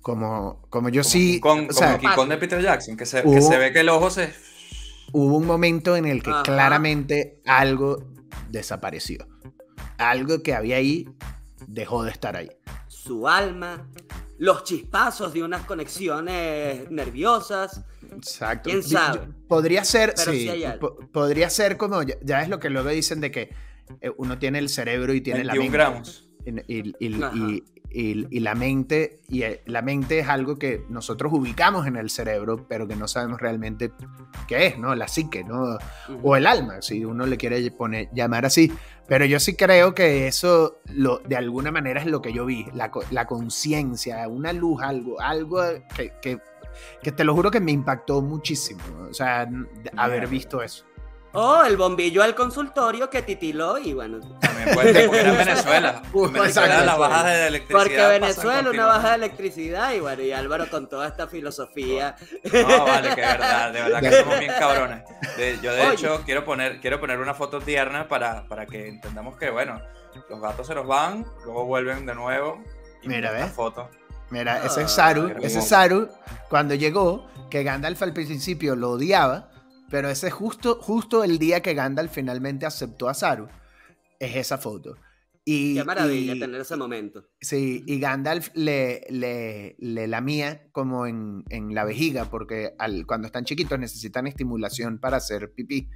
como, 0.00 0.62
como 0.70 0.88
yo 0.88 1.04
sí... 1.04 1.40
Con, 1.40 1.68
o 1.70 1.72
sea, 1.72 1.98
con 2.14 2.28
de 2.28 2.38
Peter 2.38 2.62
Jackson, 2.62 2.96
que 2.96 3.06
se, 3.06 3.22
que 3.22 3.40
se 3.40 3.58
ve 3.58 3.72
que 3.72 3.80
el 3.80 3.88
ojo 3.88 4.10
se... 4.10 4.32
Hubo 5.12 5.36
un 5.36 5.46
momento 5.46 5.96
en 5.96 6.06
el 6.06 6.22
que 6.22 6.30
claramente 6.44 7.40
algo 7.46 8.04
desapareció. 8.50 9.26
Algo 9.96 10.42
que 10.42 10.54
había 10.54 10.76
ahí 10.76 11.08
dejó 11.66 12.04
de 12.04 12.10
estar 12.10 12.36
ahí. 12.36 12.50
Su 12.88 13.26
alma 13.26 13.88
los 14.38 14.64
chispazos 14.64 15.32
de 15.32 15.42
unas 15.42 15.64
conexiones 15.66 16.90
nerviosas. 16.90 17.84
Exacto. 18.12 18.70
¿Quién 18.70 18.82
sabe? 18.82 19.28
Podría 19.48 19.84
ser, 19.84 20.14
sí, 20.16 20.50
podría 21.12 21.50
ser 21.50 21.76
como, 21.76 22.02
ya, 22.02 22.42
es 22.42 22.48
lo 22.48 22.60
que 22.60 22.70
luego 22.70 22.88
dicen 22.88 23.20
de 23.20 23.30
que 23.30 23.50
eh, 24.00 24.10
uno 24.16 24.38
tiene 24.38 24.58
el 24.58 24.68
cerebro 24.68 25.12
y 25.12 25.20
tiene 25.20 25.44
la 25.44 25.54
mente. 25.54 25.68
gramos. 25.70 26.28
Y, 26.66 26.94
y, 27.04 27.64
la 27.90 28.54
mente, 28.54 29.20
y 29.28 29.42
eh, 29.42 29.62
la 29.66 29.82
mente 29.82 30.18
es 30.18 30.28
algo 30.28 30.58
que 30.58 30.84
nosotros 30.88 31.32
ubicamos 31.32 31.86
en 31.86 31.96
el 31.96 32.10
cerebro, 32.10 32.66
pero 32.68 32.86
que 32.86 32.96
no 32.96 33.08
sabemos 33.08 33.40
realmente 33.40 33.92
qué 34.46 34.66
es, 34.66 34.78
¿no? 34.78 34.94
La 34.94 35.08
psique, 35.08 35.44
¿no? 35.44 35.78
O 36.22 36.36
el 36.36 36.46
alma, 36.46 36.82
si 36.82 37.04
uno 37.04 37.26
le 37.26 37.36
quiere 37.36 37.70
poner, 37.70 38.08
llamar 38.12 38.46
así. 38.46 38.72
Pero 39.06 39.24
yo 39.24 39.40
sí 39.40 39.56
creo 39.56 39.94
que 39.94 40.26
eso, 40.26 40.80
lo, 40.92 41.18
de 41.20 41.36
alguna 41.36 41.72
manera, 41.72 42.00
es 42.00 42.06
lo 42.06 42.20
que 42.20 42.32
yo 42.32 42.44
vi, 42.44 42.66
la, 42.74 42.90
la 43.10 43.26
conciencia, 43.26 44.28
una 44.28 44.52
luz, 44.52 44.82
algo, 44.82 45.20
algo 45.20 45.62
que, 45.96 46.12
que, 46.20 46.38
que, 47.02 47.12
te 47.12 47.24
lo 47.24 47.34
juro 47.34 47.50
que 47.50 47.60
me 47.60 47.72
impactó 47.72 48.20
muchísimo, 48.20 48.82
o 49.08 49.14
sea, 49.14 49.48
haber 49.96 50.26
visto 50.28 50.62
eso. 50.62 50.84
O 51.40 51.62
el 51.62 51.76
bombillo 51.76 52.24
al 52.24 52.34
consultorio 52.34 53.08
que 53.08 53.22
titiló 53.22 53.78
y 53.78 53.92
bueno. 53.92 54.18
También 54.40 54.74
puede 54.74 54.92
ser 54.92 55.06
porque 55.06 55.20
era 55.20 55.32
Venezuela. 55.44 56.02
Venezuela 56.12 56.84
la 56.84 56.96
baja 56.96 57.24
de 57.28 57.46
electricidad. 57.46 57.80
Porque 57.80 58.18
Venezuela 58.18 58.70
una 58.70 58.86
baja 58.86 59.10
de 59.10 59.14
electricidad 59.14 59.92
y 59.92 60.00
bueno, 60.00 60.22
y 60.22 60.32
Álvaro 60.32 60.68
con 60.68 60.88
toda 60.88 61.06
esta 61.06 61.28
filosofía. 61.28 62.16
No, 62.52 62.84
vale, 62.84 63.14
que 63.14 63.20
verdad, 63.20 63.72
de 63.72 63.82
verdad 63.82 64.00
que 64.00 64.12
somos 64.12 64.40
bien 64.40 64.52
cabrones. 64.58 65.04
yo 65.62 65.72
de 65.72 65.92
hecho 65.92 66.22
quiero 66.24 66.44
poner, 66.44 66.80
quiero 66.80 66.98
poner 66.98 67.20
una 67.20 67.34
foto 67.34 67.60
tierna 67.60 68.08
para, 68.08 68.48
para 68.48 68.66
que 68.66 68.88
entendamos 68.88 69.36
que 69.36 69.50
bueno, 69.50 69.80
los 70.28 70.40
gatos 70.40 70.66
se 70.66 70.74
nos 70.74 70.88
van, 70.88 71.24
luego 71.44 71.66
vuelven 71.66 72.04
de 72.04 72.16
nuevo. 72.16 72.60
Y 73.00 73.08
Mira, 73.08 73.30
¿ves? 73.30 73.52
Foto. 73.52 73.88
Mira, 74.30 74.64
ese 74.64 74.82
es 74.82 74.90
Saru, 74.90 75.32
ese 75.40 75.60
es 75.60 75.68
Saru 75.68 76.08
cuando 76.48 76.74
llegó, 76.74 77.28
que 77.48 77.62
Gandalf 77.62 78.02
al 78.02 78.12
principio 78.12 78.74
lo 78.74 78.90
odiaba 78.90 79.50
pero 79.90 80.10
ese 80.10 80.28
es 80.28 80.32
justo, 80.32 80.78
justo 80.80 81.24
el 81.24 81.38
día 81.38 81.60
que 81.60 81.74
Gandalf 81.74 82.12
finalmente 82.12 82.66
aceptó 82.66 83.08
a 83.08 83.14
Saru. 83.14 83.48
Es 84.18 84.36
esa 84.36 84.58
foto. 84.58 84.96
Y, 85.44 85.76
Qué 85.76 85.84
maravilla 85.84 86.38
tener 86.38 86.60
ese 86.60 86.76
momento. 86.76 87.24
Sí, 87.40 87.82
y 87.86 87.98
Gandalf 87.98 88.50
le, 88.54 89.06
le, 89.08 89.76
le 89.78 90.06
lamía 90.06 90.68
como 90.72 91.06
en, 91.06 91.44
en, 91.48 91.74
la 91.74 91.84
vejiga, 91.84 92.26
porque 92.26 92.74
al, 92.78 93.06
cuando 93.06 93.26
están 93.26 93.44
chiquitos 93.44 93.78
necesitan 93.78 94.26
estimulación 94.26 94.98
para 94.98 95.16
hacer 95.16 95.52
pipí. 95.52 95.88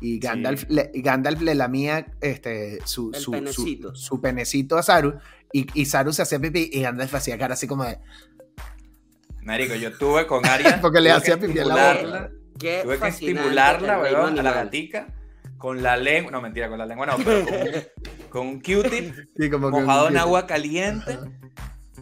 Y 0.00 0.20
Gandalf, 0.20 0.66
le, 0.68 0.92
Gandalf 0.94 1.40
le 1.42 1.56
lamía 1.56 2.14
este, 2.20 2.78
su, 2.84 3.12
su, 3.12 3.32
penecito. 3.32 3.94
Su, 3.96 4.20
penecito 4.20 4.78
a 4.78 4.84
Saru, 4.84 5.14
y, 5.52 5.66
y 5.74 5.86
Saru 5.86 6.12
se 6.12 6.22
hacía 6.22 6.38
pipí, 6.38 6.70
y 6.72 6.82
Gandalf 6.82 7.12
hacía 7.12 7.36
cara 7.38 7.54
así 7.54 7.66
como 7.66 7.84
de... 7.84 7.98
Marico, 9.42 9.74
yo 9.74 9.96
tuve 9.96 10.28
con 10.28 10.46
Arya... 10.46 10.78
porque 10.82 11.00
le 11.00 11.10
hacía 11.10 11.40
pipí 11.40 11.58
a 11.58 11.64
la 11.64 11.94
boca 11.94 12.30
Tuve 12.58 12.98
que 12.98 13.08
estimularla, 13.08 13.98
weón, 14.00 14.38
a 14.38 14.42
la 14.42 14.52
gatica 14.52 15.08
con 15.58 15.82
la 15.82 15.96
lengua, 15.96 16.32
no 16.32 16.40
mentira, 16.40 16.68
con 16.68 16.78
la 16.78 16.86
lengua 16.86 17.06
no, 17.06 17.16
pero 17.16 17.44
con, 18.28 18.46
un 18.46 18.60
Q-tip 18.60 19.14
mojado 19.58 20.08
en 20.08 20.16
agua 20.16 20.46
caliente 20.46 21.18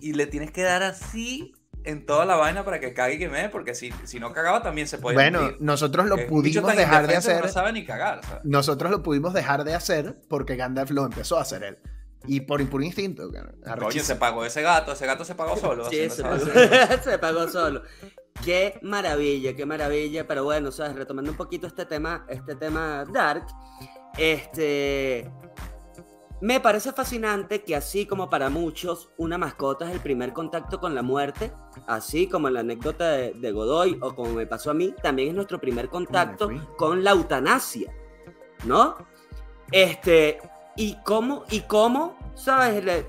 y 0.01 0.13
le 0.15 0.27
tienes 0.27 0.51
que 0.51 0.63
dar 0.63 0.83
así 0.83 1.55
en 1.85 2.07
toda 2.07 2.25
la 2.25 2.37
vaina 2.37 2.65
para 2.65 2.81
que 2.81 2.95
cague 2.95 3.15
y 3.15 3.19
que 3.19 3.29
me 3.29 3.49
porque 3.51 3.75
si, 3.75 3.93
si 4.05 4.19
no 4.19 4.33
cagaba 4.33 4.63
también 4.63 4.89
se 4.89 4.99
puede 4.99 5.17
Bueno, 5.17 5.53
nosotros 5.61 6.07
lo 6.07 6.27
pudimos 6.27 6.75
dejar 6.75 7.07
de 7.07 7.17
hacer. 7.17 7.45
No 7.45 7.49
sabe 7.49 7.73
ni 7.73 7.85
cagar. 7.85 8.21
Nosotros 8.43 8.91
lo 8.91 9.03
pudimos 9.03 9.35
dejar 9.35 9.65
de 9.65 9.75
hacer 9.75 10.19
porque 10.29 10.57
Gandalf 10.57 10.91
lo 10.91 11.05
empezó 11.05 11.39
a 11.39 11.43
hacer 11.43 11.63
él. 11.63 11.79
Y 12.27 12.41
por 12.41 12.67
puro 12.71 12.83
instinto. 12.83 13.31
Oye, 13.87 14.01
se 14.01 14.17
pagó 14.17 14.47
ese 14.47 14.63
gato, 14.63 14.93
ese 14.93 15.05
gato 15.05 15.27
se 15.27 15.35
pagó 15.35 15.57
solo. 15.59 15.85
Sí, 15.91 16.09
se 16.09 16.23
pagó, 16.23 16.39
se 17.05 17.19
pagó 17.19 17.49
solo. 17.49 17.83
Qué 18.43 18.79
maravilla, 18.83 19.55
qué 19.55 19.67
maravilla. 19.67 20.27
Pero 20.27 20.45
bueno, 20.45 20.71
¿sabes? 20.71 20.97
retomando 20.97 21.31
un 21.31 21.37
poquito 21.37 21.67
este 21.67 21.87
tema, 21.87 22.25
este 22.29 22.55
tema 22.55 23.05
Dark, 23.13 23.47
este. 24.19 25.31
Me 26.41 26.61
parece 26.61 26.93
fascinante 26.93 27.63
que 27.63 27.75
así 27.75 28.07
como 28.07 28.29
para 28.29 28.51
muchos 28.51 29.09
una 29.17 29.39
mascota 29.39 29.87
es 29.89 29.95
el 29.95 30.01
primer 30.01 30.33
contacto 30.33 30.79
con 30.79 30.95
la 30.95 31.03
muerte, 31.03 31.53
así 31.87 32.29
como 32.29 32.49
en 32.49 32.55
la 32.55 32.61
anécdota 32.61 33.13
de, 33.13 33.53
Godoy 33.53 33.99
o 34.03 34.15
como 34.15 34.35
me 34.35 34.47
pasó 34.47 34.71
a 34.71 34.75
mí, 34.75 34.95
también 35.03 35.29
es 35.29 35.35
nuestro 35.35 35.59
primer 35.59 35.89
contacto 35.89 36.51
con 36.77 37.03
la 37.03 37.13
eutanasia, 37.13 37.91
¿no? 38.67 38.97
Este, 39.73 40.39
y 40.77 40.97
cómo, 41.03 41.45
y 41.51 41.61
cómo, 41.61 42.19
¿sabes? 42.35 43.05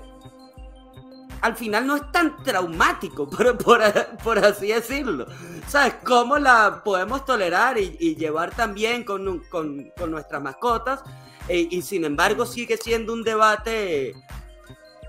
Al 1.40 1.56
final 1.56 1.86
no 1.86 1.96
es 1.96 2.12
tan 2.12 2.42
traumático, 2.42 3.28
por, 3.30 3.56
por, 3.58 4.38
así 4.38 4.68
decirlo. 4.68 5.26
¿Sabes? 5.68 5.94
¿Cómo 6.04 6.38
la 6.38 6.82
podemos 6.84 7.24
tolerar 7.24 7.78
y, 7.78 8.16
llevar 8.16 8.54
también 8.54 9.04
con, 9.04 9.40
con, 9.48 9.92
con 9.96 10.10
nuestras 10.10 10.42
mascotas? 10.42 11.02
Eh, 11.48 11.68
y 11.70 11.82
sin 11.82 12.04
embargo 12.04 12.44
sigue 12.44 12.76
siendo 12.76 13.12
un 13.12 13.22
debate 13.22 14.14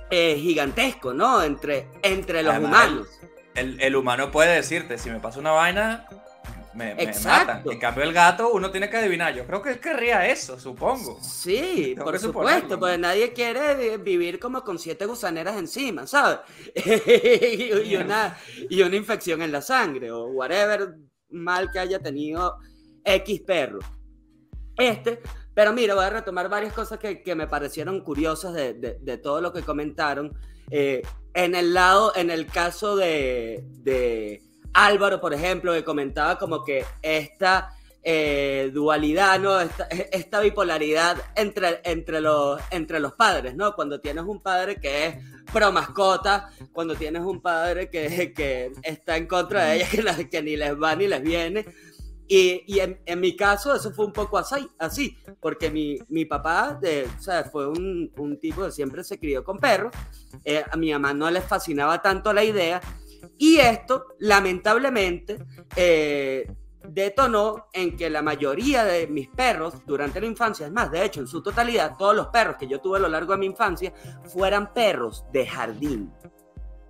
eh, 0.09 0.37
gigantesco, 0.39 1.13
¿no? 1.13 1.41
Entre, 1.41 1.87
entre 2.03 2.43
los 2.43 2.57
humanos. 2.57 3.07
El, 3.55 3.81
el, 3.81 3.95
humano 3.95 4.29
puede 4.31 4.55
decirte, 4.55 4.99
si 4.99 5.09
me 5.09 5.19
pasa 5.19 5.39
una 5.39 5.51
vaina, 5.51 6.05
me, 6.77 6.95
matan. 7.23 7.63
En 7.65 7.79
cambio, 7.79 8.03
el 8.03 8.13
gato 8.13 8.51
uno 8.51 8.69
tiene 8.69 8.89
que 8.89 8.97
adivinar. 8.97 9.33
Yo 9.33 9.45
creo 9.45 9.61
que 9.61 9.71
él 9.71 9.79
querría 9.79 10.27
eso, 10.27 10.59
supongo. 10.59 11.19
Sí, 11.21 11.95
por 11.97 12.17
supuesto, 12.19 12.79
porque 12.79 12.97
nadie 12.97 13.33
quiere 13.33 13.97
vivir 13.97 14.39
como 14.39 14.63
con 14.63 14.77
siete 14.77 15.05
gusaneras 15.05 15.57
encima, 15.57 16.05
¿sabes? 16.05 16.39
y, 17.85 17.95
una, 17.95 18.37
y 18.69 18.81
una 18.81 18.95
infección 18.95 19.41
en 19.41 19.51
la 19.51 19.61
sangre 19.61 20.11
o 20.11 20.27
whatever 20.27 20.95
mal 21.29 21.71
que 21.71 21.79
haya 21.79 21.99
tenido 21.99 22.57
X 23.03 23.41
perro. 23.41 23.79
Este, 24.77 25.19
pero 25.55 25.73
mira, 25.73 25.95
voy 25.95 26.05
a 26.05 26.11
retomar 26.11 26.47
varias 26.49 26.73
cosas 26.73 26.99
que, 26.99 27.23
que 27.23 27.33
me 27.33 27.47
parecieron 27.47 28.01
curiosas 28.01 28.53
de, 28.53 28.73
de, 28.73 29.17
todo 29.17 29.41
lo 29.41 29.51
que 29.51 29.63
comentaron. 29.63 30.37
Eh, 30.69 31.01
en 31.33 31.55
el 31.55 31.73
lado, 31.73 32.13
en 32.15 32.29
el 32.29 32.45
caso 32.45 32.95
de, 32.95 33.63
de 33.79 34.43
Álvaro, 34.73 35.19
por 35.19 35.33
ejemplo, 35.33 35.73
que 35.73 35.83
comentaba 35.83 36.37
como 36.37 36.63
que 36.63 36.85
esta, 37.01 37.77
eh, 38.09 38.71
dualidad, 38.73 39.37
¿no? 39.37 39.59
Esta, 39.59 40.39
bipolaridad 40.39 41.17
entre, 41.35 41.81
entre, 41.83 42.21
los, 42.21 42.57
entre 42.71 43.01
los 43.01 43.11
padres, 43.13 43.53
¿no? 43.53 43.75
Cuando 43.75 43.99
tienes 43.99 44.23
un 44.23 44.39
padre 44.39 44.79
que 44.79 45.07
es 45.07 45.15
pro 45.51 45.73
mascota, 45.73 46.49
cuando 46.71 46.95
tienes 46.95 47.23
un 47.23 47.41
padre 47.41 47.89
que, 47.89 48.31
que 48.33 48.71
está 48.83 49.17
en 49.17 49.27
contra 49.27 49.65
de 49.65 49.75
ella, 49.75 50.15
que, 50.15 50.29
que 50.29 50.41
ni 50.41 50.55
les 50.55 50.73
va 50.81 50.95
ni 50.95 51.07
les 51.07 51.21
viene. 51.21 51.65
Y, 52.29 52.63
y 52.65 52.79
en, 52.79 52.97
en, 53.05 53.19
mi 53.19 53.35
caso 53.35 53.75
eso 53.75 53.91
fue 53.91 54.05
un 54.05 54.13
poco 54.13 54.37
así, 54.37 54.69
así 54.79 55.17
porque 55.41 55.69
mi, 55.69 55.97
mi 56.07 56.23
papá 56.23 56.77
de, 56.81 57.09
o 57.17 57.21
sea, 57.21 57.43
fue 57.43 57.67
un, 57.67 58.11
un, 58.17 58.39
tipo 58.39 58.65
que 58.65 58.71
siempre 58.71 59.03
se 59.03 59.19
crió 59.19 59.43
con 59.45 59.57
perros, 59.59 59.93
eh, 60.45 60.63
a 60.69 60.75
mi 60.75 60.91
mamá 60.91 61.13
no 61.13 61.29
le 61.31 61.41
fascinaba 61.41 62.01
tanto 62.01 62.33
la 62.33 62.43
idea, 62.43 62.81
y 63.37 63.57
esto 63.57 64.15
lamentablemente 64.19 65.37
eh, 65.75 66.51
detonó 66.87 67.67
en 67.73 67.95
que 67.95 68.09
la 68.09 68.21
mayoría 68.21 68.83
de 68.83 69.07
mis 69.07 69.27
perros 69.29 69.85
durante 69.85 70.19
la 70.19 70.27
infancia, 70.27 70.65
es 70.65 70.71
más, 70.71 70.91
de 70.91 71.05
hecho, 71.05 71.19
en 71.19 71.27
su 71.27 71.41
totalidad, 71.41 71.97
todos 71.97 72.15
los 72.15 72.27
perros 72.27 72.55
que 72.57 72.67
yo 72.67 72.79
tuve 72.79 72.97
a 72.97 73.01
lo 73.01 73.09
largo 73.09 73.33
de 73.33 73.39
mi 73.39 73.45
infancia, 73.45 73.93
fueran 74.25 74.73
perros 74.73 75.25
de 75.31 75.45
jardín. 75.45 76.11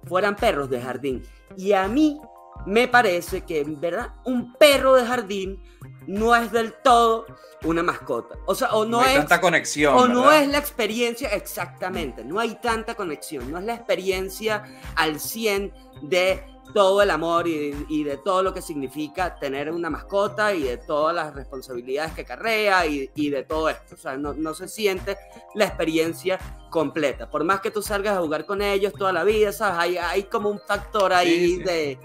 Fueran 0.03 0.35
perros 0.35 0.69
de 0.69 0.81
jardín. 0.81 1.23
Y 1.57 1.73
a 1.73 1.87
mí 1.87 2.19
me 2.65 2.87
parece 2.87 3.41
que, 3.41 3.61
en 3.61 3.79
verdad, 3.79 4.13
un 4.25 4.53
perro 4.53 4.95
de 4.95 5.05
jardín 5.05 5.61
no 6.07 6.35
es 6.35 6.51
del 6.51 6.73
todo 6.73 7.25
una 7.63 7.83
mascota. 7.83 8.37
O 8.45 8.55
sea, 8.55 8.69
o 8.69 8.85
no, 8.85 8.97
no 8.97 9.01
hay 9.01 9.13
es. 9.13 9.19
tanta 9.19 9.41
conexión. 9.41 9.95
O 9.95 10.07
no 10.07 10.31
es 10.31 10.47
la 10.47 10.57
experiencia, 10.57 11.29
exactamente. 11.29 12.23
No 12.23 12.39
hay 12.39 12.55
tanta 12.55 12.95
conexión. 12.95 13.51
No 13.51 13.59
es 13.59 13.65
la 13.65 13.75
experiencia 13.75 14.63
al 14.95 15.19
100 15.19 15.73
de 16.03 16.43
todo 16.73 17.01
el 17.01 17.09
amor 17.09 17.47
y, 17.47 18.03
de 18.03 18.17
todo 18.17 18.43
lo 18.43 18.53
que 18.53 18.61
significa 18.61 19.39
tener 19.39 19.71
una 19.71 19.89
mascota 19.89 20.53
y 20.53 20.63
de 20.63 20.77
todas 20.77 21.15
las 21.15 21.33
responsabilidades 21.33 22.13
que 22.13 22.25
carrea 22.25 22.85
y, 22.85 23.29
de 23.29 23.43
todo 23.43 23.69
esto. 23.69 23.95
O 23.95 23.97
sea, 23.97 24.17
no, 24.17 24.53
se 24.53 24.67
siente 24.67 25.17
la 25.55 25.65
experiencia 25.65 26.39
completa. 26.69 27.29
Por 27.29 27.43
más 27.43 27.61
que 27.61 27.71
tú 27.71 27.81
salgas 27.81 28.17
a 28.17 28.21
jugar 28.21 28.45
con 28.45 28.61
ellos 28.61 28.93
toda 28.93 29.13
la 29.13 29.23
vida, 29.23 29.51
¿sabes? 29.51 29.77
Hay, 29.79 29.97
hay 29.97 30.23
como 30.23 30.49
un 30.49 30.59
factor 30.59 31.13
ahí 31.13 31.57
de... 31.57 31.97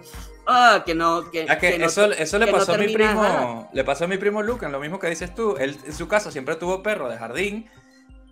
Ah, 0.47 0.83
que 0.85 0.95
no, 0.95 1.31
que, 1.31 1.47
eso, 1.85 2.11
eso 2.11 2.39
le 2.39 2.49
pasó 2.49 2.75
a 2.75 2.79
mi 2.79 2.93
primo, 2.93 3.71
le 3.73 3.85
pasó 3.85 4.05
a 4.05 4.09
mi 4.09 4.19
primo 4.19 4.43
Lucan, 4.43 4.73
lo 4.73 4.81
mismo 4.81 4.99
que 4.99 5.09
dices 5.09 5.35
tú. 5.35 5.57
Él 5.59 5.77
en 5.87 5.93
su 5.93 6.09
casa 6.09 6.33
siempre 6.33 6.57
tuvo 6.57 6.83
perro 6.83 7.09
de 7.09 7.17
jardín 7.17 7.71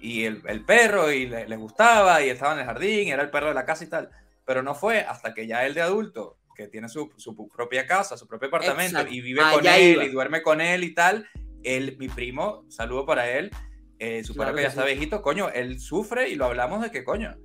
y 0.00 0.24
el, 0.24 0.64
perro 0.64 1.12
y 1.12 1.26
le, 1.26 1.56
gustaba 1.56 2.22
y 2.22 2.30
estaba 2.30 2.54
en 2.54 2.60
el 2.60 2.64
jardín, 2.66 3.08
y 3.08 3.10
era 3.12 3.22
el 3.22 3.30
perro 3.30 3.48
de 3.48 3.54
la 3.54 3.64
casa 3.64 3.84
y 3.84 3.88
tal 3.88 4.10
pero 4.50 4.64
no 4.64 4.74
fue 4.74 5.02
hasta 5.02 5.32
que 5.32 5.46
ya 5.46 5.64
él 5.64 5.74
de 5.74 5.80
adulto, 5.80 6.36
que 6.56 6.66
tiene 6.66 6.88
su, 6.88 7.08
propia 7.54 7.86
casa, 7.86 8.16
su 8.16 8.26
propio 8.26 8.48
apartamento 8.48 9.06
y 9.08 9.20
vive 9.20 9.42
con 9.54 9.64
él 9.64 10.02
y 10.02 10.08
duerme 10.08 10.42
con 10.42 10.60
él 10.60 10.82
y 10.82 10.92
tal, 10.92 11.28
él, 11.62 11.96
mi 12.00 12.08
primo, 12.08 12.64
saludo 12.68 13.06
para 13.06 13.30
él, 13.30 13.52
eh, 14.00 14.24
su 14.24 14.34
perro 14.34 14.56
que 14.56 14.62
ya 14.62 14.68
está 14.68 14.84
viejito, 14.84 15.22
coño, 15.22 15.50
él 15.50 15.78
sufre 15.78 16.30
y 16.30 16.34
lo 16.34 16.46
hablamos 16.46 16.82
de 16.82 16.90
que 16.90 17.04
coño. 17.04 17.36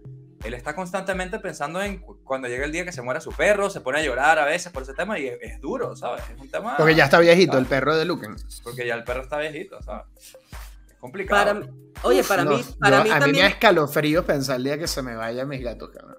Él 0.46 0.54
está 0.54 0.76
constantemente 0.76 1.40
pensando 1.40 1.82
en 1.82 1.98
cuando 2.24 2.48
llega 2.48 2.66
el 2.66 2.72
día 2.72 2.86
que 2.86 2.92
se 2.92 3.02
muera 3.02 3.20
su 3.20 3.32
perro, 3.32 3.70
se 3.70 3.82
pone 3.82 4.00
a 4.00 4.04
llorar 4.04 4.40
a 4.40 4.46
veces 4.46 4.72
por 4.72 4.84
ese 4.84 4.94
tema 4.94 5.18
y 5.20 5.28
es, 5.28 5.60
duro, 5.60 5.96
¿sabes? 5.96 6.24
Es 6.34 6.40
un 6.40 6.50
tema. 6.50 6.78
Porque 6.78 6.96
ya 6.96 7.06
está 7.06 7.20
viejito, 7.20 7.58
el 7.58 7.66
perro 7.66 7.96
de 7.96 8.06
Lucan. 8.06 8.36
Porque 8.64 8.86
ya 8.86 8.96
el 8.96 9.04
perro 9.04 9.24
está 9.24 9.38
viejito, 9.38 9.82
¿sabes? 9.82 10.06
Es 10.22 10.96
complicado. 11.00 11.62
Para, 11.62 11.74
oye, 12.04 12.24
para 12.24 12.46
mí. 12.46 12.64
Para 12.80 13.04
mí 13.04 13.10
a 13.10 13.20
mí 13.20 13.32
me 13.32 13.40
da 13.40 13.48
escalofrío 13.48 14.26
pensar 14.26 14.58
el 14.58 14.64
día 14.64 14.78
que 14.78 14.88
se 14.88 15.02
me 15.02 15.16
vaya 15.16 15.46
mis 15.46 15.62
gatos, 15.62 15.90
cabrón 15.90 16.16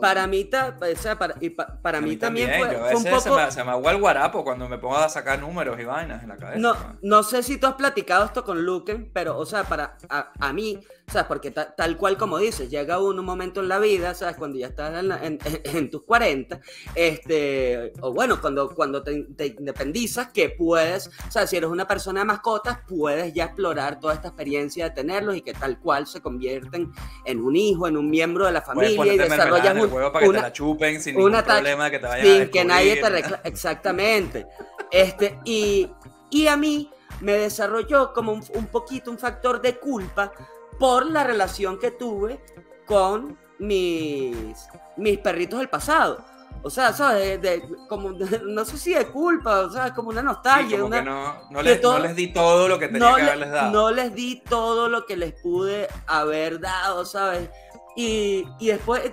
para 0.00 0.26
mí, 0.26 0.48
o 0.52 0.96
sea, 0.96 1.18
para, 1.18 1.34
y 1.40 1.50
para 1.50 2.00
mí, 2.00 2.16
también, 2.16 2.50
fue, 2.58 2.94
un 2.94 3.04
poco... 3.04 3.20
Se 3.20 3.30
me, 3.30 3.50
se 3.50 3.64
me 3.64 3.90
el 3.90 3.98
guarapo 3.98 4.42
cuando 4.42 4.68
me 4.68 4.78
pongo 4.78 4.96
a 4.96 5.08
sacar 5.08 5.38
números 5.38 5.78
y 5.78 5.84
vainas 5.84 6.22
en 6.22 6.30
la 6.30 6.36
cabeza. 6.36 6.58
No, 6.58 6.74
no 7.02 7.22
sé 7.22 7.42
si 7.42 7.58
tú 7.58 7.66
has 7.66 7.74
platicado 7.74 8.24
esto 8.24 8.44
con 8.44 8.64
Luken, 8.64 9.10
pero, 9.12 9.38
o 9.38 9.46
sea, 9.46 9.64
para 9.64 9.96
a, 10.08 10.32
a 10.38 10.52
mí, 10.52 10.80
¿sabes? 11.08 11.28
Porque 11.28 11.50
tal 11.50 11.96
cual 11.96 12.18
como 12.18 12.38
dices, 12.38 12.68
llega 12.68 12.98
uno 12.98 13.20
un 13.20 13.26
momento 13.26 13.60
en 13.60 13.68
la 13.68 13.78
vida, 13.78 14.14
¿sabes? 14.14 14.36
Cuando 14.36 14.58
ya 14.58 14.68
estás 14.68 15.04
en, 15.22 15.38
en, 15.42 15.90
tus 15.90 16.02
40, 16.02 16.60
este, 16.94 17.92
o 18.00 18.12
bueno, 18.12 18.40
cuando, 18.40 18.74
cuando 18.74 19.02
te, 19.02 19.26
independizas, 19.58 20.28
que 20.32 20.50
puedes, 20.50 21.08
o 21.28 21.30
sea, 21.30 21.46
si 21.46 21.56
eres 21.56 21.70
una 21.70 21.86
persona 21.86 22.20
de 22.20 22.26
mascotas, 22.26 22.78
puedes 22.88 23.32
ya 23.32 23.44
explorar 23.44 24.00
toda 24.00 24.14
esta 24.14 24.28
experiencia 24.28 24.88
de 24.88 24.90
tenerlos 24.90 25.36
y 25.36 25.42
que 25.42 25.52
tal 25.52 25.78
cual 25.78 26.06
se 26.06 26.20
convierten 26.20 26.90
en 27.24 27.40
un 27.40 27.54
hijo, 27.54 27.86
en 27.86 27.96
un 27.96 28.10
miembro 28.10 28.46
de 28.46 28.52
la 28.52 28.62
familia 28.62 29.14
y 29.14 29.18
desarrollan 29.18 29.80
un, 29.80 29.90
para 29.90 30.10
que 30.12 30.26
te 30.26 30.32
la 30.32 30.52
chupen 30.52 31.00
sin 31.00 31.16
ningún 31.16 31.32
problema 31.32 31.90
que 31.90 31.98
te 31.98 32.06
vayan 32.06 32.26
sin 32.26 32.50
que 32.50 32.64
nadie 32.64 32.96
te 32.96 33.08
reclame. 33.08 33.42
Exactamente. 33.44 34.46
Este, 34.90 35.38
y, 35.44 35.88
y 36.30 36.48
a 36.48 36.56
mí 36.56 36.90
me 37.20 37.32
desarrolló 37.32 38.12
como 38.12 38.32
un, 38.32 38.44
un 38.54 38.66
poquito 38.66 39.10
un 39.10 39.18
factor 39.18 39.60
de 39.60 39.78
culpa 39.78 40.32
por 40.78 41.06
la 41.06 41.24
relación 41.24 41.78
que 41.78 41.90
tuve 41.90 42.40
con 42.86 43.38
mis, 43.58 44.66
mis 44.96 45.18
perritos 45.18 45.58
del 45.58 45.68
pasado. 45.68 46.24
O 46.62 46.70
sea, 46.70 46.92
¿sabes? 46.92 47.40
De, 47.40 47.62
como, 47.88 48.10
no 48.44 48.64
sé 48.64 48.78
si 48.78 48.94
de 48.94 49.06
culpa, 49.06 49.60
o 49.60 49.70
sea, 49.70 49.94
como 49.94 50.08
una 50.08 50.22
nostalgia. 50.22 50.78
no, 50.78 50.88
no, 50.88 51.62
les, 51.62 51.82
no, 51.82 51.98
les, 51.98 52.16
di 52.16 52.32
todo 52.32 52.68
lo 52.68 52.78
que 52.78 52.88
tenía 52.88 53.14
que 53.14 53.22
haberles 53.22 53.50
dado. 53.50 53.72
No 53.72 53.90
les 53.90 54.14
di 54.14 54.42
todo 54.48 54.88
lo 54.88 55.06
que 55.06 55.16
les 55.16 55.32
pude 55.34 55.88
haber 56.06 56.60
dado, 56.60 57.04
¿sabes? 57.04 57.50
Y, 57.94 58.44
y 58.58 58.68
después, 58.68 59.12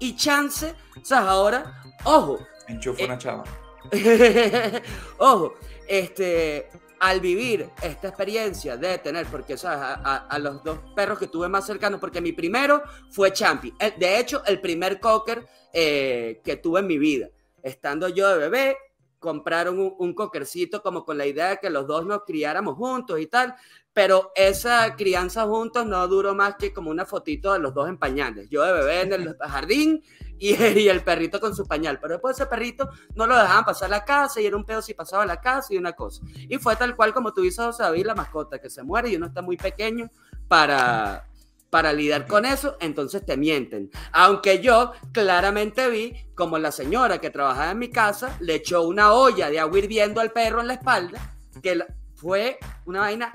y, 0.00 0.16
chance, 0.16 0.74
¿sabes? 1.02 1.28
Ahora, 1.28 1.82
ojo. 2.04 2.38
Enchufa 2.66 3.04
una 3.04 3.16
chava. 3.16 3.44
ojo, 5.18 5.54
este, 5.86 6.68
al 7.00 7.20
vivir 7.20 7.70
esta 7.82 8.08
experiencia 8.08 8.76
de 8.76 8.98
tener, 8.98 9.26
porque 9.26 9.56
sabes, 9.56 9.98
a, 10.04 10.38
los 10.38 10.62
dos 10.62 10.78
perros 10.94 11.18
que 11.18 11.28
tuve 11.28 11.48
más 11.48 11.66
cercanos, 11.66 12.00
porque 12.00 12.20
mi 12.20 12.32
primero 12.32 12.82
fue 13.10 13.32
Champi, 13.32 13.72
de 13.98 14.18
hecho, 14.18 14.44
el 14.46 14.60
primer 14.60 15.00
cocker 15.00 15.46
eh, 15.72 16.40
que 16.44 16.56
tuve 16.56 16.80
en 16.80 16.86
mi 16.86 16.98
vida. 16.98 17.28
Estando 17.62 18.08
yo 18.08 18.28
de 18.28 18.38
bebé, 18.38 18.76
compraron 19.18 19.78
un, 19.78 19.94
un, 19.98 20.14
coquercito 20.14 20.80
como 20.80 21.04
con 21.04 21.18
la 21.18 21.26
idea 21.26 21.50
de 21.50 21.58
que 21.58 21.70
los 21.70 21.86
dos 21.86 22.06
nos 22.06 22.22
criáramos 22.24 22.76
juntos 22.76 23.20
y 23.20 23.26
tal, 23.26 23.54
pero 23.92 24.30
esa 24.36 24.94
crianza 24.94 25.44
juntos 25.44 25.84
no 25.84 26.06
duró 26.06 26.34
más 26.34 26.54
que 26.54 26.72
como 26.72 26.90
una 26.90 27.04
fotito 27.04 27.52
de 27.52 27.58
los 27.58 27.74
dos 27.74 27.88
en 27.88 27.98
pañales. 27.98 28.48
Yo 28.48 28.62
de 28.62 28.72
bebé 28.72 29.00
en 29.00 29.12
el 29.12 29.36
jardín 29.40 30.02
y, 30.78 30.88
el 30.88 31.02
perrito 31.02 31.40
con 31.40 31.54
su 31.54 31.66
pañal. 31.66 31.98
Pero 32.00 32.14
después 32.14 32.36
ese 32.36 32.46
perrito 32.46 32.88
no 33.14 33.26
lo 33.26 33.36
dejaban 33.36 33.64
pasar 33.64 33.86
a 33.86 33.98
la 33.98 34.04
casa 34.04 34.40
y 34.40 34.46
era 34.46 34.56
un 34.56 34.64
pedo 34.64 34.82
si 34.82 34.94
pasaba 34.94 35.24
a 35.24 35.26
la 35.26 35.40
casa 35.40 35.74
y 35.74 35.76
una 35.76 35.92
cosa. 35.92 36.22
Y 36.48 36.58
fue 36.58 36.76
tal 36.76 36.96
cual 36.96 37.12
como 37.12 37.32
tú 37.32 37.42
dices, 37.42 37.64
José 37.64 37.82
David, 37.82 38.06
la 38.06 38.14
mascota 38.14 38.58
que 38.58 38.70
se 38.70 38.82
muere 38.82 39.08
y 39.10 39.16
uno 39.16 39.26
está 39.26 39.42
muy 39.42 39.56
pequeño 39.56 40.08
para, 40.46 41.26
para 41.70 41.92
lidiar 41.92 42.26
con 42.26 42.44
eso, 42.44 42.76
entonces 42.80 43.24
te 43.24 43.36
mienten. 43.36 43.90
Aunque 44.12 44.60
yo 44.60 44.92
claramente 45.12 45.88
vi 45.90 46.14
como 46.34 46.58
la 46.58 46.72
señora 46.72 47.18
que 47.18 47.30
trabajaba 47.30 47.72
en 47.72 47.78
mi 47.78 47.90
casa 47.90 48.36
le 48.40 48.56
echó 48.56 48.82
una 48.82 49.12
olla 49.12 49.50
de 49.50 49.60
agua 49.60 49.78
hirviendo 49.78 50.20
al 50.20 50.30
perro 50.30 50.60
en 50.60 50.68
la 50.68 50.74
espalda, 50.74 51.34
que 51.62 51.84
fue 52.14 52.58
una 52.86 53.00
vaina 53.00 53.32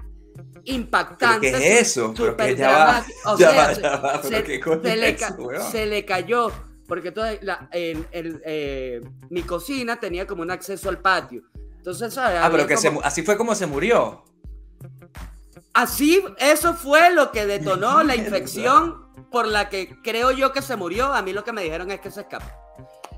impactante. 0.65 1.51
¿Qué 1.51 1.57
es 1.57 1.93
eso? 1.93 2.13
se 5.71 5.85
le 5.85 6.05
cayó 6.05 6.51
porque 6.87 7.11
toda 7.11 7.33
la, 7.41 7.69
eh, 7.71 9.01
mi 9.29 9.43
cocina 9.43 9.99
tenía 9.99 10.27
como 10.27 10.41
un 10.41 10.51
acceso 10.51 10.89
al 10.89 10.99
patio. 10.99 11.43
Entonces, 11.77 12.13
¿sabes? 12.13 12.39
Ah, 12.41 12.49
pero 12.51 12.65
que 12.65 12.75
así 13.03 13.23
fue 13.23 13.37
como 13.37 13.55
se 13.55 13.65
murió. 13.65 14.23
Así, 15.73 16.23
eso 16.37 16.73
fue 16.75 17.11
lo 17.11 17.31
que 17.31 17.45
detonó 17.45 18.03
la 18.03 18.15
infección 18.15 19.03
por 19.31 19.47
la 19.47 19.69
que 19.69 19.97
creo 20.01 20.31
yo 20.31 20.53
que 20.53 20.61
se 20.61 20.75
murió. 20.75 21.13
A 21.13 21.21
mí 21.21 21.33
lo 21.33 21.43
que 21.43 21.51
me 21.51 21.63
dijeron 21.63 21.91
es 21.91 21.99
que 21.99 22.11
se 22.11 22.21
escapó. 22.21 22.45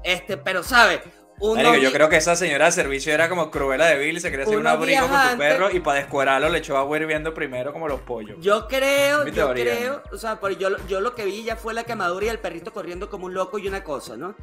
Este, 0.04 0.38
pero, 0.38 0.64
¿sabes? 0.64 1.02
Yo 1.40 1.92
creo 1.92 2.10
que 2.10 2.18
esa 2.18 2.36
señora 2.36 2.66
de 2.66 2.72
servicio 2.72 3.14
era 3.14 3.30
como 3.30 3.52
Cruella 3.52 3.86
de 3.86 3.98
Bill 3.98 4.18
y 4.18 4.20
se 4.20 4.32
quería 4.32 4.46
hacer 4.46 4.58
un 4.58 4.68
abrigo 4.68 5.08
con 5.08 5.32
su 5.32 5.38
perro 5.38 5.72
y 5.72 5.80
para 5.80 6.00
descuerarlo 6.00 6.50
le 6.50 6.60
echó 6.60 6.78
agua 6.78 6.98
hirviendo 6.98 7.34
primero 7.34 7.74
como 7.74 7.88
los 7.88 8.02
pollos. 8.02 8.38
Yo 8.40 8.68
creo, 8.68 9.28
yo 9.28 9.52
creo, 9.54 10.02
o 10.12 10.18
sea, 10.18 10.40
yo, 10.58 10.70
yo 10.88 11.02
lo 11.02 11.14
que 11.14 11.26
vi 11.26 11.44
ya 11.44 11.56
fue 11.56 11.74
la 11.74 11.84
quemadura 11.84 12.28
y 12.28 12.30
el 12.30 12.40
perrito 12.40 12.72
corriendo 12.72 13.10
como 13.10 13.26
un 13.26 13.34
loco 13.34 13.58
y 13.60 13.68
una 13.68 13.84
cosa, 13.84 14.16
¿no? 14.16 14.36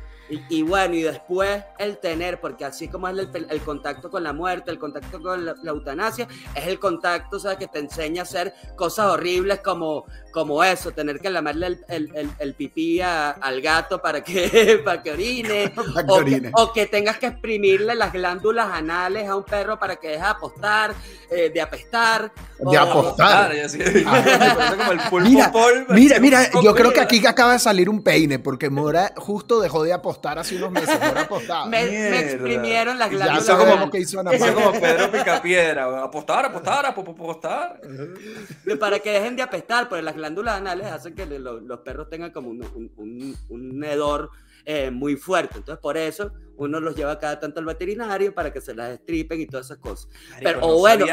Y, 0.48 0.62
bueno, 0.62 0.94
y 0.94 1.02
después 1.02 1.62
el 1.78 1.98
tener, 1.98 2.40
porque 2.40 2.64
así 2.64 2.88
como 2.88 3.06
es 3.08 3.28
el, 3.34 3.60
contacto 3.60 4.08
con 4.08 4.22
la 4.22 4.32
muerte, 4.32 4.70
el 4.70 4.78
contacto 4.78 5.20
con 5.20 5.44
la, 5.44 5.54
eutanasia, 5.64 6.26
es 6.54 6.66
el 6.66 6.78
contacto, 6.78 7.36
o 7.36 7.40
sea, 7.40 7.56
que 7.56 7.66
te 7.66 7.80
enseña 7.80 8.22
a 8.22 8.24
hacer 8.24 8.54
cosas 8.74 9.06
horribles 9.08 9.60
como, 9.60 10.06
como 10.32 10.64
eso, 10.64 10.92
tener 10.92 11.20
que 11.20 11.28
lamerle 11.28 11.80
el, 11.88 12.30
el, 12.38 12.54
pipí 12.54 13.00
al 13.02 13.60
gato 13.60 14.00
para 14.00 14.24
que, 14.24 14.80
para 14.84 15.02
que 15.02 15.10
orine, 15.10 15.72
o, 16.54 16.72
que 16.72 16.81
que 16.81 16.81
tengas 16.86 17.18
que 17.18 17.26
exprimirle 17.26 17.94
las 17.94 18.12
glándulas 18.12 18.68
anales 18.70 19.28
a 19.28 19.36
un 19.36 19.44
perro 19.44 19.78
para 19.78 19.96
que 19.96 20.08
deje 20.08 20.22
de 20.22 20.26
apostar, 20.26 20.94
eh, 21.30 21.50
de 21.52 21.60
apestar. 21.60 22.32
De 22.58 22.76
apostar. 22.76 23.52
mira, 25.22 25.52
mira, 25.88 26.20
mira, 26.20 26.50
yo 26.62 26.74
creo 26.74 26.92
que 26.92 27.00
aquí 27.00 27.24
acaba 27.26 27.52
de 27.52 27.58
salir 27.58 27.88
un 27.88 28.02
peine, 28.02 28.38
porque 28.38 28.70
Mora 28.70 29.12
justo 29.16 29.60
dejó 29.60 29.82
de 29.82 29.92
apostar 29.92 30.38
hace 30.38 30.56
unos 30.56 30.70
meses. 30.70 30.98
Mora 31.00 31.22
apostaba. 31.22 31.66
Me, 31.66 31.84
me, 31.84 32.20
exprimieron 32.20 32.98
las 32.98 33.10
glándulas. 33.10 33.46
Ya 33.46 33.56
como 33.56 33.90
que 33.90 33.98
hizo 33.98 34.20
Eso 34.30 34.54
como 34.54 34.72
Pedro 34.72 35.10
Picapiedra. 35.10 36.02
Apostar, 36.04 36.46
apostar, 36.46 36.86
apostar. 36.86 37.80
Para 38.78 38.98
que 39.00 39.10
dejen 39.10 39.36
de 39.36 39.42
apestar, 39.42 39.88
porque 39.88 40.02
las 40.02 40.14
glándulas 40.14 40.56
anales 40.56 40.86
hacen 40.86 41.14
que 41.14 41.26
los, 41.26 41.80
perros 41.80 42.08
tengan 42.08 42.30
como 42.30 42.50
un, 42.50 42.90
un, 42.96 43.36
un 43.48 43.84
hedor 43.84 44.30
eh, 44.64 44.90
muy 44.90 45.16
fuerte. 45.16 45.58
Entonces, 45.58 45.80
por 45.80 45.96
eso 45.96 46.32
uno 46.56 46.80
los 46.80 46.94
lleva 46.94 47.18
cada 47.18 47.40
tanto 47.40 47.60
al 47.60 47.66
veterinario 47.66 48.34
para 48.34 48.52
que 48.52 48.60
se 48.60 48.74
las 48.74 48.90
estripen 48.90 49.40
y 49.40 49.46
todas 49.46 49.66
esas 49.66 49.78
cosas. 49.78 50.08
Pero, 50.40 50.60
o 50.62 50.78
bueno, 50.78 51.06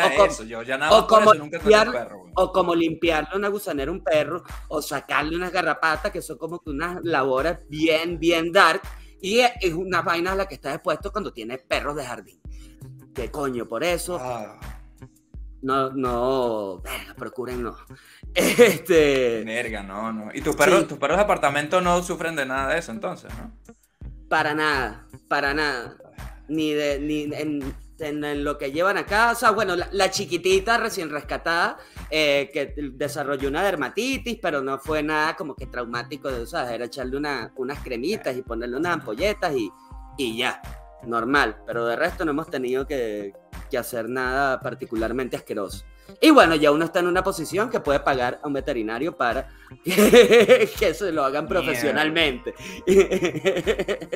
o, 0.92 1.08
como 1.08 1.34
limpiar, 1.34 2.12
o 2.36 2.52
como 2.52 2.76
limpiarle 2.76 3.36
una 3.36 3.48
gusanera 3.48 3.90
a 3.90 3.94
un 3.94 4.04
perro, 4.04 4.44
o 4.68 4.82
sacarle 4.82 5.36
unas 5.36 5.52
garrapatas, 5.52 6.12
que 6.12 6.22
son 6.22 6.38
como 6.38 6.60
que 6.60 6.70
unas 6.70 7.04
labores 7.04 7.58
bien, 7.68 8.20
bien 8.20 8.52
dark, 8.52 8.82
y 9.22 9.40
es 9.40 9.74
una 9.74 10.02
vaina 10.02 10.34
a 10.34 10.36
la 10.36 10.48
que 10.48 10.56
está 10.56 10.74
expuesto 10.74 11.12
cuando 11.12 11.34
tiene 11.34 11.58
perros 11.58 11.96
de 11.96 12.06
jardín. 12.06 12.40
¿Qué 13.14 13.30
coño? 13.32 13.68
Por 13.68 13.84
eso. 13.84 14.18
Ah. 14.20 14.79
No, 15.62 15.90
no, 15.92 16.82
procuren 17.18 17.64
no. 17.64 17.76
Este. 18.34 19.44
Verga, 19.44 19.84
no, 19.84 20.14
no. 20.14 20.30
¿Y 20.34 20.42
tus 20.42 20.56
perros, 20.56 20.88
tus 20.88 20.98
perros 20.98 21.18
de 21.18 21.24
apartamento 21.24 21.82
no 21.82 22.02
sufren 22.04 22.36
de 22.36 22.46
nada 22.46 22.74
de 22.74 22.80
eso 22.80 22.92
entonces, 22.92 23.32
no? 23.38 23.52
Para 24.30 24.54
nada, 24.54 25.08
para 25.28 25.54
nada. 25.54 25.98
Ni 26.48 26.72
de, 26.74 27.00
ni 27.00 27.30
en, 27.34 28.44
lo 28.44 28.58
que 28.58 28.72
llevan 28.72 28.98
a 28.98 29.06
casa. 29.06 29.52
Bueno, 29.52 29.76
la, 29.76 30.10
chiquitita 30.10 30.78
recién 30.78 31.10
rescatada, 31.10 31.78
eh, 32.10 32.50
que 32.54 32.74
desarrolló 32.94 33.50
una 33.50 33.64
dermatitis, 33.64 34.40
pero 34.42 34.62
no 34.62 34.80
fue 34.80 35.04
nada 35.04 35.36
como 35.36 35.56
que 35.56 35.68
traumático 35.68 36.32
de 36.32 36.44
usar. 36.44 36.74
Era 36.74 36.86
echarle 36.86 37.18
una, 37.18 37.52
unas 37.58 37.80
cremitas 37.80 38.36
y 38.38 38.42
ponerle 38.42 38.78
unas 38.78 38.94
ampolletas 38.94 39.54
y, 39.56 39.70
y 40.18 40.38
ya. 40.38 40.62
Normal. 41.04 41.58
Pero 41.66 41.86
de 41.86 41.96
resto 41.96 42.26
no 42.26 42.32
hemos 42.32 42.50
tenido 42.50 42.86
que, 42.86 43.34
que 43.70 43.78
hacer 43.78 44.10
nada 44.10 44.60
particularmente 44.62 45.38
asqueroso. 45.38 45.86
Y 46.22 46.32
bueno, 46.32 46.56
ya 46.56 46.72
uno 46.72 46.86
está 46.86 47.00
en 47.00 47.08
una 47.08 47.24
posición 47.24 47.70
que 47.70 47.80
puede 47.80 48.00
pagar 48.00 48.40
a 48.44 48.48
un 48.48 48.54
veterinario 48.54 49.16
para 49.16 49.50
que, 49.84 50.94
se 50.94 51.12
lo 51.12 51.24
hagan 51.24 51.48
profesionalmente. 51.48 52.54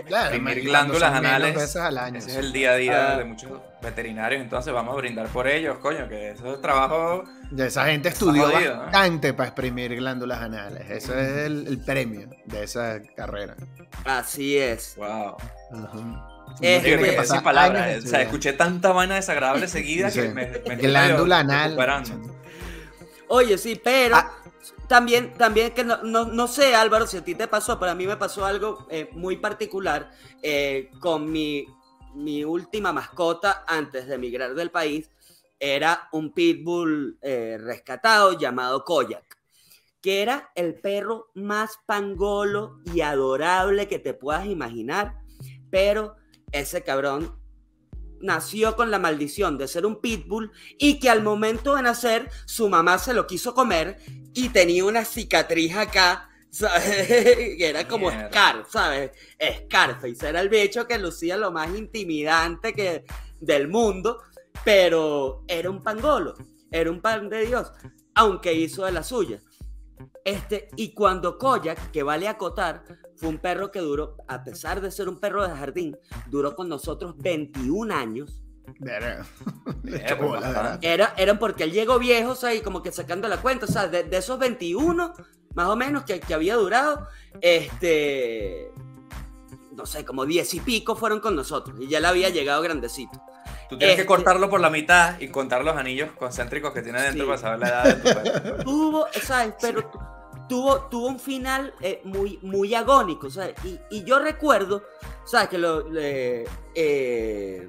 Claro, 0.08 0.38
glándulas 0.40 1.14
anales. 1.14 1.56
Veces 1.56 1.76
al 1.78 1.98
año. 1.98 2.18
Ese 2.20 2.32
es 2.32 2.38
el 2.38 2.52
día 2.52 2.72
a 2.72 2.76
día 2.76 3.14
ah. 3.14 3.18
de 3.18 3.26
muchos 3.26 3.52
veterinarios, 3.82 4.42
entonces 4.42 4.74
vamos 4.74 4.94
a 4.94 4.98
brindar 4.98 5.28
por 5.28 5.48
ellos, 5.48 5.78
coño, 5.80 6.08
que 6.08 6.32
eso 6.32 6.56
es 6.56 6.62
trabajo. 6.62 7.26
Ya 7.52 7.66
esa 7.66 7.86
gente 7.86 8.10
estudió 8.10 8.52
bastante 8.52 9.34
para 9.34 9.50
exprimir 9.50 9.96
glándulas 9.96 10.42
anales. 10.42 10.90
Eso 10.90 11.18
es 11.18 11.46
el, 11.46 11.82
premio 11.86 12.30
de 12.46 12.64
esa 12.64 13.02
carrera. 13.16 13.56
Así 14.06 14.58
es. 14.58 14.96
Wow. 14.98 15.38
Es 16.62 16.84
que 16.84 17.26
sin 17.26 17.42
palabras. 17.42 18.04
O 18.04 18.08
sea, 18.08 18.22
escuché 18.22 18.54
tanta 18.54 18.92
vaina 18.92 19.16
desagradable 19.16 19.68
seguida 19.68 20.12
que 20.12 20.30
me, 20.30 20.48
me 20.68 20.76
Glándula 20.76 21.40
anal. 21.40 21.78
Oye, 23.28 23.58
sí, 23.58 23.80
pero 23.84 24.16
ah. 24.16 24.32
también, 24.88 25.34
también 25.34 25.72
que 25.72 25.84
no, 25.84 25.98
no, 26.04 26.48
sé, 26.48 26.76
Álvaro, 26.76 27.08
si 27.08 27.18
a 27.18 27.24
ti 27.24 27.36
te 27.36 27.48
pasó, 27.48 27.80
pero 27.80 27.92
a 27.92 27.96
mí 27.96 28.06
me 28.06 28.18
pasó 28.18 28.46
algo 28.46 28.86
eh, 28.90 29.10
muy 29.14 29.38
particular 29.38 30.12
eh, 30.42 30.92
con 31.00 31.32
mi, 31.32 31.66
mi 32.14 32.44
última 32.44 32.94
mascota 32.94 33.64
antes 33.68 34.08
de 34.08 34.16
emigrar 34.16 34.54
del 34.54 34.70
país. 34.70 35.10
Era 35.60 36.10
un 36.12 36.34
pitbull 36.34 37.18
eh, 37.22 37.58
rescatado 37.60 38.38
llamado 38.38 38.84
Koyak 38.84 39.34
que 40.04 40.22
era 40.22 40.52
el 40.56 40.76
perro 40.76 41.30
más 41.34 41.80
pangolo 41.86 42.82
y 42.94 43.00
adorable 43.00 43.88
que 43.88 44.00
te 44.00 44.14
puedas 44.14 44.46
imaginar, 44.46 45.16
pero 45.72 46.18
ese 46.54 46.84
cabrón 46.84 47.38
nació 48.22 48.76
con 48.76 48.90
la 48.90 49.00
maldición 49.00 49.58
de 49.58 49.68
ser 49.68 49.86
un 49.86 50.00
pitbull 50.00 50.52
y 50.80 51.00
que 51.00 51.10
al 51.10 51.22
momento 51.22 51.76
de 51.76 51.82
nacer 51.82 52.30
su 52.46 52.70
mamá 52.70 52.98
se 52.98 53.14
lo 53.14 53.28
quiso 53.28 53.54
comer 53.54 53.98
y 54.34 54.50
tenía 54.50 54.86
una 54.86 55.04
cicatriz 55.04 55.76
acá, 55.76 56.30
¿sabes? 56.50 57.08
que 57.08 57.68
era 57.68 57.88
como 57.88 58.10
Scar, 58.10 58.66
¿sabes? 58.70 59.12
Scarface 59.66 60.30
era 60.30 60.40
el 60.40 60.50
bicho 60.50 60.88
que 60.88 60.98
lucía 60.98 61.36
lo 61.36 61.52
más 61.52 61.70
intimidante 61.76 62.74
que 62.74 63.04
del 63.42 63.68
mundo, 63.68 64.20
pero 64.64 65.44
era 65.48 65.70
un 65.70 65.84
pangolo, 65.84 66.36
era 66.72 66.90
un 66.90 67.02
pan 67.02 67.28
de 67.30 67.46
Dios, 67.46 67.72
aunque 68.16 68.54
hizo 68.54 68.86
de 68.86 68.94
la 68.94 69.04
suya. 69.04 69.42
Este, 70.26 70.70
y 70.78 70.94
cuando 70.94 71.38
Koyak, 71.38 71.92
que 71.92 72.04
vale 72.04 72.28
acotar, 72.28 72.84
fue 73.16 73.30
un 73.30 73.40
perro 73.40 73.72
que 73.72 73.80
duró, 73.80 74.18
a 74.28 74.44
pesar 74.44 74.82
de 74.82 74.92
ser 74.92 75.10
un 75.10 75.20
perro 75.20 75.48
de 75.48 75.56
jardín, 75.56 75.98
duró 76.28 76.56
con 76.56 76.70
nosotros 76.70 77.16
21 77.18 77.94
años. 77.94 78.40
Era, 80.82 81.14
eran 81.18 81.38
porque 81.38 81.66
él 81.66 81.74
llegó 81.74 82.00
viejo, 82.00 82.32
o 82.32 82.36
sea, 82.36 82.54
y 82.54 82.62
como 82.62 82.82
que 82.82 82.94
sacando 82.94 83.28
la 83.28 83.42
cuenta, 83.42 83.66
o 83.66 83.70
sea, 83.70 83.88
de, 83.88 84.08
esos 84.16 84.40
21, 84.40 85.14
más 85.56 85.68
o 85.68 85.76
menos, 85.76 86.04
que, 86.04 86.22
que, 86.22 86.34
había 86.34 86.56
durado, 86.56 87.10
este, 87.42 88.72
no 89.74 89.86
sé, 89.86 90.06
como 90.06 90.26
10 90.26 90.54
y 90.54 90.60
pico 90.62 90.96
fueron 90.96 91.20
con 91.20 91.36
nosotros, 91.36 91.78
y 91.82 91.90
ya 91.90 92.00
le 92.00 92.08
había 92.08 92.30
llegado 92.30 92.62
grandecito. 92.62 93.22
Tú 93.70 93.78
tienes 93.78 93.96
que 93.96 94.02
este 94.02 94.08
cortarlo 94.08 94.50
por 94.50 94.62
la 94.62 94.70
mitad 94.70 95.20
y 95.20 95.28
contar 95.28 95.66
los 95.66 95.76
anillos 95.76 96.12
concéntricos 96.12 96.74
que 96.74 96.82
tiene 96.82 97.02
dentro 97.02 97.26
para 97.26 97.38
saber 97.38 97.60
la 97.60 97.68
edad 97.68 97.84
de 97.84 97.94
tu 97.96 98.04
perro. 98.04 98.64
Tuvo, 98.64 99.08
¿sabes? 99.22 99.56
Pero 99.60 99.92
tuvo, 100.54 100.82
tuvo 100.82 101.08
un 101.08 101.20
final 101.20 101.74
eh, 101.82 102.00
muy, 102.04 102.38
muy 102.44 102.76
agónico, 102.76 103.28
¿sabes? 103.28 103.56
Y, 103.66 103.80
y, 103.90 104.04
yo 104.04 104.20
recuerdo, 104.20 104.84
¿sabes? 105.26 105.50
Que 105.50 105.58
lo... 105.58 105.84
Eh, 105.96 107.68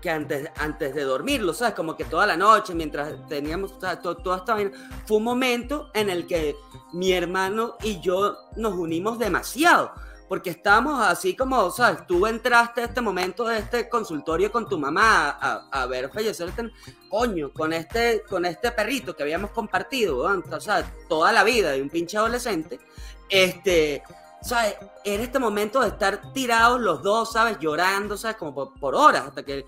que 0.00 0.08
antes, 0.08 0.48
antes 0.56 0.94
de 0.94 1.02
dormirlo, 1.02 1.52
¿sabes? 1.52 1.74
Como 1.74 1.96
que 1.96 2.04
toda 2.04 2.26
la 2.26 2.36
noche, 2.36 2.76
mientras 2.76 3.26
teníamos 3.26 3.76
toda 3.80 4.36
esta 4.36 4.54
vaina, 4.54 4.70
fue 5.04 5.16
un 5.16 5.24
momento 5.24 5.90
en 5.94 6.10
el 6.10 6.28
que 6.28 6.54
mi 6.92 7.12
hermano 7.12 7.76
y 7.82 7.98
yo 8.00 8.36
nos 8.54 8.74
unimos 8.74 9.18
demasiado 9.18 9.90
porque 10.34 10.50
estábamos 10.50 11.00
así 11.00 11.36
como, 11.36 11.70
¿sabes? 11.70 12.08
Tú 12.08 12.26
entraste 12.26 12.80
a 12.80 12.86
este 12.86 13.00
momento 13.00 13.44
de 13.44 13.58
este 13.58 13.88
consultorio 13.88 14.50
con 14.50 14.68
tu 14.68 14.76
mamá 14.76 15.28
a, 15.70 15.86
ver 15.86 16.10
fallecer 16.10 16.48
este 16.48 16.72
coño, 17.08 17.52
con 17.52 17.72
este, 17.72 18.24
con 18.28 18.44
este 18.44 18.72
perrito 18.72 19.14
que 19.14 19.22
habíamos 19.22 19.52
compartido, 19.52 20.18
o 20.18 20.60
sea, 20.60 20.92
toda 21.08 21.30
la 21.30 21.44
vida 21.44 21.70
de 21.70 21.80
un 21.80 21.88
pinche 21.88 22.16
adolescente, 22.16 22.80
este, 23.28 24.02
¿sabes? 24.42 24.74
Era 25.04 25.22
este 25.22 25.38
momento 25.38 25.80
de 25.80 25.86
estar 25.86 26.32
tirados 26.32 26.80
los 26.80 27.00
dos, 27.00 27.30
¿sabes? 27.30 27.56
Llorando, 27.60 28.16
¿sabes? 28.16 28.36
Como 28.36 28.74
por, 28.74 28.96
horas, 28.96 29.28
hasta 29.28 29.44
que... 29.44 29.64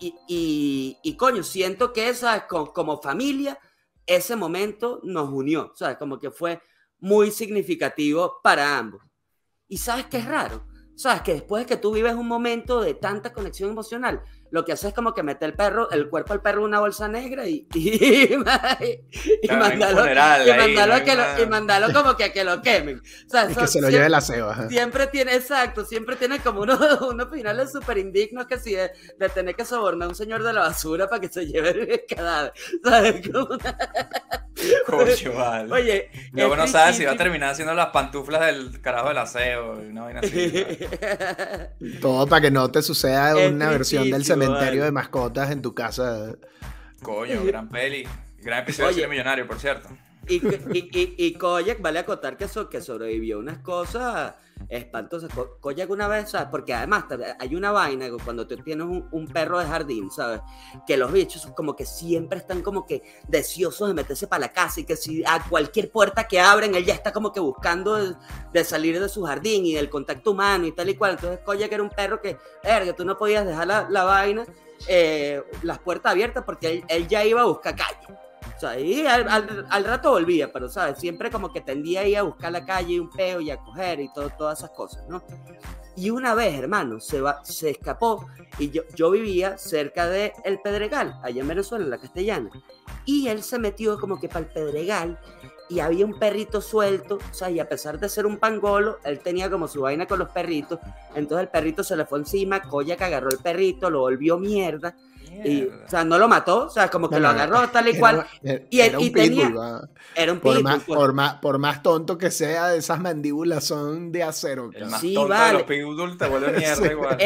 Y, 0.00 0.96
y, 1.02 1.16
coño, 1.18 1.42
siento 1.42 1.92
que, 1.92 2.08
esa 2.08 2.46
Como, 2.46 2.72
como 2.72 3.02
familia, 3.02 3.58
ese 4.06 4.36
momento 4.36 5.00
nos 5.02 5.28
unió, 5.28 5.72
¿sabes? 5.74 5.98
Como 5.98 6.18
que 6.18 6.30
fue 6.30 6.62
muy 6.98 7.30
significativo 7.30 8.40
para 8.42 8.78
ambos. 8.78 9.02
Y 9.68 9.78
sabes 9.78 10.06
qué 10.06 10.18
es 10.18 10.24
raro, 10.26 10.66
sabes 10.94 11.22
que 11.22 11.34
después 11.34 11.64
de 11.64 11.66
que 11.66 11.80
tú 11.80 11.92
vives 11.92 12.14
un 12.14 12.28
momento 12.28 12.80
de 12.80 12.94
tanta 12.94 13.32
conexión 13.32 13.70
emocional, 13.70 14.22
lo 14.50 14.64
que 14.64 14.72
hace 14.72 14.88
es 14.88 14.94
como 14.94 15.14
que 15.14 15.22
mete 15.22 15.44
el 15.44 15.54
perro, 15.54 15.90
el 15.90 16.08
cuerpo 16.08 16.32
del 16.32 16.42
perro 16.42 16.60
en 16.60 16.64
una 16.66 16.80
bolsa 16.80 17.08
negra 17.08 17.46
y, 17.46 17.66
y, 17.74 18.34
y, 18.34 18.38
mandalo, 21.48 21.92
como 21.92 22.16
que 22.16 22.24
a 22.24 22.32
que 22.32 22.44
lo 22.44 22.62
quemen. 22.62 23.00
O 23.00 23.54
que 23.60 23.66
se 23.66 23.80
lo 23.80 23.90
lleve 23.90 24.08
la 24.08 24.20
ceba. 24.20 24.68
Siempre 24.68 25.06
tiene, 25.08 25.34
exacto, 25.34 25.84
siempre 25.84 26.16
tiene 26.16 26.40
como 26.40 26.60
unos, 26.62 26.80
unos 27.02 27.30
finales 27.30 27.72
súper 27.72 27.98
indignos 27.98 28.46
que 28.46 28.58
si 28.58 28.74
de, 28.74 28.90
tener 29.34 29.54
que 29.54 29.64
sobornar 29.64 30.06
a 30.06 30.08
un 30.10 30.14
señor 30.14 30.42
de 30.42 30.52
la 30.52 30.60
basura 30.60 31.08
para 31.08 31.20
que 31.20 31.28
se 31.28 31.46
lleve 31.46 31.70
el 31.70 32.02
cadáver. 32.08 32.52
¿Sabes? 32.82 33.28
Coño, 34.86 35.32
vale. 35.34 35.72
Oye, 35.72 36.10
luego 36.32 36.56
no 36.56 36.66
sabes 36.66 36.96
si 36.96 37.04
va 37.04 37.12
a 37.12 37.16
terminar 37.16 37.50
haciendo 37.50 37.74
las 37.74 37.88
pantuflas 37.88 38.46
del 38.46 38.80
carajo 38.80 39.08
del 39.08 39.18
aseo 39.18 39.82
y 39.82 39.88
una 39.88 40.04
vaina 40.04 40.20
así. 40.20 40.66
Todo 42.00 42.26
para 42.26 42.40
que 42.40 42.50
no 42.50 42.70
te 42.70 42.82
suceda 42.82 43.36
una 43.48 43.70
versión 43.70 44.10
del 44.10 44.24
cementerio 44.44 44.84
de 44.84 44.92
mascotas 44.92 45.50
en 45.50 45.62
tu 45.62 45.74
casa. 45.74 46.34
Coño, 47.02 47.44
gran 47.44 47.68
peli. 47.68 48.06
Gran 48.42 48.62
episodio 48.62 49.02
de 49.02 49.08
Millonario, 49.08 49.46
por 49.46 49.58
cierto. 49.58 49.88
y, 50.28 50.36
y, 50.36 51.14
y, 51.18 51.32
Koyak, 51.34 51.80
vale 51.80 52.00
acotar 52.00 52.36
que, 52.36 52.46
que 52.70 52.80
sobrevivió 52.80 53.38
unas 53.38 53.58
cosas 53.58 54.34
espantosas. 54.68 55.30
Koyak 55.60 55.90
una 55.90 56.08
vez, 56.08 56.30
¿sabes? 56.30 56.48
Porque 56.50 56.74
además 56.74 57.04
hay 57.38 57.54
una 57.54 57.70
vaina 57.72 58.06
cuando 58.24 58.46
tú 58.46 58.56
tienes 58.58 58.86
un, 58.86 59.26
perro 59.28 59.58
de 59.58 59.66
jardín, 59.66 60.10
¿sabes? 60.10 60.40
Que 60.86 60.96
los 60.96 61.12
bichos 61.12 61.46
como 61.56 61.76
que 61.76 61.84
siempre 61.84 62.38
están 62.38 62.62
como 62.62 62.86
que 62.86 63.02
deseosos 63.28 63.88
de 63.88 63.94
meterse 63.94 64.26
para 64.26 64.40
la 64.40 64.52
casa 64.52 64.80
y 64.80 64.84
que 64.84 64.96
si 64.96 65.24
a 65.24 65.46
cualquier 65.48 65.90
puerta 65.90 66.26
que 66.26 66.40
abren, 66.40 66.74
él 66.74 66.84
ya 66.84 66.94
está 66.94 67.12
como 67.12 67.32
que 67.32 67.40
buscando 67.40 68.14
de, 68.52 68.64
salir 68.64 69.00
de 69.00 69.08
su 69.08 69.24
jardín 69.24 69.66
y 69.66 69.74
del 69.74 69.90
contacto 69.90 70.32
humano 70.32 70.66
y 70.66 70.72
tal 70.72 70.88
y 70.88 70.96
cual. 70.96 71.12
Entonces 71.12 71.40
Koyak 71.44 71.72
era 71.72 71.82
un 71.82 71.90
perro 71.90 72.20
que, 72.20 72.36
verga, 72.62 72.94
tú 72.94 73.04
no 73.04 73.18
podías 73.18 73.46
dejar 73.46 73.66
la, 73.66 74.04
vaina, 74.04 74.44
eh, 74.88 75.42
las 75.62 75.78
puertas 75.78 76.12
abiertas 76.12 76.44
porque 76.44 76.84
él 76.88 77.08
ya 77.08 77.24
iba 77.24 77.42
a 77.42 77.44
buscar 77.44 77.76
calle. 77.76 78.25
O 78.56 78.60
sea, 78.60 78.78
y 78.78 79.06
al, 79.06 79.84
rato 79.84 80.10
volvía, 80.10 80.52
pero, 80.52 80.68
¿sabes? 80.68 80.98
Siempre 80.98 81.30
como 81.30 81.52
que 81.52 81.60
tendía 81.60 82.00
ahí 82.00 82.14
a 82.14 82.22
buscar 82.22 82.52
la 82.52 82.64
calle, 82.64 83.00
un 83.00 83.10
peo 83.10 83.40
y 83.40 83.50
a 83.50 83.58
coger 83.58 84.00
y 84.00 84.12
todo, 84.12 84.30
todas 84.30 84.58
esas 84.58 84.70
cosas, 84.70 85.06
¿no? 85.08 85.22
Y 85.96 86.10
una 86.10 86.34
vez, 86.34 86.54
hermano, 86.54 87.00
se, 87.00 87.20
va, 87.20 87.42
se 87.44 87.70
escapó 87.70 88.26
y 88.58 88.70
yo, 88.70 88.82
yo 88.94 89.10
vivía 89.10 89.56
cerca 89.56 90.06
de 90.06 90.32
El 90.44 90.60
Pedregal, 90.60 91.18
allá 91.22 91.40
en 91.40 91.48
Venezuela, 91.48 91.84
en 91.84 91.90
la 91.90 91.98
Castellana. 91.98 92.50
Y 93.06 93.28
él 93.28 93.42
se 93.42 93.58
metió 93.58 93.98
como 93.98 94.20
que 94.20 94.28
para 94.28 94.40
el 94.40 94.52
Pedregal 94.52 95.18
y 95.68 95.80
había 95.80 96.04
un 96.04 96.18
perrito 96.18 96.60
suelto, 96.60 97.16
o 97.16 97.34
sea, 97.34 97.50
y 97.50 97.58
a 97.58 97.68
pesar 97.68 97.98
de 97.98 98.08
ser 98.08 98.26
un 98.26 98.38
pangolo, 98.38 98.98
él 99.04 99.18
tenía 99.20 99.50
como 99.50 99.66
su 99.66 99.80
vaina 99.80 100.06
con 100.06 100.18
los 100.18 100.28
perritos, 100.30 100.78
entonces 101.14 101.44
el 101.44 101.48
perrito 101.48 101.82
se 101.82 101.96
le 101.96 102.04
fue 102.04 102.20
encima, 102.20 102.60
que 102.60 103.04
agarró 103.04 103.30
el 103.30 103.38
perrito, 103.38 103.90
lo 103.90 104.00
volvió 104.00 104.38
mierda, 104.38 104.94
y, 105.44 105.64
o 105.64 105.88
sea, 105.88 106.04
no 106.04 106.18
lo 106.18 106.28
mató, 106.28 106.66
o 106.66 106.70
sea, 106.70 106.88
como 106.88 107.08
que 107.08 107.20
lo 107.20 107.28
agarró 107.28 107.68
tal 107.68 107.88
y 107.88 107.98
cual. 107.98 108.26
y, 108.70 108.80
era 108.80 109.00
y 109.00 109.10
tenía. 109.10 109.52
era 110.14 110.32
un 110.32 110.40
por 110.40 110.62
más, 110.62 110.82
pues. 110.84 110.98
por, 110.98 111.12
más, 111.12 111.34
por 111.34 111.58
más 111.58 111.82
tonto 111.82 112.16
que 112.16 112.30
sea, 112.30 112.74
esas 112.74 113.00
mandíbulas 113.00 113.64
son 113.64 114.10
de 114.12 114.22
acero. 114.22 114.70
El 114.72 114.86
más 114.86 115.00
sí, 115.00 115.14
tonto 115.14 115.28
vale. 115.28 115.46
de 115.46 115.52
los 115.54 115.62
pitbull 115.64 116.18
te 116.18 116.28
vuelve 116.28 116.52
mierda 116.58 116.90
igual. 116.90 117.16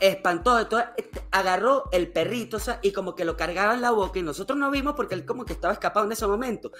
espantó. 0.00 0.58
Entonces, 0.58 0.88
este, 0.96 1.22
agarró 1.30 1.84
el 1.92 2.08
perrito, 2.12 2.58
o 2.58 2.60
sea, 2.60 2.78
y 2.82 2.92
como 2.92 3.14
que 3.14 3.24
lo 3.24 3.36
cargaba 3.36 3.74
en 3.74 3.80
la 3.80 3.90
boca, 3.90 4.18
y 4.18 4.22
nosotros 4.22 4.58
no 4.58 4.70
vimos 4.70 4.94
porque 4.94 5.14
él 5.14 5.24
como 5.24 5.44
que 5.44 5.52
estaba 5.52 5.72
escapado 5.72 6.06
en 6.06 6.12
ese 6.12 6.26
momento. 6.26 6.72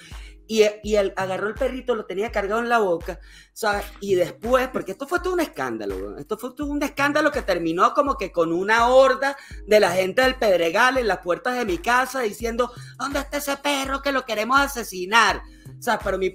Y, 0.46 0.64
y 0.82 0.96
él 0.96 1.12
agarró 1.16 1.48
el 1.48 1.54
perrito, 1.54 1.94
lo 1.94 2.06
tenía 2.06 2.30
cargado 2.30 2.60
en 2.60 2.68
la 2.68 2.78
boca, 2.78 3.18
¿sabes? 3.52 3.84
Y 4.00 4.14
después, 4.14 4.68
porque 4.68 4.92
esto 4.92 5.06
fue 5.06 5.20
todo 5.20 5.34
un 5.34 5.40
escándalo, 5.40 6.16
esto 6.18 6.38
fue 6.38 6.54
todo 6.54 6.68
un 6.68 6.82
escándalo 6.82 7.30
que 7.30 7.42
terminó 7.42 7.92
como 7.92 8.16
que 8.16 8.30
con 8.32 8.52
una 8.52 8.88
horda 8.88 9.36
de 9.66 9.80
la 9.80 9.90
gente 9.90 10.22
del 10.22 10.36
Pedregal 10.36 10.67
en 10.68 11.06
las 11.06 11.18
puertas 11.18 11.56
de 11.56 11.64
mi 11.64 11.78
casa 11.78 12.20
diciendo, 12.20 12.70
¿dónde 12.98 13.20
está 13.20 13.38
ese 13.38 13.56
perro 13.56 14.02
que 14.02 14.12
lo 14.12 14.24
queremos 14.24 14.60
asesinar? 14.60 15.42
O 15.86 15.98
pero 16.02 16.18
mi, 16.18 16.30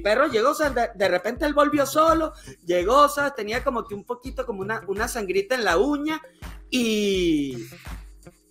perro 0.00 0.26
llegó, 0.28 0.54
de, 0.54 1.08
repente 1.08 1.44
él 1.44 1.54
volvió 1.54 1.84
solo, 1.84 2.32
llegó, 2.64 3.02
o 3.02 3.32
tenía 3.36 3.62
como 3.62 3.84
que 3.84 3.94
un 3.94 4.04
poquito 4.04 4.46
como 4.46 4.62
una, 4.62 5.08
sangrita 5.08 5.54
en 5.54 5.64
la 5.64 5.76
uña 5.76 6.20
y, 6.70 7.56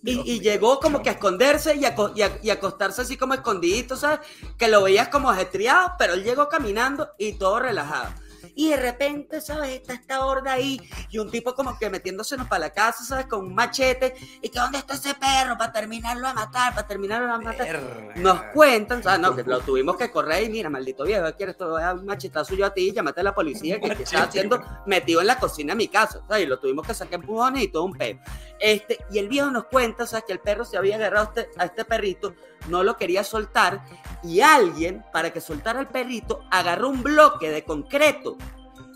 y, 0.02 0.40
llegó 0.40 0.78
como 0.78 1.02
que 1.02 1.08
a 1.08 1.12
esconderse 1.12 1.74
y 1.74 1.84
a, 1.84 2.52
acostarse 2.52 3.02
así 3.02 3.16
como 3.16 3.34
escondidito, 3.34 3.96
¿sabes? 3.96 4.20
Que 4.56 4.68
lo 4.68 4.82
veías 4.82 5.08
como 5.08 5.30
ajetreado, 5.30 5.92
pero 5.98 6.14
él 6.14 6.22
llegó 6.22 6.48
caminando 6.48 7.10
y 7.18 7.32
todo 7.32 7.58
relajado. 7.58 8.12
Y 8.58 8.70
de 8.70 8.76
repente, 8.78 9.42
¿sabes? 9.42 9.68
Está 9.68 9.92
esta 9.92 10.24
horda 10.24 10.54
ahí 10.54 10.80
y 11.10 11.18
un 11.18 11.30
tipo 11.30 11.54
como 11.54 11.78
que 11.78 11.90
metiéndosenos 11.90 12.48
para 12.48 12.60
la 12.60 12.70
casa, 12.70 13.04
¿sabes? 13.04 13.26
Con 13.26 13.44
un 13.44 13.54
machete. 13.54 14.14
¿Y 14.40 14.48
que 14.48 14.58
dónde 14.58 14.78
está 14.78 14.94
ese 14.94 15.12
perro? 15.12 15.58
Para 15.58 15.72
terminarlo 15.72 16.26
a 16.26 16.32
matar, 16.32 16.74
para 16.74 16.86
terminarlo 16.86 17.34
a 17.34 17.38
matar. 17.38 18.14
Nos 18.16 18.42
cuentan, 18.54 19.02
¿sabes? 19.02 19.20
No, 19.20 19.36
que 19.36 19.42
lo 19.46 19.60
tuvimos 19.60 19.98
que 19.98 20.10
correr 20.10 20.44
y 20.44 20.48
mira, 20.48 20.70
maldito 20.70 21.04
viejo, 21.04 21.26
quieres 21.36 21.58
todo 21.58 21.76
un 21.76 22.06
machetazo 22.06 22.54
yo 22.54 22.64
a 22.64 22.72
ti, 22.72 22.92
llámate 22.92 23.20
a 23.20 23.24
la 23.24 23.34
policía 23.34 23.78
que 23.78 23.92
está 23.92 24.22
haciendo 24.22 24.64
metido 24.86 25.20
en 25.20 25.26
la 25.26 25.38
cocina 25.38 25.74
de 25.74 25.76
mi 25.76 25.88
casa, 25.88 26.22
¿sabes? 26.26 26.44
Y 26.44 26.46
lo 26.46 26.58
tuvimos 26.58 26.86
que 26.86 26.94
sacar 26.94 27.20
empujones 27.20 27.62
y 27.62 27.68
todo 27.68 27.84
un 27.84 27.92
perro. 27.92 28.20
Este, 28.58 28.98
y 29.10 29.18
el 29.18 29.28
viejo 29.28 29.50
nos 29.50 29.64
cuenta, 29.64 30.06
¿sabes? 30.06 30.24
Que 30.24 30.32
el 30.32 30.40
perro 30.40 30.64
se 30.64 30.78
había 30.78 30.96
agarrado 30.96 31.26
a 31.26 31.40
este, 31.40 31.60
a 31.60 31.66
este 31.66 31.84
perrito, 31.84 32.34
no 32.68 32.82
lo 32.82 32.96
quería 32.96 33.22
soltar 33.22 33.84
y 34.22 34.40
alguien, 34.40 35.04
para 35.12 35.30
que 35.30 35.42
soltara 35.42 35.78
el 35.80 35.88
perrito, 35.88 36.40
agarró 36.50 36.88
un 36.88 37.02
bloque 37.02 37.50
de 37.50 37.64
concreto 37.64 38.38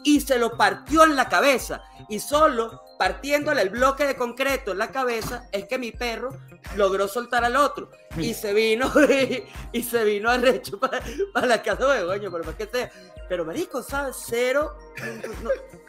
y 0.04 0.20
se 0.20 0.38
lo 0.38 0.56
partió 0.56 1.04
en 1.04 1.16
la 1.16 1.28
cabeza. 1.28 1.82
Y 2.08 2.20
solo 2.20 2.82
partiéndole 2.98 3.62
el 3.62 3.70
bloque 3.70 4.06
de 4.06 4.16
concreto 4.16 4.72
en 4.72 4.78
la 4.78 4.90
cabeza 4.90 5.48
es 5.52 5.66
que 5.66 5.78
mi 5.78 5.92
perro 5.92 6.30
logró 6.76 7.08
soltar 7.08 7.44
al 7.44 7.56
otro. 7.56 7.90
Y 8.16 8.34
se 8.34 8.52
vino, 8.52 8.90
y, 9.72 9.82
se 9.82 10.04
vino 10.04 10.30
arrecho 10.30 10.78
para, 10.78 11.00
para 11.32 11.46
la 11.46 11.62
casa 11.62 11.94
de 11.94 12.04
Goño, 12.04 12.30
pero 12.30 12.44
más 12.44 12.54
que 12.54 12.66
sea. 12.66 12.90
Pero 13.28 13.44
marico, 13.44 13.82
¿sabes? 13.82 14.16
Cero. 14.26 14.76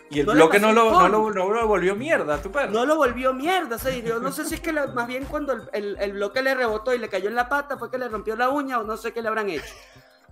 y 0.09 0.19
el 0.19 0.25
bloque 0.25 0.59
no 0.59 0.71
lo, 0.71 0.91
no, 0.91 1.09
lo, 1.09 1.31
no 1.31 1.49
lo, 1.49 1.67
volvió 1.67 1.95
mierda, 1.95 2.41
tu 2.41 2.51
perro. 2.51 2.71
No 2.71 2.85
lo 2.85 2.95
volvió 2.95 3.33
mierda, 3.33 3.77
se 3.77 4.01
yo 4.01 4.19
no 4.19 4.31
sé 4.31 4.45
si 4.45 4.55
es 4.55 4.61
que 4.61 4.71
más 4.71 5.07
bien 5.07 5.25
cuando 5.25 5.67
el, 5.73 5.97
el, 5.99 6.13
bloque 6.13 6.41
le 6.41 6.53
rebotó 6.53 6.93
y 6.93 6.99
le 6.99 7.09
cayó 7.09 7.29
en 7.29 7.35
la 7.35 7.49
pata 7.49 7.77
fue 7.77 7.89
que 7.89 7.97
le 7.97 8.07
rompió 8.07 8.35
la 8.35 8.49
uña 8.49 8.79
o 8.79 8.83
no 8.83 8.95
sé 8.97 9.11
qué 9.11 9.21
le 9.21 9.27
habrán 9.27 9.49
hecho. 9.49 9.73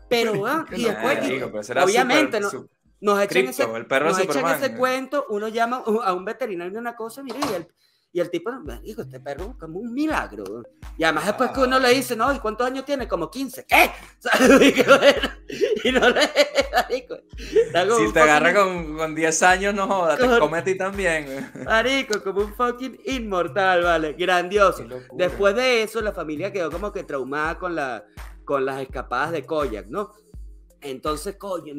Pero, 0.07 0.45
ah, 0.47 0.65
y 0.71 0.85
después, 0.85 1.19
obviamente, 1.83 2.39
no, 2.39 2.49
nos 3.01 3.21
echan, 3.21 3.47
ese, 3.47 3.63
el 3.63 3.85
perro 3.85 4.09
nos 4.09 4.19
echan 4.19 4.47
ese 4.55 4.75
cuento, 4.75 5.25
uno 5.29 5.47
llama 5.47 5.83
a 6.03 6.13
un 6.13 6.25
veterinario 6.25 6.73
de 6.73 6.79
una 6.79 6.95
cosa, 6.95 7.23
mire, 7.23 7.39
y 7.49 7.53
el, 7.53 7.67
y 8.11 8.19
el 8.19 8.31
tipo 8.31 8.51
me 8.51 8.79
dijo, 8.81 9.03
este 9.03 9.19
perro 9.19 9.51
es 9.51 9.57
como 9.57 9.79
un 9.79 9.93
milagro. 9.93 10.63
Y 10.97 11.03
además 11.03 11.27
después 11.27 11.51
que 11.51 11.59
uno 11.59 11.77
le 11.77 11.89
dice, 11.89 12.15
no, 12.15 12.33
¿y 12.33 12.39
cuántos 12.39 12.65
años 12.65 12.83
tiene? 12.83 13.07
Como 13.07 13.29
15. 13.29 13.65
¿Qué? 13.67 13.91
y 15.83 15.91
no 15.91 16.09
le... 16.09 16.21
Si 16.89 18.11
te 18.11 18.19
agarra 18.19 18.53
con, 18.53 18.97
con, 18.97 19.13
10 19.13 19.43
años, 19.43 19.75
no 19.75 19.87
jodas, 19.87 20.19
te 20.19 20.39
come 20.39 20.57
a 20.57 20.63
ti 20.63 20.75
también. 20.75 21.51
Marico, 21.65 22.23
como 22.23 22.41
un 22.41 22.55
fucking 22.55 22.99
inmortal, 23.05 23.83
vale. 23.83 24.13
Grandioso. 24.13 24.85
Después 25.13 25.55
de 25.55 25.83
eso, 25.83 26.01
la 26.01 26.11
familia 26.11 26.51
quedó 26.51 26.71
como 26.71 26.91
que 26.91 27.03
traumada 27.03 27.59
con, 27.59 27.75
la, 27.75 28.03
con 28.43 28.65
las 28.65 28.81
escapadas 28.81 29.31
de 29.31 29.45
Koyak, 29.45 29.87
¿no? 29.87 30.13
Entonces, 30.81 31.35
coño, 31.35 31.73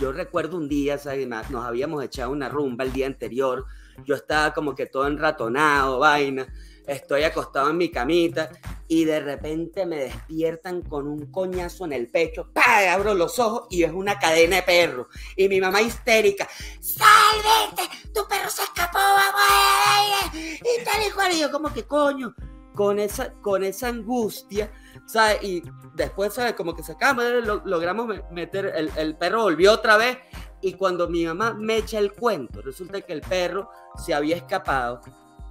yo 0.00 0.12
recuerdo 0.12 0.56
un 0.56 0.68
día, 0.68 0.98
¿sabes? 0.98 1.28
nos 1.28 1.64
habíamos 1.64 2.02
echado 2.02 2.30
una 2.30 2.48
rumba 2.48 2.84
el 2.84 2.92
día 2.92 3.06
anterior, 3.06 3.66
yo 4.04 4.14
estaba 4.14 4.52
como 4.52 4.74
que 4.74 4.86
todo 4.86 5.06
enratonado, 5.06 6.00
vaina, 6.00 6.46
estoy 6.86 7.22
acostado 7.22 7.70
en 7.70 7.76
mi 7.76 7.90
camita 7.90 8.50
y 8.88 9.04
de 9.04 9.20
repente 9.20 9.86
me 9.86 9.96
despiertan 9.96 10.82
con 10.82 11.06
un 11.06 11.30
coñazo 11.32 11.84
en 11.84 11.92
el 11.92 12.08
pecho, 12.08 12.50
¡Pah! 12.52 12.92
abro 12.92 13.14
los 13.14 13.38
ojos 13.38 13.66
y 13.70 13.82
es 13.82 13.92
una 13.92 14.18
cadena 14.18 14.56
de 14.56 14.62
perro. 14.62 15.08
Y 15.36 15.48
mi 15.48 15.60
mamá 15.60 15.82
histérica, 15.82 16.48
¡Salvete! 16.80 18.10
¡Tu 18.12 18.26
perro 18.28 18.50
se 18.50 18.62
escapó! 18.62 18.98
¡Vamos! 18.98 20.34
Y 20.34 20.84
tal 20.84 21.06
y 21.06 21.10
cual. 21.10 21.32
Y 21.32 21.40
yo 21.40 21.50
como 21.50 21.72
que 21.72 21.84
coño, 21.84 22.34
con 22.76 23.00
esa, 23.00 23.32
con 23.40 23.64
esa 23.64 23.88
angustia 23.88 24.70
¿sabes? 25.04 25.42
Y 25.42 25.62
después, 25.94 26.34
¿sabes? 26.34 26.54
Como 26.54 26.74
que 26.74 26.82
sacamos, 26.82 27.24
logramos 27.64 28.08
meter, 28.30 28.72
el, 28.74 28.90
el, 28.96 29.16
perro 29.16 29.42
volvió 29.42 29.72
otra 29.72 29.96
vez 29.96 30.18
y 30.60 30.74
cuando 30.74 31.08
mi 31.08 31.26
mamá 31.26 31.54
me 31.54 31.76
echa 31.78 31.98
el 31.98 32.12
cuento, 32.12 32.62
resulta 32.62 33.00
que 33.00 33.12
el 33.12 33.20
perro 33.20 33.68
se 33.96 34.14
había 34.14 34.36
escapado. 34.36 35.00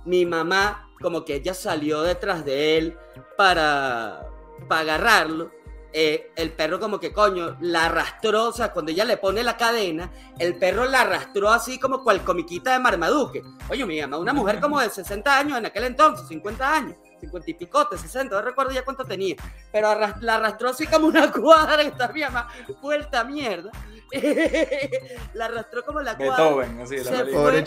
Mi 0.06 0.26
mamá, 0.26 0.90
como 1.02 1.24
que 1.24 1.36
ella 1.36 1.54
salió 1.54 2.02
detrás 2.02 2.46
de 2.46 2.78
él 2.78 2.98
para, 3.38 4.28
para 4.68 4.82
agarrarlo. 4.82 5.52
Eh, 5.98 6.34
el 6.36 6.52
perro 6.52 6.78
como 6.78 7.00
que 7.00 7.14
coño 7.14 7.56
la 7.62 7.86
arrastró, 7.86 8.50
o 8.50 8.52
sea, 8.52 8.74
cuando 8.74 8.92
ella 8.92 9.06
le 9.06 9.16
pone 9.16 9.42
la 9.44 9.56
cadena, 9.56 10.12
el 10.38 10.58
perro 10.60 10.84
la 10.84 11.02
arrastró 11.02 11.50
así 11.50 11.80
como 11.80 12.04
cual 12.04 12.22
comiquita 12.22 12.74
de 12.74 12.80
Marmaduke. 12.80 13.42
Oye, 13.70 13.86
mi 13.86 14.02
mamá, 14.02 14.18
una 14.18 14.34
mujer 14.34 14.60
como 14.60 14.82
de 14.82 14.90
60 14.90 15.40
años 15.40 15.58
en 15.58 15.68
aquel 15.68 15.86
entonces, 15.86 16.28
50 16.28 16.76
años 16.76 16.98
50 17.26 17.52
y 17.52 17.54
picote, 17.54 17.98
60, 17.98 18.36
no 18.36 18.42
recuerdo 18.42 18.72
ya 18.72 18.84
cuánto 18.84 19.06
tenía, 19.06 19.36
pero 19.72 19.94
la 20.22 20.36
arrastró 20.36 20.70
así 20.70 20.88
como 20.88 21.08
una 21.08 21.32
cuadra, 21.32 21.84
mi 22.14 22.22
mamá 22.22 22.48
vuelta 22.82 23.24
mierda. 23.24 23.72
la 25.34 25.46
arrastró 25.46 25.84
como 25.84 26.02
la 26.02 26.16
cuadra. 26.16 26.68
así, 26.84 27.00
se, 27.00 27.26
fue, 27.26 27.66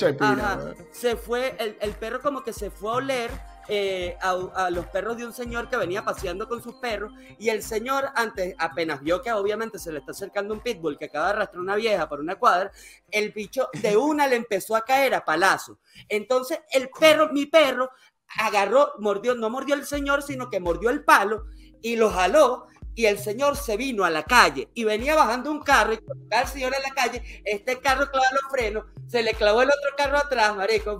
se 0.92 1.16
fue, 1.16 1.56
el, 1.58 1.76
el, 1.80 1.92
perro 1.92 2.20
como 2.20 2.42
que 2.42 2.52
se 2.52 2.70
fue 2.70 2.90
a 2.90 2.94
oler 2.94 3.30
eh, 3.70 4.16
a, 4.22 4.70
los 4.70 4.86
perros 4.86 5.18
de 5.18 5.26
un 5.26 5.34
señor 5.34 5.68
que 5.68 5.76
venía 5.76 6.02
paseando 6.02 6.48
con 6.48 6.62
sus 6.62 6.76
perros 6.76 7.12
y 7.38 7.50
el 7.50 7.62
señor 7.62 8.08
antes 8.14 8.54
apenas 8.56 9.02
vio 9.02 9.20
que 9.20 9.30
obviamente 9.30 9.78
se 9.78 9.92
le 9.92 9.98
está 9.98 10.12
acercando 10.12 10.54
un 10.54 10.60
pitbull 10.60 10.96
que 10.96 11.04
acaba 11.04 11.26
de 11.26 11.32
arrastrar 11.32 11.60
una 11.60 11.76
vieja 11.76 12.08
por 12.08 12.20
una 12.20 12.36
cuadra, 12.36 12.72
el 13.10 13.30
bicho 13.30 13.68
de 13.74 13.94
una 13.94 14.26
le 14.26 14.36
empezó 14.36 14.74
a 14.74 14.86
caer 14.86 15.14
a 15.14 15.22
palazo. 15.22 15.78
Entonces 16.08 16.60
el 16.70 16.88
perro, 16.88 17.30
mi 17.30 17.44
perro, 17.44 17.90
agarró, 18.36 18.92
mordió, 18.98 19.34
no 19.34 19.50
mordió 19.50 19.74
el 19.74 19.86
señor, 19.86 20.22
sino 20.22 20.50
que 20.50 20.60
mordió 20.60 20.90
el 20.90 21.04
palo 21.04 21.44
y 21.82 21.96
lo 21.96 22.10
jaló 22.10 22.66
y 22.98 23.06
el 23.06 23.16
señor 23.20 23.56
se 23.56 23.76
vino 23.76 24.04
a 24.04 24.10
la 24.10 24.24
calle 24.24 24.68
y 24.74 24.82
venía 24.82 25.14
bajando 25.14 25.52
un 25.52 25.60
carro 25.60 25.92
y 25.92 25.98
cuando 25.98 26.26
el 26.30 26.46
señor 26.48 26.74
en 26.74 26.82
la 26.82 26.90
calle, 26.90 27.22
este 27.44 27.78
carro 27.78 28.10
clava 28.10 28.26
los 28.32 28.50
frenos, 28.50 28.86
se 29.06 29.22
le 29.22 29.34
clavó 29.34 29.62
el 29.62 29.68
otro 29.68 29.90
carro 29.96 30.18
atrás, 30.18 30.56
marico. 30.56 30.98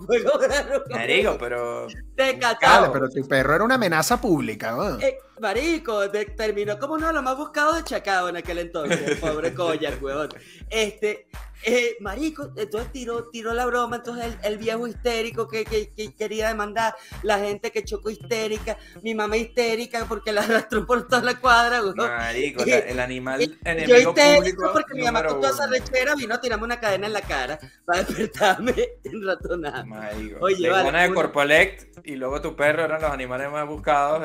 marico, 0.90 1.36
pero... 1.40 1.88
Te 2.14 2.38
cachado. 2.38 2.92
pero 2.92 3.10
tu 3.10 3.26
perro 3.26 3.56
era 3.56 3.64
una 3.64 3.74
amenaza 3.74 4.20
pública, 4.20 4.70
¿no? 4.70 4.96
Eh, 5.00 5.18
marico, 5.41 6.11
terminó 6.36 6.78
como 6.78 6.95
uno 6.95 7.09
de 7.09 7.12
los 7.12 7.22
más 7.22 7.36
buscados 7.36 7.76
de 7.76 7.84
Chacao 7.84 8.28
en 8.28 8.36
aquel 8.36 8.59
entonces. 8.59 9.16
Pobre 9.20 9.55
Collar, 9.55 9.99
weón. 10.01 10.28
Este, 10.70 11.28
eh, 11.64 11.97
marico, 12.01 12.53
entonces 12.57 12.93
tiró, 12.93 13.28
tiró 13.30 13.53
la 13.53 13.66
broma, 13.66 13.97
entonces 13.97 14.36
el, 14.43 14.59
viejo 14.59 14.86
histérico 14.86 15.49
que, 15.49 15.64
quería 16.16 16.49
demandar, 16.49 16.95
la 17.22 17.41
gente 17.41 17.72
que 17.72 17.84
chocó 17.84 18.11
histérica, 18.11 18.78
mi 19.03 19.14
mamá 19.14 19.36
histérica 19.36 20.07
porque 20.09 20.32
la 20.32 20.43
arrastró 20.43 20.86
por 20.86 21.09
toda 21.09 21.22
la 21.22 21.39
cuadra, 21.41 21.82
Marico, 21.97 22.62
el 22.62 23.01
animal 23.01 23.59
enemigo 23.64 23.99
yo 23.99 24.14
público 24.14 24.70
porque 24.72 24.95
mi 24.95 25.03
mamá 25.03 25.24
con 25.24 25.41
toda 25.41 25.53
esa 25.53 25.66
lechera 25.66 26.14
vino 26.14 26.34
a 26.34 26.41
tirarme 26.41 26.64
una 26.64 26.78
cadena 26.78 27.09
en 27.09 27.12
la 27.12 27.22
cara 27.22 27.59
para 27.84 28.05
despertarme 28.05 28.74
en 29.05 29.26
rato 29.26 29.57
nada. 29.57 29.84
Marico, 29.84 30.39
Oye, 30.41 30.70
vale, 30.70 30.89
una 30.89 31.03
de 31.03 31.12
Corpolect 31.12 32.07
y 32.07 32.14
luego 32.14 32.41
tu 32.41 32.55
perro 32.55 32.84
eran 32.84 33.03
los 33.03 33.11
animales 33.11 33.51
más 33.51 33.66
buscados 33.66 34.22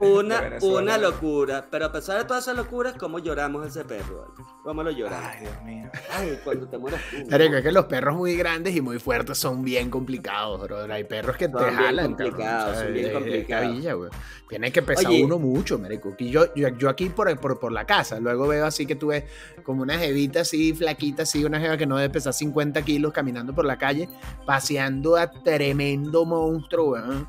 Una, 0.00 0.58
una 0.62 0.96
locura, 0.96 1.66
pero 1.68 1.86
a 1.86 1.92
pesar 1.92 2.18
de 2.18 2.24
todas 2.24 2.44
esas 2.44 2.56
locuras, 2.56 2.94
¿cómo 2.96 3.18
lloramos 3.18 3.66
ese 3.66 3.84
perro? 3.84 4.32
¿Cómo 4.62 4.84
lo 4.84 4.92
lloramos? 4.92 5.28
Ay, 5.28 5.40
Dios 5.40 5.62
mío. 5.64 5.90
Ay, 6.12 6.38
cuando 6.44 6.68
te 6.68 6.78
mueras 6.78 7.00
es 7.12 7.62
que 7.62 7.72
los 7.72 7.86
perros 7.86 8.16
muy 8.16 8.36
grandes 8.36 8.76
y 8.76 8.80
muy 8.80 9.00
fuertes 9.00 9.38
son 9.38 9.64
bien 9.64 9.90
complicados, 9.90 10.60
bro. 10.60 10.92
Hay 10.92 11.02
perros 11.02 11.36
que 11.36 11.48
te 11.48 11.58
jalan. 11.58 12.14
Complicados, 12.14 12.78
son 12.78 12.94
bien 12.94 13.12
complicados. 13.12 14.10
Tiene 14.48 14.70
que 14.70 14.82
pesar 14.82 15.10
uno 15.10 15.38
mucho, 15.38 15.78
marico. 15.78 16.14
Y 16.18 16.30
yo, 16.30 16.54
yo, 16.54 16.88
aquí 16.88 17.08
por, 17.08 17.36
por, 17.40 17.58
por, 17.58 17.72
la 17.72 17.84
casa, 17.84 18.20
luego 18.20 18.46
veo 18.46 18.66
así 18.66 18.86
que 18.86 18.94
tú 18.94 19.08
ves 19.08 19.24
como 19.64 19.82
una 19.82 19.98
jevita 19.98 20.42
así, 20.42 20.74
flaquita, 20.74 21.24
así, 21.24 21.44
una 21.44 21.58
jeva 21.58 21.76
que 21.76 21.86
no 21.86 21.96
debe 21.96 22.10
pesar 22.10 22.32
50 22.32 22.82
kilos 22.82 23.12
caminando 23.12 23.52
por 23.52 23.64
la 23.64 23.76
calle, 23.76 24.08
paseando 24.46 25.16
a 25.16 25.30
tremendo 25.30 26.24
monstruo, 26.24 26.92
weón 26.92 27.26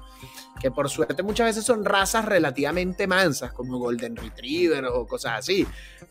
que 0.59 0.71
por 0.71 0.89
suerte 0.89 1.23
muchas 1.23 1.47
veces 1.47 1.63
son 1.63 1.85
razas 1.85 2.25
relativamente 2.25 3.07
mansas, 3.07 3.53
como 3.53 3.77
Golden 3.79 4.15
Retriever 4.15 4.85
o 4.85 5.07
cosas 5.07 5.39
así. 5.39 5.65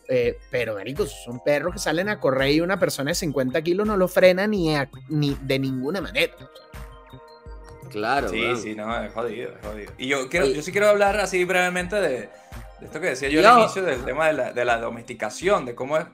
Eh, 0.08 0.38
pero, 0.50 0.74
marico, 0.74 1.06
son 1.06 1.40
perros 1.44 1.74
que 1.74 1.78
salen 1.78 2.08
a 2.08 2.18
correr 2.18 2.52
y 2.52 2.60
una 2.60 2.78
persona 2.78 3.10
de 3.10 3.14
50 3.14 3.62
kilos 3.62 3.86
no 3.86 3.96
lo 3.96 4.08
frena 4.08 4.46
ni, 4.46 4.74
ni 5.08 5.36
de 5.42 5.58
ninguna 5.58 6.00
manera. 6.00 6.34
Claro. 7.90 8.28
Sí, 8.28 8.56
sí, 8.56 8.74
no, 8.74 9.02
es 9.02 9.12
jodido, 9.12 9.50
es 9.50 9.66
jodido. 9.66 9.92
Y 9.98 10.08
yo, 10.08 10.28
quiero, 10.28 10.46
yo 10.46 10.62
sí 10.62 10.72
quiero 10.72 10.88
hablar 10.88 11.18
así 11.20 11.44
brevemente 11.44 11.96
de, 11.96 12.28
esto 12.82 13.00
que 13.00 13.08
decía 13.08 13.28
yo 13.28 13.46
al 13.48 13.60
inicio, 13.60 13.82
del 13.82 14.04
tema 14.04 14.28
de 14.28 14.32
la, 14.34 14.52
de 14.52 14.64
la 14.64 14.78
domesticación, 14.78 15.64
de 15.64 15.74
cómo 15.74 15.98
es, 15.98 16.04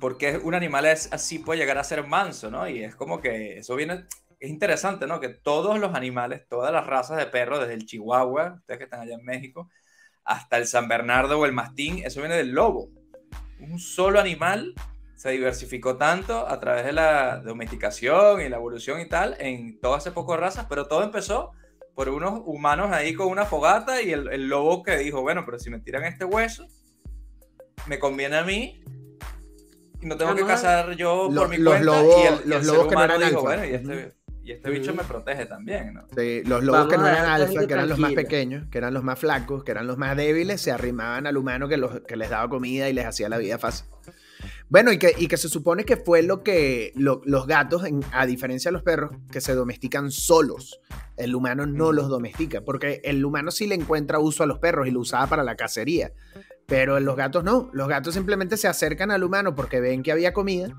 porque 0.00 0.38
un 0.38 0.54
animal 0.54 0.84
es, 0.86 1.08
así 1.12 1.38
puede 1.38 1.60
llegar 1.60 1.78
a 1.78 1.84
ser 1.84 2.06
manso, 2.06 2.50
¿no? 2.50 2.68
Y 2.68 2.82
es 2.82 2.94
como 2.94 3.20
que 3.20 3.58
eso 3.58 3.76
viene 3.76 4.04
es 4.42 4.50
interesante, 4.50 5.06
¿no? 5.06 5.20
Que 5.20 5.28
todos 5.28 5.78
los 5.78 5.94
animales, 5.94 6.48
todas 6.48 6.72
las 6.72 6.84
razas 6.84 7.16
de 7.16 7.26
perros, 7.26 7.60
desde 7.60 7.74
el 7.74 7.86
chihuahua, 7.86 8.54
ustedes 8.56 8.78
que 8.78 8.84
están 8.84 9.00
allá 9.00 9.14
en 9.14 9.24
México, 9.24 9.70
hasta 10.24 10.56
el 10.56 10.66
San 10.66 10.88
Bernardo 10.88 11.38
o 11.38 11.46
el 11.46 11.52
mastín, 11.52 12.02
eso 12.04 12.20
viene 12.20 12.36
del 12.36 12.50
lobo. 12.50 12.88
Un 13.60 13.78
solo 13.78 14.18
animal 14.18 14.74
se 15.14 15.30
diversificó 15.30 15.96
tanto 15.96 16.48
a 16.48 16.58
través 16.58 16.84
de 16.84 16.92
la 16.92 17.36
domesticación 17.38 18.40
y 18.40 18.48
la 18.48 18.56
evolución 18.56 19.00
y 19.00 19.08
tal 19.08 19.36
en 19.38 19.78
todas 19.78 20.02
esas 20.02 20.12
pocas 20.12 20.40
razas, 20.40 20.66
pero 20.68 20.88
todo 20.88 21.04
empezó 21.04 21.52
por 21.94 22.08
unos 22.08 22.42
humanos 22.44 22.90
ahí 22.90 23.14
con 23.14 23.28
una 23.28 23.44
fogata 23.44 24.02
y 24.02 24.10
el, 24.10 24.48
lobo 24.48 24.82
que 24.82 24.96
dijo, 24.96 25.22
bueno, 25.22 25.44
pero 25.44 25.60
si 25.60 25.70
me 25.70 25.78
tiran 25.78 26.02
este 26.02 26.24
hueso, 26.24 26.66
me 27.86 28.00
conviene 28.00 28.38
a 28.38 28.42
mí 28.42 28.82
y 30.00 30.06
no 30.06 30.16
tengo 30.16 30.34
que 30.34 30.44
cazar 30.44 30.96
yo 30.96 31.30
por 31.32 31.48
mi 31.48 31.58
los 31.58 31.74
cuenta. 31.74 31.92
Lobos, 31.92 32.16
y 32.24 32.26
el, 32.26 32.50
los 32.50 32.66
lobos 32.66 32.88
que 32.88 32.94
no 32.96 33.04
eran 33.04 33.20
dijo, 33.20 33.42
bueno, 33.42 33.64
y 33.64 33.74
este, 33.74 34.21
y 34.44 34.52
este 34.52 34.70
bicho 34.70 34.92
me 34.94 35.04
protege 35.04 35.46
también, 35.46 35.94
¿no? 35.94 36.06
Sí, 36.16 36.42
los 36.44 36.64
lobos 36.64 36.88
que 36.88 36.98
no 36.98 37.06
eran 37.06 37.26
alfa, 37.26 37.66
que 37.66 37.72
eran 37.72 37.88
los 37.88 37.98
más 37.98 38.12
pequeños, 38.12 38.66
que 38.70 38.78
eran 38.78 38.92
los 38.92 39.04
más 39.04 39.18
flacos, 39.18 39.62
que 39.62 39.70
eran 39.70 39.86
los 39.86 39.98
más 39.98 40.16
débiles, 40.16 40.60
se 40.60 40.72
arrimaban 40.72 41.26
al 41.26 41.36
humano 41.36 41.68
que, 41.68 41.76
los, 41.76 42.00
que 42.00 42.16
les 42.16 42.30
daba 42.30 42.48
comida 42.48 42.88
y 42.88 42.92
les 42.92 43.06
hacía 43.06 43.28
la 43.28 43.38
vida 43.38 43.58
fácil. 43.58 43.86
Bueno, 44.68 44.90
y 44.90 44.98
que, 44.98 45.14
y 45.16 45.28
que 45.28 45.36
se 45.36 45.48
supone 45.48 45.84
que 45.84 45.96
fue 45.96 46.22
lo 46.22 46.42
que 46.42 46.92
los 46.96 47.46
gatos, 47.46 47.84
a 48.10 48.26
diferencia 48.26 48.70
de 48.70 48.72
los 48.72 48.82
perros, 48.82 49.12
que 49.30 49.40
se 49.40 49.54
domestican 49.54 50.10
solos. 50.10 50.80
El 51.16 51.34
humano 51.34 51.66
no 51.66 51.92
los 51.92 52.08
domestica, 52.08 52.62
porque 52.62 53.00
el 53.04 53.24
humano 53.24 53.50
sí 53.50 53.66
le 53.66 53.74
encuentra 53.74 54.18
uso 54.18 54.42
a 54.42 54.46
los 54.46 54.58
perros 54.58 54.88
y 54.88 54.90
lo 54.90 55.00
usaba 55.00 55.26
para 55.26 55.44
la 55.44 55.56
cacería. 55.56 56.12
Pero 56.66 56.98
los 57.00 57.16
gatos 57.16 57.44
no, 57.44 57.70
los 57.72 57.86
gatos 57.86 58.14
simplemente 58.14 58.56
se 58.56 58.66
acercan 58.66 59.10
al 59.10 59.24
humano 59.24 59.54
porque 59.54 59.80
ven 59.80 60.02
que 60.02 60.10
había 60.10 60.32
comida 60.32 60.74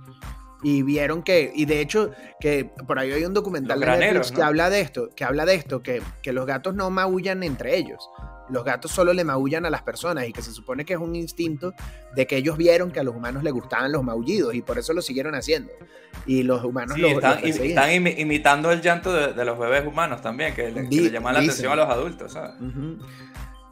y 0.63 0.81
vieron 0.81 1.21
que, 1.21 1.51
y 1.53 1.65
de 1.65 1.81
hecho, 1.81 2.11
que 2.39 2.65
por 2.87 2.97
ahí 2.97 3.11
hay 3.11 3.25
un 3.25 3.33
documental 3.33 3.79
de 3.79 3.85
Netflix 3.85 4.31
que 4.31 4.41
habla 4.41 4.69
de 4.69 4.79
esto, 4.79 5.09
que 5.15 5.25
habla 5.25 5.45
de 5.45 5.55
esto, 5.55 5.83
que, 5.83 6.01
que 6.21 6.31
los 6.31 6.45
gatos 6.45 6.73
no 6.73 6.89
maullan 6.89 7.43
entre 7.43 7.77
ellos. 7.77 8.09
Los 8.49 8.63
gatos 8.63 8.91
solo 8.91 9.13
le 9.13 9.23
maullan 9.23 9.65
a 9.65 9.69
las 9.69 9.83
personas 9.83 10.27
y 10.27 10.33
que 10.33 10.41
se 10.41 10.51
supone 10.51 10.85
que 10.85 10.93
es 10.93 10.99
un 10.99 11.15
instinto 11.15 11.73
de 12.15 12.27
que 12.27 12.37
ellos 12.37 12.57
vieron 12.57 12.91
que 12.91 12.99
a 12.99 13.03
los 13.03 13.15
humanos 13.15 13.43
les 13.43 13.53
gustaban 13.53 13.91
los 13.91 14.03
maullidos 14.03 14.53
y 14.55 14.61
por 14.61 14.77
eso 14.77 14.93
lo 14.93 15.01
siguieron 15.01 15.35
haciendo. 15.35 15.71
Y 16.25 16.43
los 16.43 16.63
humanos 16.63 16.97
lo, 16.97 17.07
están, 17.07 17.39
están 17.43 17.91
imitando 17.91 18.71
el 18.71 18.81
llanto 18.81 19.13
de, 19.13 19.45
los 19.45 19.57
bebés 19.57 19.85
humanos 19.85 20.21
también, 20.21 20.53
que 20.53 20.71
le, 20.71 21.11
llaman 21.11 21.33
la 21.33 21.39
atención 21.39 21.73
a 21.73 21.75
los 21.75 21.89
adultos. 21.89 22.33
¿sabes? 22.33 22.53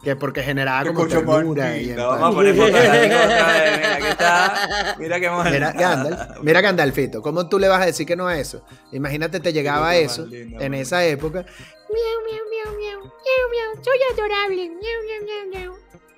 Que 0.04 0.16
porque 0.16 0.42
generaba 0.42 0.86
como 0.86 1.08
ternura 1.08 1.78
y 1.78 1.94
Vamos 1.94 2.32
a 2.32 2.36
poner 2.36 2.56
fotos 2.56 2.72
Mira, 2.72 3.96
aquí 3.96 4.08
está. 4.08 4.96
Mira 4.98 5.20
qué 5.20 5.30
mono. 5.30 5.52
Mira, 5.52 5.72
Gandalf, 5.74 6.42
mira 6.42 6.62
Gandalfito, 6.62 7.22
¿cómo 7.22 7.48
tú 7.48 7.60
le 7.60 7.68
vas 7.68 7.82
a 7.82 7.86
decir 7.86 8.08
que 8.08 8.16
no 8.16 8.28
a 8.28 8.38
eso? 8.38 8.64
Imagínate, 8.92 9.40
te 9.40 9.54
llegaba 9.54 9.96
eso 9.96 10.28
en 10.32 10.74
esa 10.74 11.06
época. 11.06 11.46
Miau, 11.92 12.20
miau, 12.26 12.46
miau, 12.50 12.78
miau, 12.78 13.00
miau, 13.00 13.50
miau, 13.52 13.84
soy 13.84 14.00
adorable. 14.14 14.70
Miau, 14.70 14.80
miau, 14.80 15.24
miau, 15.24 15.50
miau. 15.52 15.74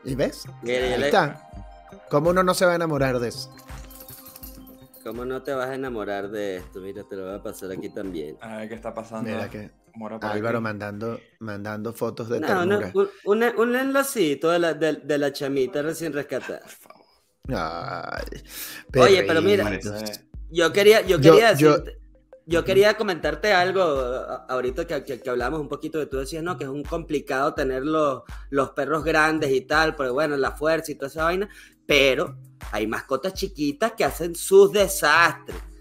¿Y 0.06 0.16
ves? 0.16 0.44
Ahí 0.64 1.04
está. 1.04 1.50
¿Cómo 2.10 2.30
uno 2.30 2.44
no 2.44 2.54
se 2.54 2.66
va 2.66 2.74
a 2.74 2.76
enamorar 2.76 3.20
de 3.20 3.30
eso? 3.30 3.54
¿Cómo 5.04 5.26
no 5.26 5.44
te 5.44 5.54
vas 5.54 5.70
a 5.70 5.76
enamorar 5.76 6.30
de 6.30 6.58
esto? 6.58 6.80
Mira, 6.80 7.04
te 7.04 7.18
lo 7.18 7.26
voy 7.26 7.36
a 7.36 7.44
pasar 7.44 7.72
aquí 7.72 7.90
también. 7.90 8.38
A 8.40 8.58
ver 8.58 8.70
qué 8.70 8.76
está 8.76 8.94
pasando. 8.94 9.30
Mira 9.30 9.50
que 9.50 9.72
Álvaro 10.22 10.62
mandando, 10.62 11.20
mandando 11.40 11.94
fotos 11.94 12.30
de 12.30 12.40
no, 12.40 12.66
No, 12.66 12.80
un, 13.26 13.44
un, 13.58 13.76
enlacito 13.76 14.50
de 14.50 14.60
la, 14.60 14.74
de, 14.74 15.18
la 15.18 15.32
chamita 15.32 15.82
recién 15.82 16.14
rescatada. 16.14 16.62
Por 16.62 16.70
favor. 16.70 17.04
Oye, 18.98 19.24
pero 19.24 19.42
mira, 19.42 19.80
yo 20.50 20.72
quería, 20.74 21.02
yo 21.02 21.20
quería 21.20 21.54
yo, 22.46 22.66
quería 22.66 22.98
comentarte 22.98 23.54
algo 23.54 23.82
ahorita 23.82 24.86
que, 24.86 25.22
que, 25.22 25.30
hablamos 25.30 25.62
un 25.62 25.70
poquito 25.70 26.00
de 26.00 26.08
tú 26.08 26.18
decías, 26.18 26.44
no, 26.44 26.58
que 26.58 26.66
es 26.66 26.70
un 26.70 26.84
complicado 26.84 27.54
tener 27.54 27.84
los, 27.84 28.24
los 28.50 28.72
perros 28.72 29.04
grandes 29.04 29.52
y 29.52 29.62
tal, 29.62 29.96
pero 29.96 30.14
bueno, 30.14 30.36
la 30.36 30.52
fuerza 30.52 30.92
y 30.92 30.96
toda 30.96 31.08
esa 31.08 31.24
vaina, 31.24 31.48
pero 31.86 32.38
hay 32.72 32.86
mascotas 32.88 33.34
chiquitas 33.34 33.94
que 33.94 34.04
hacen 34.04 34.36
sus 34.36 34.74
desastres 34.74 35.73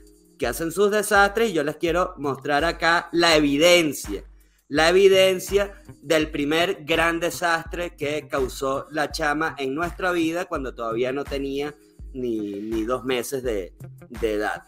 que 0.43 0.49
hacen 0.49 0.73
sus 0.73 0.91
desastres 0.91 1.51
y 1.51 1.53
yo 1.53 1.63
les 1.63 1.77
quiero 1.77 2.15
mostrar 2.19 2.65
acá 2.65 3.09
la 3.13 3.37
evidencia, 3.37 4.25
la 4.67 4.89
evidencia 4.89 5.73
del 6.03 6.33
primer 6.33 6.85
gran 6.85 7.21
desastre 7.21 7.95
que 7.95 8.27
causó 8.27 8.89
la 8.91 9.13
chama 9.13 9.55
en 9.57 9.73
nuestra 9.73 10.11
vida 10.11 10.47
cuando 10.47 10.75
todavía 10.75 11.13
no 11.13 11.23
tenía 11.23 11.73
ni, 12.13 12.83
dos 12.83 13.05
meses 13.05 13.45
de, 13.45 13.73
edad. 14.21 14.65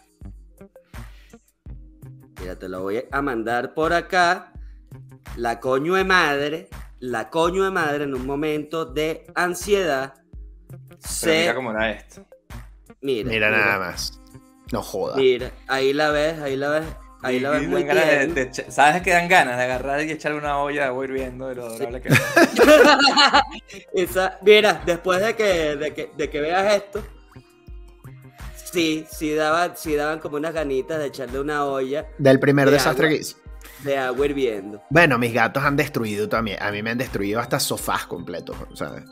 Mira, 2.39 2.57
te 2.57 2.69
lo 2.69 2.83
voy 2.83 3.03
a 3.11 3.21
mandar 3.21 3.73
por 3.73 3.91
acá. 3.91 4.53
La 5.35 5.59
coño 5.59 5.95
de 5.95 6.05
madre, 6.05 6.69
la 6.99 7.29
coño 7.29 7.65
de 7.65 7.71
madre 7.71 8.05
en 8.05 8.15
un 8.15 8.25
momento 8.25 8.85
de 8.85 9.25
ansiedad. 9.35 10.13
mira 11.25 11.53
cómo 11.53 11.71
era 11.71 11.91
esto. 11.91 12.25
mira, 13.01 13.29
mira 13.29 13.51
nada 13.51 13.77
más. 13.77 14.21
No 14.71 14.81
jodas. 14.81 15.17
Mira, 15.17 15.51
ahí 15.67 15.93
la 15.93 16.09
ves, 16.09 16.39
ahí 16.39 16.55
la 16.55 16.69
ves. 16.69 16.85
Ahí 17.21 17.39
la 17.39 17.49
ves 17.49 17.67
muy 17.67 17.83
bien. 17.83 18.51
¿Sabes 18.69 19.01
que 19.01 19.09
dan 19.09 19.27
ganas 19.27 19.57
de 19.57 19.63
agarrar 19.63 20.03
y 20.03 20.11
echarle 20.11 20.37
una 20.37 20.59
olla 20.59 20.81
de 20.81 20.87
agua 20.87 21.05
hirviendo 21.05 21.47
de 21.47 21.55
lo 21.55 21.65
adorable 21.65 21.99
que 21.99 22.09
Esa, 23.93 24.37
Mira, 24.43 24.83
después 24.85 25.21
de 25.21 25.35
que, 25.35 25.75
de 25.75 25.93
que, 25.93 26.11
de 26.15 26.29
que 26.29 26.39
veas 26.39 26.75
esto, 26.75 27.03
sí, 28.53 29.07
sí, 29.09 29.33
daba, 29.33 29.75
sí 29.75 29.95
daban 29.95 30.19
como 30.19 30.37
unas 30.37 30.53
ganitas 30.53 30.99
de 30.99 31.07
echarle 31.07 31.39
una 31.39 31.65
olla. 31.65 32.05
Del 32.19 32.39
primer 32.39 32.69
desastre 32.69 33.09
que 33.09 33.15
hizo. 33.15 33.37
De 33.83 33.97
agua 33.97 34.25
hirviendo. 34.25 34.83
Bueno, 34.91 35.17
mis 35.17 35.33
gatos 35.33 35.63
han 35.63 35.75
destruido 35.75 36.29
también. 36.29 36.61
A 36.61 36.71
mí 36.71 36.83
me 36.83 36.91
han 36.91 36.97
destruido 36.97 37.39
hasta 37.39 37.59
sofás 37.59 38.05
completos, 38.05 38.55
¿sabes? 38.75 39.03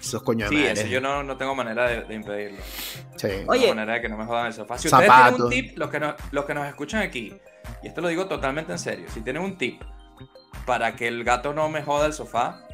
Esos 0.00 0.22
coño 0.22 0.48
Sí, 0.48 0.64
eso 0.64 0.86
yo 0.86 1.00
no, 1.00 1.22
no, 1.22 1.36
tengo 1.36 1.54
manera 1.54 1.86
de, 1.86 2.14
impedirlo. 2.14 2.58
Sí. 3.16 3.28
No 3.46 3.52
tengo 3.52 3.68
manera 3.74 3.94
de 3.94 4.00
que 4.00 4.08
no 4.08 4.16
me 4.16 4.24
jodan 4.24 4.46
el 4.46 4.52
sofá. 4.52 4.78
Si 4.78 4.88
ustedes 4.88 5.10
tienen 5.10 5.42
un 5.42 5.50
tip, 5.50 5.78
los 5.78 5.90
que, 5.90 6.14
los 6.32 6.44
que 6.44 6.54
nos 6.54 6.66
escuchan 6.66 7.02
aquí, 7.02 7.34
y 7.82 7.88
esto 7.88 8.00
lo 8.00 8.08
digo 8.08 8.26
totalmente 8.26 8.72
en 8.72 8.78
serio, 8.78 9.06
si 9.12 9.20
tienen 9.20 9.42
un 9.42 9.58
tip 9.58 9.82
para 10.64 10.96
que 10.96 11.08
el 11.08 11.22
gato 11.24 11.52
no 11.52 11.68
me 11.68 11.82
joda 11.82 12.06
el 12.06 12.12
sofá, 12.12 12.66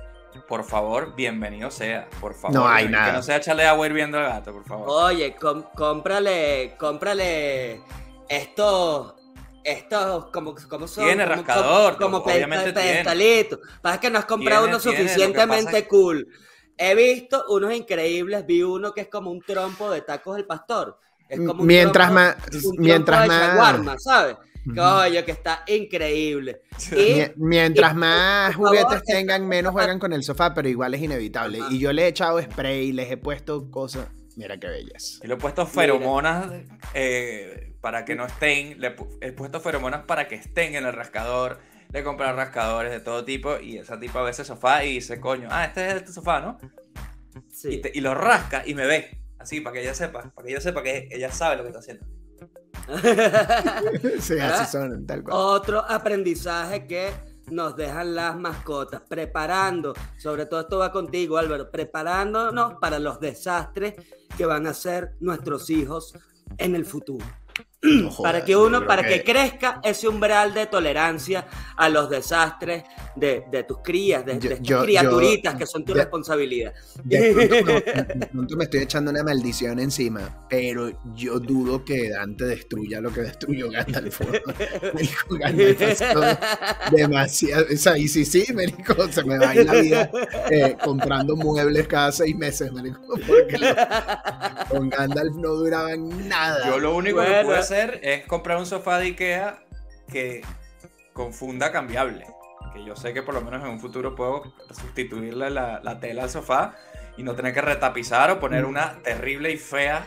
por 0.49 0.64
favor, 0.64 1.14
bienvenido 1.16 1.70
sea, 1.70 2.09
por 2.20 2.35
favor. 2.35 2.57
No 2.57 2.68
hay 2.68 2.89
nada. 2.89 3.07
Que 3.07 3.12
no 3.12 3.22
sea 3.22 3.37
echarle 3.37 3.66
agua 3.66 3.87
hirviendo 3.87 4.18
al 4.18 4.24
gato, 4.24 4.53
por 4.53 4.64
favor. 4.64 4.87
Oye, 4.89 5.35
cómprale, 5.74 6.74
cómprale 6.79 7.81
estos 8.29 9.14
estos, 9.66 10.27
como, 10.27 10.55
como 10.68 10.87
son. 10.87 11.05
Tiene 11.05 11.24
como, 11.24 11.37
rascador, 11.37 11.97
Como, 11.97 12.22
como 12.22 12.33
obviamente 12.33 12.72
tiene. 12.72 12.91
pedestalitos. 13.03 13.59
Pasa 13.83 13.99
que 13.99 14.11
no 14.11 14.18
has 14.20 14.24
comprado 14.24 14.62
Tiene, 14.62 14.77
uno 14.77 14.81
tiene, 14.83 14.99
lo 14.99 15.05
que 15.05 15.09
suficientemente 15.09 15.79
es- 15.79 15.89
cool. 15.89 16.29
He 16.79 16.95
visto 16.95 17.45
unos 17.49 17.72
increíbles. 17.74 18.45
Vi 18.47 18.62
uno 18.62 18.93
que 18.93 19.03
es 19.03 19.09
como 19.09 19.31
un 19.31 19.41
trompo 19.41 19.91
de 19.91 20.03
tacos 20.03 20.37
del 20.37 20.45
pastor. 20.47 20.99
Es 21.29 21.39
como 21.39 21.61
un 21.62 21.66
Mientras 21.66 22.09
trompo- 22.09 22.14
más, 22.14 22.37
un 22.37 22.51
trompo 22.61 22.81
mientras 22.83 23.22
de 23.22 23.29
más, 23.29 23.55
shawarma, 23.55 23.99
¿sabes? 23.99 24.37
Coño, 24.66 25.24
que 25.24 25.31
está 25.31 25.62
increíble. 25.68 26.62
Y 26.93 27.14
Mi- 27.14 27.49
Mientras 27.49 27.95
más 27.95 28.53
favor, 28.55 28.68
juguetes 28.77 29.03
tengan, 29.05 29.47
menos 29.47 29.72
juegan 29.72 29.99
con 30.01 30.12
el 30.12 30.22
sofá, 30.24 30.53
pero 30.55 30.68
igual 30.68 30.93
es 30.95 31.03
inevitable. 31.03 31.61
Ajá. 31.61 31.68
Y 31.72 31.79
yo 31.79 31.93
le 31.93 32.03
he 32.05 32.09
echado 32.09 32.43
spray, 32.43 32.93
les 32.93 33.11
he 33.11 33.16
puesto 33.16 33.70
cosas. 33.70 34.09
Mira 34.37 34.59
qué 34.59 34.66
belleza. 34.66 35.20
Y 35.24 35.29
le 35.29 35.35
he 35.35 35.37
puesto 35.37 35.66
feromonas 35.66 36.49
eh, 36.95 37.74
para 37.81 38.05
que 38.05 38.14
no 38.16 38.27
estén. 38.27 38.81
Le 38.81 38.97
he 39.20 39.33
puesto 39.33 39.61
feromonas 39.61 40.05
para 40.05 40.29
que 40.29 40.35
estén 40.35 40.74
en 40.74 40.85
el 40.85 40.93
rascador. 40.93 41.59
Le 41.93 42.01
he 42.01 42.05
comprado 42.05 42.37
rascadores 42.37 42.91
de 42.93 43.01
todo 43.01 43.24
tipo. 43.24 43.59
Y 43.61 43.78
esa 43.78 43.99
tipo 43.99 44.18
a 44.18 44.22
veces 44.22 44.47
sofá 44.47 44.84
y 44.84 44.95
dice, 44.95 45.20
coño, 45.20 45.49
ah, 45.51 45.64
este 45.66 45.87
es 45.89 45.95
este 45.97 46.12
sofá, 46.12 46.41
¿no? 46.41 46.59
sí. 47.53 47.74
Y, 47.74 47.80
te- 47.80 47.93
y 47.95 48.01
lo 48.01 48.14
rasca 48.14 48.62
y 48.66 48.74
me 48.74 48.87
ve. 48.87 49.18
Así, 49.39 49.61
para 49.61 49.74
que 49.74 49.82
ella 49.82 49.95
sepa. 49.95 50.30
Para 50.34 50.47
que 50.47 50.53
ella 50.53 50.61
sepa 50.61 50.82
que 50.82 51.09
ella 51.11 51.30
sabe 51.30 51.57
lo 51.57 51.62
que 51.62 51.68
está 51.68 51.78
haciendo. 51.80 52.07
Sí, 54.20 54.39
así 54.39 54.70
son, 54.70 55.07
tal 55.07 55.22
cual. 55.22 55.37
Otro 55.37 55.80
aprendizaje 55.89 56.87
que 56.87 57.11
nos 57.51 57.76
dejan 57.76 58.14
las 58.14 58.37
mascotas, 58.37 59.03
preparando, 59.09 59.95
sobre 60.18 60.47
todo 60.47 60.61
esto 60.61 60.78
va 60.78 60.91
contigo 60.93 61.37
Álvaro, 61.39 61.70
preparándonos 61.70 62.74
para 62.80 62.99
los 62.99 63.20
desastres 63.20 63.95
que 64.37 64.45
van 64.47 64.66
a 64.66 64.74
ser 64.74 65.12
nuestros 65.20 65.70
hijos 65.70 66.14
en 66.59 66.74
el 66.74 66.84
futuro. 66.84 67.24
No 67.87 68.11
jodas, 68.11 68.32
para 68.32 68.45
que 68.45 68.57
uno, 68.57 68.87
para 68.87 69.07
que 69.07 69.22
crezca 69.22 69.80
ese 69.82 70.09
umbral 70.09 70.53
de 70.55 70.66
tolerancia 70.66 71.47
a 71.76 71.89
los 71.89 72.11
desastres 72.11 72.84
de, 73.14 73.45
de 73.51 73.62
tus 73.64 73.78
crías, 73.82 74.24
de, 74.26 74.34
Yo- 74.39 74.49
de 74.49 74.55
estas 74.57 74.66
yo- 74.68 74.82
criaturitas 74.82 75.53
yo- 75.55 75.59
que 75.59 75.66
son 75.66 75.84
tu 75.84 75.93
de- 75.95 76.01
responsabilidad. 76.01 76.74
De 77.05 77.32
pronto, 77.32 77.72
no, 77.72 77.74
de 78.20 78.26
pronto 78.26 78.57
me 78.57 78.64
estoy 78.64 78.80
echando 78.80 79.11
una 79.11 79.22
maldición 79.22 79.78
encima, 79.78 80.47
pero 80.49 80.91
yo 81.14 81.39
dudo 81.41 81.84
que 81.84 82.11
Dante 82.11 82.45
destruya 82.45 83.01
lo 83.01 83.12
que 83.12 83.22
destruyó 83.22 83.70
Gandalf. 83.70 84.20
Demasiado. 86.93 87.66
O 87.72 87.76
sea, 87.76 87.99
y 87.99 88.09
sí, 88.09 88.24
sí, 88.24 88.45
Mérico, 88.55 88.95
se 89.11 89.24
me 89.24 89.39
va 89.39 89.51
a 89.51 89.57
ir 89.57 89.66
la 89.66 89.74
vida 89.74 90.11
eh, 90.51 90.76
comprando 90.82 91.37
muebles 91.37 91.87
cada 91.89 92.12
seis 92.12 92.37
meses, 92.37 92.72
Mérico, 92.72 93.01
porque 93.26 93.59
lo- 93.59 93.66
con 94.68 94.89
Gandalf 94.91 95.34
no 95.37 95.51
duraban 95.51 96.28
nada. 96.28 96.68
Yo 96.68 96.78
lo 96.78 96.95
único 96.97 97.20
que 97.20 97.26
Bueno. 97.28 97.49
pude 97.49 97.62
hacer 97.77 98.01
es 98.03 98.27
comprar 98.27 98.59
un 98.59 98.66
sofá 98.66 98.99
de 98.99 99.07
Ikea 99.07 99.59
que 100.11 100.43
con 101.12 101.33
funda 101.33 101.72
cambiable. 101.72 102.27
Que 102.72 102.85
yo 102.85 102.97
sé 102.97 103.12
que 103.12 103.22
por 103.22 103.35
lo 103.35 103.41
menos 103.41 103.62
en 103.62 103.70
un 103.70 103.81
futuro 103.81 104.14
puedo 104.14 104.55
sustituirle 104.70 105.51
la, 105.51 105.81
la 105.83 106.01
tela 106.01 106.24
al 106.24 106.31
sofá 106.31 106.74
y 107.16 107.22
no 107.22 107.35
tener 107.35 107.55
que 107.55 107.62
retapizar 107.62 108.31
o 108.31 108.41
poner 108.41 108.64
una 108.64 109.01
terrible 109.03 109.51
y 109.51 109.57
fea 109.57 110.07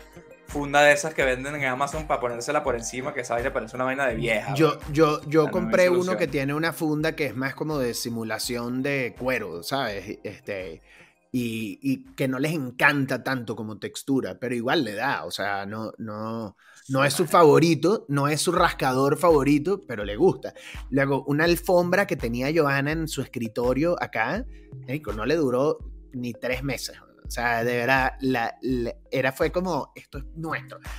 funda 0.50 0.82
de 0.82 0.94
esas 0.94 1.14
que 1.14 1.24
venden 1.24 1.56
en 1.56 1.66
Amazon 1.66 2.08
para 2.08 2.20
ponérsela 2.20 2.64
por 2.64 2.76
encima, 2.76 3.14
que 3.14 3.22
esa 3.22 3.36
vaina 3.36 3.54
parece 3.54 3.76
una 3.76 3.86
vaina 3.86 4.08
de 4.08 4.16
vieja. 4.16 4.56
Yo, 4.56 4.80
yo, 4.92 5.22
yo 5.28 5.52
compré 5.52 5.90
uno 5.90 6.18
que 6.18 6.28
tiene 6.28 6.56
una 6.56 6.74
funda 6.74 7.16
que 7.16 7.28
es 7.28 7.36
más 7.36 7.54
como 7.54 7.78
de 7.78 7.94
simulación 7.94 8.82
de 8.82 9.16
cuero, 9.18 9.62
¿sabes? 9.62 10.18
Este, 10.24 10.82
y, 11.32 11.80
y 11.82 12.04
que 12.16 12.28
no 12.28 12.40
les 12.40 12.54
encanta 12.54 13.24
tanto 13.24 13.56
como 13.56 13.78
textura, 13.80 14.40
pero 14.40 14.56
igual 14.56 14.84
le 14.84 14.96
da, 14.96 15.26
o 15.26 15.32
sea, 15.32 15.66
no, 15.66 15.92
no, 15.98 16.56
no 16.90 17.04
es 17.06 17.14
su 17.14 17.28
favorito, 17.28 18.06
no 18.10 18.28
es 18.28 18.42
su 18.42 18.52
rascador 18.52 19.18
favorito, 19.18 19.82
pero 19.88 20.04
le 20.06 20.16
gusta. 20.16 20.54
Luego, 20.90 21.24
una 21.28 21.44
alfombra 21.46 22.08
que 22.08 22.16
tenía 22.16 22.52
Johanna 22.54 22.92
en 22.92 23.08
su 23.08 23.22
escritorio 23.22 23.96
acá, 24.02 24.46
no 25.14 25.26
le 25.26 25.36
duró 25.36 25.78
ni 26.14 26.34
tres 26.34 26.64
meses. 26.64 26.98
O 27.26 27.32
sea, 27.32 27.64
de 27.64 27.78
verdad, 27.78 28.14
la, 28.22 28.58
la- 28.62 28.96
era, 29.12 29.32
fue 29.32 29.52
como, 29.52 29.92
esto 29.96 30.18
es 30.20 30.26
nuestro. 30.36 30.80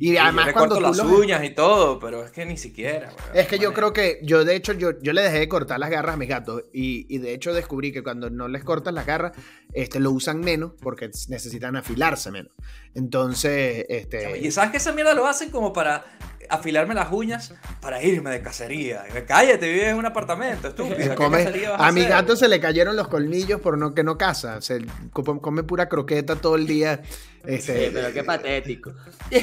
Y 0.00 0.14
yo 0.14 0.22
además 0.22 0.46
le 0.46 0.52
cuando 0.52 0.74
corto 0.74 0.90
tú 0.92 0.96
las 0.98 1.06
los- 1.08 1.18
uñas 1.20 1.44
y 1.44 1.50
todo, 1.50 2.00
pero 2.00 2.24
es 2.24 2.32
que 2.32 2.44
ni 2.44 2.56
siquiera. 2.56 3.12
es 3.32 3.46
que 3.46 3.58
yo 3.60 3.72
creo 3.72 3.92
que, 3.92 4.18
yo 4.24 4.44
de 4.44 4.56
hecho, 4.56 4.72
yo, 4.72 4.98
yo 5.00 5.12
le 5.12 5.22
dejé 5.22 5.38
de 5.38 5.48
cortar 5.48 5.78
las 5.78 5.88
garras 5.88 6.14
a 6.14 6.16
mis 6.16 6.28
gatos 6.28 6.64
y, 6.72 7.06
y 7.14 7.18
de 7.18 7.32
hecho 7.32 7.52
descubrí 7.54 7.92
que 7.92 8.02
cuando 8.02 8.28
no 8.28 8.48
les 8.48 8.64
cortan 8.64 8.96
las 8.96 9.06
garras, 9.06 9.32
este, 9.72 10.00
lo 10.00 10.10
usan 10.10 10.40
menos 10.40 10.72
porque 10.82 11.10
necesitan 11.28 11.76
afilarse 11.76 12.32
menos. 12.32 12.52
Entonces, 12.94 13.86
este... 13.88 14.38
Y 14.40 14.50
sabes 14.50 14.72
que 14.72 14.76
esa 14.78 14.92
mierda 14.92 15.14
lo 15.14 15.26
hacen 15.28 15.50
como 15.50 15.72
para 15.72 16.04
afilarme 16.50 16.94
las 16.94 17.10
uñas 17.10 17.54
para 17.80 18.02
irme 18.02 18.30
de 18.30 18.42
cacería. 18.42 19.04
Cállate, 19.26 19.66
vives 19.72 19.88
en 19.88 19.96
un 19.96 20.04
apartamento, 20.06 20.68
estúpido. 20.68 20.96
¿qué 20.96 21.14
come- 21.14 21.44
cacería 21.44 21.70
vas 21.70 21.80
a 21.80 21.86
a 21.86 21.92
mi 21.92 22.04
gato 22.04 22.36
se 22.36 22.48
le 22.48 22.60
cayeron 22.60 22.96
los 22.96 23.08
colmillos 23.08 23.60
por 23.62 23.78
no 23.78 23.94
que 23.94 24.02
no 24.04 24.18
caza. 24.18 24.60
Se 24.60 24.84
come, 25.12 25.53
come 25.54 25.62
pura 25.62 25.88
croqueta 25.88 26.36
todo 26.36 26.56
el 26.56 26.66
día. 26.66 27.00
Este, 27.44 27.88
Sí, 27.88 27.90
pero 27.92 28.10
qué 28.10 28.24
patético. 28.24 28.94
Oye, 29.30 29.36
sí, 29.36 29.42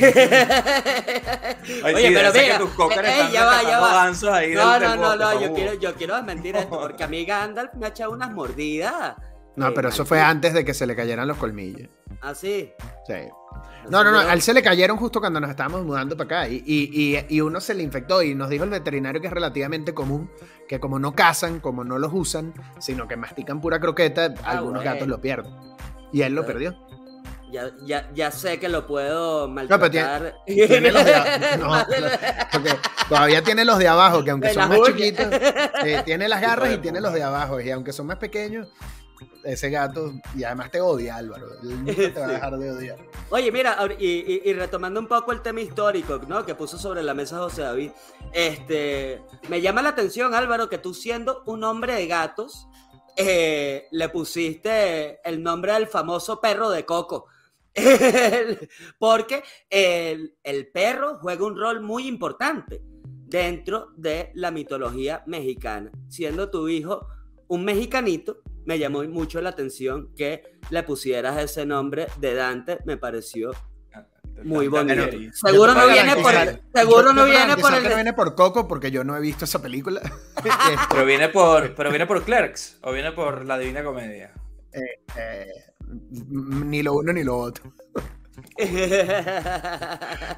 pero 2.11 2.33
mira, 2.33 2.57
tus 2.57 2.71
ey, 2.71 2.89
están 2.89 3.31
ya 3.31 3.45
va, 3.45 3.61
ya 3.61 3.79
va. 3.79 4.07
ahí 4.35 4.55
No, 4.55 4.79
no, 4.79 4.95
no, 4.95 5.15
no, 5.15 5.39
yo 5.39 5.53
quiero, 5.53 5.75
yo 5.75 5.93
quiero 5.93 6.15
desmentir 6.15 6.55
esto, 6.55 6.67
porque 6.79 7.03
a 7.03 7.07
mí 7.07 7.25
Gandalf 7.25 7.75
me 7.75 7.85
ha 7.85 7.89
echado 7.89 8.11
unas 8.11 8.31
mordidas. 8.31 9.13
no, 9.55 9.67
Eh, 9.67 9.71
pero 9.75 9.89
eso 9.89 10.03
fue 10.03 10.19
antes 10.19 10.51
de 10.55 10.65
que 10.65 10.73
se 10.73 10.87
le 10.87 10.95
cayeran 10.95 11.27
los 11.27 11.37
colmillos. 11.37 11.89
Así. 12.21 12.73
Sí. 13.05 13.13
No, 13.89 14.03
no, 14.03 14.11
no, 14.11 14.19
a 14.19 14.33
él 14.33 14.41
se 14.41 14.53
le 14.53 14.63
cayeron 14.63 14.97
justo 14.97 15.19
cuando 15.19 15.39
nos 15.39 15.49
estábamos 15.51 15.83
mudando 15.85 16.15
para 16.17 16.41
acá 16.41 16.47
y, 16.47 16.63
y, 16.65 17.17
y, 17.17 17.25
y 17.29 17.41
uno 17.41 17.59
se 17.59 17.73
le 17.73 17.83
infectó 17.83 18.23
y 18.23 18.33
nos 18.33 18.49
dijo 18.49 18.63
el 18.63 18.69
veterinario 18.71 19.21
que 19.21 19.27
es 19.27 19.33
relativamente 19.33 19.93
común, 19.93 20.31
que 20.67 20.79
como 20.79 20.97
no 20.99 21.13
cazan, 21.13 21.59
como 21.59 21.83
no 21.83 21.99
los 21.99 22.11
usan, 22.13 22.53
sino 22.79 23.07
que 23.07 23.15
mastican 23.15 23.59
pura 23.59 23.79
croqueta, 23.79 24.33
algunos 24.43 24.83
bueno. 24.83 24.91
gatos 24.91 25.07
lo 25.07 25.19
pierden. 25.19 25.51
Y 26.11 26.21
él 26.21 26.33
lo 26.33 26.45
perdió. 26.45 26.75
Ya, 27.51 27.69
ya, 27.83 28.09
ya 28.13 28.31
sé 28.31 28.59
que 28.61 28.69
lo 28.69 28.87
puedo 28.87 29.53
pero 29.53 29.89
tiene- 29.89 30.05
maltratar. 30.07 30.35
Tiene 30.45 30.89
los 30.91 31.03
de 31.03 31.13
no, 31.59 31.85
porque 32.51 32.75
todavía 33.09 33.41
tiene 33.43 33.65
los 33.65 33.77
de 33.77 33.87
abajo, 33.89 34.23
que 34.23 34.31
aunque 34.31 34.47
De 34.47 34.53
son 34.53 34.69
más 34.69 34.79
chiquitos, 34.83 35.25
eh, 35.85 36.01
tiene 36.05 36.29
las 36.29 36.39
garras 36.41 36.73
y 36.73 36.77
tiene 36.77 37.01
los 37.01 37.11
de 37.13 37.23
abajo. 37.23 37.59
Y 37.59 37.69
aunque 37.71 37.91
son 37.91 38.07
más 38.07 38.15
pequeños, 38.17 38.69
ese 39.43 39.69
gato, 39.69 40.13
y 40.33 40.45
además 40.45 40.71
te 40.71 40.79
odia, 40.79 41.17
Álvaro. 41.17 41.45
Él 41.61 41.83
nunca 41.83 41.93
te 41.93 42.19
va 42.21 42.25
a 42.27 42.29
dejar 42.29 42.57
de 42.57 42.71
odiar. 42.71 42.97
Oye, 43.29 43.51
mira, 43.51 43.77
y- 43.99 44.49
y 44.49 44.53
retomando 44.53 45.01
un 45.01 45.07
poco 45.07 45.33
el 45.33 45.41
tema 45.41 45.59
histórico, 45.59 46.21
¿no? 46.29 46.45
Que 46.45 46.55
puso 46.55 46.77
sobre 46.77 47.03
la 47.03 47.13
mesa 47.13 47.37
José 47.37 47.63
David, 47.63 47.91
este, 48.31 49.21
me 49.49 49.59
llama 49.61 49.81
la 49.81 49.89
atención, 49.89 50.33
Álvaro, 50.33 50.69
que 50.69 50.77
tú 50.77 50.93
siendo 50.93 51.43
un 51.45 51.65
hombre 51.65 51.95
de 51.95 52.07
gatos, 52.07 52.67
eh, 53.15 53.87
le 53.91 54.09
pusiste 54.09 55.19
el 55.27 55.41
nombre 55.41 55.73
del 55.73 55.87
famoso 55.87 56.39
perro 56.39 56.69
de 56.69 56.85
Coco. 56.85 57.27
Porque 58.99 59.43
el, 59.69 60.35
el 60.43 60.67
perro 60.71 61.19
juega 61.19 61.45
un 61.45 61.57
rol 61.57 61.81
muy 61.81 62.07
importante 62.07 62.81
dentro 63.31 63.91
de 63.95 64.31
la 64.35 64.51
mitología 64.51 65.23
mexicana. 65.25 65.91
Siendo 66.09 66.49
tu 66.49 66.67
hijo 66.67 67.07
un 67.47 67.65
mexicanito, 67.65 68.41
me 68.65 68.77
llamó 68.77 69.03
mucho 69.03 69.41
la 69.41 69.49
atención 69.49 70.13
que 70.15 70.43
le 70.69 70.83
pusieras 70.83 71.41
ese 71.41 71.65
nombre 71.65 72.07
de 72.19 72.33
Dante, 72.33 72.79
me 72.85 72.97
pareció 72.97 73.51
muy 74.43 74.67
bonito. 74.67 75.03
Seguro 75.33 75.73
no 75.73 75.87
viene 75.87 76.15
por, 76.15 76.33
seguro 76.73 77.03
yo- 77.07 77.13
no 77.13 77.25
viene 77.25 77.57
por 77.57 77.73
el 77.73 77.83
que 77.83 77.89
no 77.89 77.95
viene 77.95 78.13
por 78.13 78.35
Coco 78.35 78.67
porque 78.67 78.91
yo 78.91 79.03
no 79.03 79.15
he 79.15 79.19
visto 79.21 79.45
esa 79.45 79.61
película. 79.61 80.01
Este, 80.37 80.77
Pero 80.89 81.05
viene 81.05 81.29
por, 81.29 81.75
pero 81.75 81.89
viene 81.89 82.07
por 82.07 82.23
Clerks 82.23 82.79
o 82.81 82.91
viene 82.91 83.11
por 83.11 83.45
la 83.45 83.57
Divina 83.59 83.83
Comedia. 83.83 84.31
eh, 84.73 84.85
m- 85.91 86.65
ni 86.65 86.81
lo 86.81 86.93
uno 86.93 87.13
ni 87.13 87.23
lo 87.23 87.37
otro. 87.37 87.71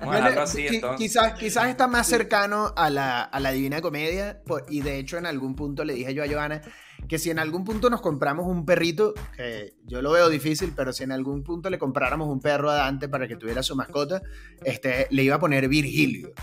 Bueno, 0.03 0.41
así 0.41 0.67
quizás, 0.97 1.33
quizás 1.33 1.69
está 1.69 1.87
más 1.87 2.07
cercano 2.07 2.73
a 2.75 2.89
la, 2.89 3.21
a 3.23 3.39
la 3.39 3.51
Divina 3.51 3.81
Comedia. 3.81 4.41
por- 4.45 4.65
y 4.69 4.81
de 4.81 4.97
hecho, 4.97 5.17
en 5.17 5.25
algún 5.25 5.55
punto 5.55 5.83
le 5.85 5.93
dije 5.93 6.13
yo 6.13 6.23
a 6.23 6.27
Johanna 6.27 6.61
que 7.07 7.19
si 7.19 7.29
en 7.29 7.39
algún 7.39 7.63
punto 7.63 7.89
nos 7.89 8.01
compramos 8.01 8.47
un 8.47 8.65
perrito, 8.65 9.13
que 9.35 9.73
yo 9.85 10.01
lo 10.01 10.11
veo 10.11 10.29
difícil, 10.29 10.73
pero 10.75 10.93
si 10.93 11.03
en 11.03 11.11
algún 11.11 11.43
punto 11.43 11.69
le 11.69 11.77
compráramos 11.77 12.27
un 12.29 12.39
perro 12.39 12.69
a 12.69 12.75
Dante 12.75 13.09
para 13.09 13.27
que 13.27 13.35
tuviera 13.35 13.63
su 13.63 13.75
mascota, 13.75 14.21
este, 14.63 15.07
le 15.09 15.23
iba 15.23 15.35
a 15.35 15.39
poner 15.39 15.67
Virgilio. 15.67 16.33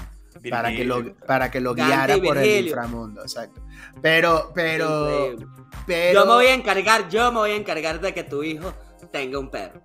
Para 0.48 0.70
que, 0.70 0.84
lo, 0.84 0.96
Virgilio. 0.96 1.26
para 1.26 1.50
que 1.50 1.61
lo 1.61 1.74
guiara 1.74 2.16
por 2.18 2.38
el 2.38 2.44
Virgilio. 2.44 2.70
inframundo, 2.70 3.22
exacto. 3.22 3.62
Pero, 4.00 4.52
pero, 4.54 5.32
Increíble. 5.32 5.46
pero. 5.86 6.20
Yo 6.20 6.26
me 6.26 6.32
voy 6.32 6.46
a 6.46 6.54
encargar, 6.54 7.08
yo 7.08 7.32
me 7.32 7.38
voy 7.38 7.50
a 7.50 7.56
encargar 7.56 8.00
de 8.00 8.14
que 8.14 8.22
tu 8.22 8.42
hijo 8.44 8.72
tenga 9.11 9.38
un 9.38 9.50
perro. 9.50 9.82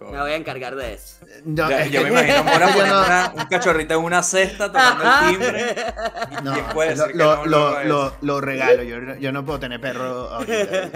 Me 0.00 0.18
voy 0.20 0.32
a 0.32 0.36
encargar 0.36 0.74
de 0.76 0.94
eso. 0.94 1.16
No, 1.44 1.68
Ya- 1.68 1.82
es 1.82 1.90
yo 1.90 1.98
que- 2.02 2.10
me 2.10 2.10
imagino 2.20 2.44
Mora 2.44 2.66
poniendo 2.68 3.00
no- 3.00 3.06
una- 3.06 3.32
un 3.36 3.44
cachorrito 3.46 3.94
en 3.94 4.00
una 4.00 4.22
cesta 4.22 4.66
tocando 4.72 5.04
el 5.04 5.28
timbre. 5.30 5.76
no, 6.42 6.52
¿Quién 6.54 6.64
puede 6.72 6.96
lo, 6.96 7.06
lo- 7.14 7.46
no 7.46 7.84
lo- 7.84 8.16
lo 8.22 8.40
regalo. 8.40 8.82
Yo, 8.82 8.98
no- 9.00 9.16
yo 9.16 9.30
no 9.32 9.44
puedo 9.44 9.60
tener 9.60 9.80
perro 9.80 10.30
ahorita. 10.30 10.90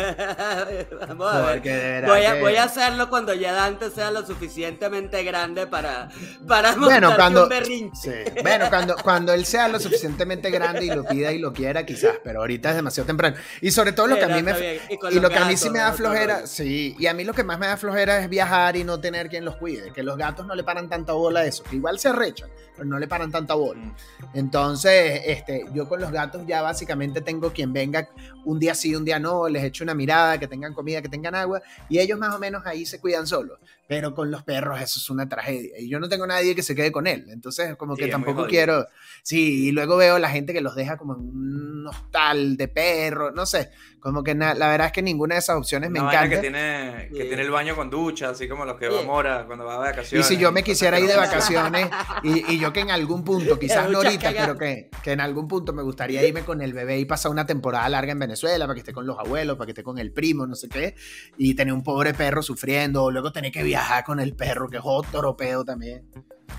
Vamos 1.08 1.34
a 1.34 1.40
ver. 1.42 1.62
De 1.62 1.70
verdad 1.78 2.08
Voy 2.08 2.24
a, 2.24 2.34
que- 2.34 2.40
voy 2.40 2.56
a 2.56 2.64
hacerlo 2.64 3.08
cuando 3.10 3.34
ya 3.34 3.52
Dante 3.52 3.90
sea 3.90 4.10
lo 4.10 4.24
suficientemente 4.26 5.22
grande 5.22 5.66
para, 5.66 6.08
para 6.46 6.74
Bueno, 6.74 7.14
cuando, 7.16 7.44
un 7.44 7.48
berrinche. 7.50 8.24
sí. 8.24 8.32
bueno 8.42 8.66
cuando, 8.68 8.96
cuando 9.02 9.32
él 9.32 9.44
sea 9.44 9.68
lo 9.68 9.78
suficientemente 9.80 10.50
grande 10.50 10.86
y 10.86 10.90
lo 10.90 11.04
pida 11.04 11.30
y 11.32 11.38
lo 11.38 11.52
quiera, 11.52 11.84
quizás, 11.84 12.14
pero 12.24 12.40
ahorita 12.40 12.70
es 12.70 12.76
demasiado 12.76 13.06
temprano. 13.06 13.36
Y 13.60 13.70
sobre 13.70 13.92
todo 13.92 14.06
lo 14.06 14.16
que 14.16 14.24
a 14.24 14.28
mí 14.28 14.42
me. 14.42 14.52
Y 14.88 15.16
y 15.16 15.20
lo 15.20 15.28
que 15.28 15.36
a 15.36 15.40
mí 15.44 15.54
gatos, 15.54 15.60
sí 15.60 15.70
me 15.70 15.78
da 15.78 15.92
flojera, 15.92 16.46
sí, 16.46 16.96
y 16.98 17.06
a 17.06 17.14
mí 17.14 17.24
lo 17.24 17.34
que 17.34 17.44
más 17.44 17.58
me 17.58 17.66
da 17.66 17.76
flojera 17.76 18.18
es 18.20 18.28
viajar 18.28 18.76
y 18.76 18.84
no 18.84 18.93
tener 19.00 19.28
quien 19.28 19.44
los 19.44 19.56
cuide, 19.56 19.92
que 19.92 20.02
los 20.02 20.16
gatos 20.16 20.46
no 20.46 20.54
le 20.54 20.64
paran 20.64 20.88
tanta 20.88 21.12
bola 21.12 21.40
a 21.40 21.44
eso, 21.44 21.62
que 21.64 21.76
igual 21.76 21.98
se 21.98 22.08
arrechan, 22.08 22.48
pero 22.76 22.88
no 22.88 22.98
le 22.98 23.06
paran 23.06 23.30
tanta 23.30 23.54
bola. 23.54 23.80
Mm. 23.80 23.94
Entonces, 24.34 25.22
este, 25.26 25.66
yo 25.72 25.88
con 25.88 26.00
los 26.00 26.10
gatos 26.10 26.46
ya 26.46 26.62
básicamente 26.62 27.20
tengo 27.20 27.52
quien 27.52 27.72
venga 27.72 28.08
un 28.44 28.58
día 28.58 28.74
sí, 28.74 28.94
un 28.94 29.04
día 29.04 29.18
no, 29.18 29.48
les 29.48 29.64
echo 29.64 29.84
una 29.84 29.94
mirada, 29.94 30.38
que 30.38 30.48
tengan 30.48 30.74
comida, 30.74 31.02
que 31.02 31.08
tengan 31.08 31.34
agua, 31.34 31.62
y 31.88 31.98
ellos 31.98 32.18
más 32.18 32.34
o 32.34 32.38
menos 32.38 32.64
ahí 32.66 32.84
se 32.84 33.00
cuidan 33.00 33.26
solos. 33.26 33.58
Pero 33.86 34.14
con 34.14 34.30
los 34.30 34.42
perros 34.42 34.80
eso 34.80 34.98
es 34.98 35.10
una 35.10 35.28
tragedia. 35.28 35.78
Y 35.78 35.88
yo 35.90 36.00
no 36.00 36.08
tengo 36.08 36.26
nadie 36.26 36.54
que 36.54 36.62
se 36.62 36.74
quede 36.74 36.90
con 36.90 37.06
él. 37.06 37.26
Entonces, 37.28 37.76
como 37.76 37.96
Sí, 37.96 38.04
que 38.04 38.08
tampoco 38.10 38.46
quiero. 38.46 38.86
Sí, 39.22 39.68
y 39.68 39.72
luego 39.72 39.96
veo 39.96 40.18
la 40.18 40.30
gente 40.30 40.52
que 40.54 40.60
los 40.62 40.74
deja 40.74 40.96
como 40.96 41.14
en 41.14 41.20
un 41.20 41.86
hostal 41.86 42.56
de 42.56 42.68
perros, 42.68 43.32
no 43.34 43.44
sé. 43.44 43.70
Como 44.00 44.22
que 44.22 44.34
na- 44.34 44.54
la 44.54 44.68
verdad 44.68 44.86
es 44.88 44.92
que 44.92 45.02
ninguna 45.02 45.34
de 45.34 45.38
esas 45.40 45.56
opciones 45.56 45.90
me 45.90 45.98
Una 46.00 46.08
vaina 46.08 46.24
encanta. 46.24 46.36
que 46.36 46.40
tiene, 46.50 47.08
que 47.10 47.22
Sí. 47.22 47.28
tiene 47.28 47.42
el 47.42 47.50
baño 47.50 47.74
con 47.76 47.88
ducha, 47.90 48.30
así 48.30 48.48
como 48.48 48.64
los 48.64 48.76
que 48.78 48.88
va 48.88 49.00
Sí. 49.00 49.06
Mora 49.06 49.44
cuando 49.46 49.64
va 49.64 49.74
de 49.74 49.78
Y 49.88 49.90
vacaciones. 49.92 50.26
si 50.26 50.36
yo 50.36 50.52
me 50.52 50.62
quisiera 50.62 50.98
ir 51.00 51.06
de 51.06 51.16
vacaciones 51.16 51.88
y, 52.22 52.52
y 52.54 52.58
yo 52.58 52.72
que 52.72 52.80
en 52.80 52.90
algún 52.90 53.24
punto, 53.24 53.58
quizás 53.60 53.90
no 53.90 53.98
ahorita, 53.98 54.32
pero 54.32 54.58
que, 54.58 54.90
que 55.02 55.12
en 55.12 55.20
algún 55.20 55.46
punto 55.48 55.72
me 55.72 55.82
gustaría 55.82 56.22
irme 56.26 56.42
con 56.42 56.60
el 56.62 56.72
bebé 56.72 56.98
y 56.98 57.04
pasar 57.06 57.30
una 57.30 57.46
temporada 57.46 57.88
larga 57.88 58.12
en 58.12 58.18
Venezuela 58.18 58.66
para 58.66 58.74
que 58.74 58.80
esté 58.80 58.92
con 58.92 59.06
los 59.06 59.18
abuelos, 59.18 59.56
para 59.56 59.66
que 59.66 59.72
esté 59.72 59.82
con 59.82 59.98
el 59.98 60.12
primo, 60.12 60.46
no 60.46 60.54
sé 60.54 60.68
qué, 60.68 60.94
y 61.38 61.54
tener 61.54 61.72
un 61.74 61.82
pobre 61.82 62.12
perro 62.14 62.42
sufriendo, 62.42 63.04
o 63.04 63.10
luego 63.10 63.32
tener 63.32 63.52
que 63.52 63.62
viajar 63.74 64.04
con 64.04 64.20
el 64.20 64.34
perro, 64.36 64.68
que 64.68 64.76
es 64.76 64.82
otro 64.84 65.36
peo 65.36 65.64
también. 65.64 66.08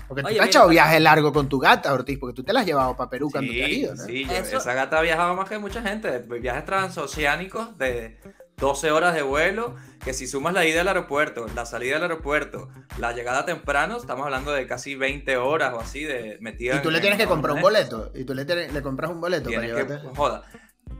Porque 0.06 0.22
tú 0.22 0.28
Oye, 0.28 0.36
te 0.36 0.42
has 0.42 0.48
echado 0.48 0.68
viajes 0.68 1.00
largos 1.00 1.32
con 1.32 1.48
tu 1.48 1.58
gata, 1.58 1.92
Ortiz, 1.94 2.18
porque 2.18 2.34
tú 2.34 2.44
te 2.44 2.52
la 2.52 2.60
has 2.60 2.66
llevado 2.66 2.94
para 2.96 3.08
Perú 3.08 3.28
cuando 3.30 3.50
te 3.50 3.64
has 3.64 3.70
ido, 3.70 3.94
¿no? 3.94 4.04
sí, 4.04 4.24
yo- 4.24 4.32
Eso- 4.32 4.58
esa 4.58 4.74
gata 4.74 4.98
ha 4.98 5.02
viajado 5.02 5.34
más 5.34 5.48
que 5.48 5.58
mucha 5.58 5.80
gente. 5.82 6.18
Viajes 6.18 6.64
transoceánicos 6.66 7.76
de 7.78 8.18
12 8.58 8.90
horas 8.90 9.14
de 9.14 9.22
vuelo, 9.22 9.74
que 10.04 10.12
si 10.12 10.26
sumas 10.26 10.52
la 10.54 10.64
ida 10.66 10.82
al 10.82 10.88
aeropuerto, 10.88 11.46
la 11.54 11.64
salida 11.66 11.94
del 11.94 12.02
aeropuerto, 12.04 12.68
la 12.98 13.12
llegada 13.12 13.44
temprano, 13.46 13.96
estamos 13.96 14.24
hablando 14.26 14.52
de 14.52 14.66
casi 14.66 14.94
20 14.94 15.36
horas 15.38 15.72
o 15.74 15.80
así 15.80 16.04
de 16.04 16.36
metida 16.40 16.76
Y 16.76 16.82
tú 16.82 16.88
en- 16.88 16.94
le 16.94 17.00
tienes 17.00 17.18
en 17.18 17.24
que 17.24 17.28
comprar 17.28 17.54
un 17.56 17.62
boleto, 17.62 18.12
y 18.14 18.24
tú 18.24 18.34
le, 18.34 18.44
le 18.44 18.82
compras 18.82 19.10
un 19.10 19.20
boleto 19.20 19.48
para 19.50 19.60
que, 19.62 19.66
llevarte. 19.68 19.98
joda. 20.14 20.42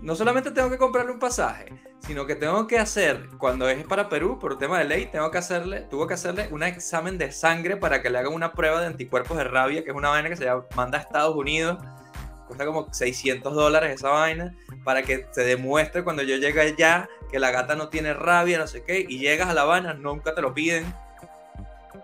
No 0.06 0.14
solamente 0.14 0.52
tengo 0.52 0.70
que 0.70 0.78
comprarle 0.78 1.10
un 1.10 1.18
pasaje, 1.18 1.66
sino 1.98 2.26
que 2.26 2.36
tengo 2.36 2.68
que 2.68 2.78
hacer, 2.78 3.26
cuando 3.38 3.68
es 3.68 3.84
para 3.84 4.08
Perú, 4.08 4.38
por 4.38 4.56
tema 4.56 4.78
de 4.78 4.84
ley, 4.84 5.06
tengo 5.06 5.32
que 5.32 5.38
hacerle, 5.38 5.80
tuvo 5.80 6.06
que 6.06 6.14
hacerle 6.14 6.46
un 6.52 6.62
examen 6.62 7.18
de 7.18 7.32
sangre 7.32 7.76
para 7.76 8.00
que 8.00 8.08
le 8.08 8.18
hagan 8.18 8.32
una 8.32 8.52
prueba 8.52 8.80
de 8.80 8.86
anticuerpos 8.86 9.36
de 9.36 9.42
rabia, 9.42 9.82
que 9.82 9.90
es 9.90 9.96
una 9.96 10.10
vaina 10.10 10.28
que 10.28 10.36
se 10.36 10.46
manda 10.76 10.98
a 10.98 11.00
Estados 11.00 11.34
Unidos. 11.34 11.78
Cuesta 12.46 12.64
como 12.64 12.86
600 12.94 13.52
dólares 13.52 13.96
esa 13.96 14.10
vaina, 14.10 14.54
para 14.84 15.02
que 15.02 15.26
se 15.32 15.42
demuestre 15.42 16.04
cuando 16.04 16.22
yo 16.22 16.36
llegue 16.36 16.60
allá 16.60 17.08
que 17.28 17.40
la 17.40 17.50
gata 17.50 17.74
no 17.74 17.88
tiene 17.88 18.14
rabia, 18.14 18.58
no 18.58 18.68
sé 18.68 18.84
qué, 18.84 19.00
y 19.08 19.18
llegas 19.18 19.48
a 19.48 19.54
La 19.54 19.62
Habana, 19.62 19.92
nunca 19.94 20.36
te 20.36 20.40
lo 20.40 20.54
piden. 20.54 20.86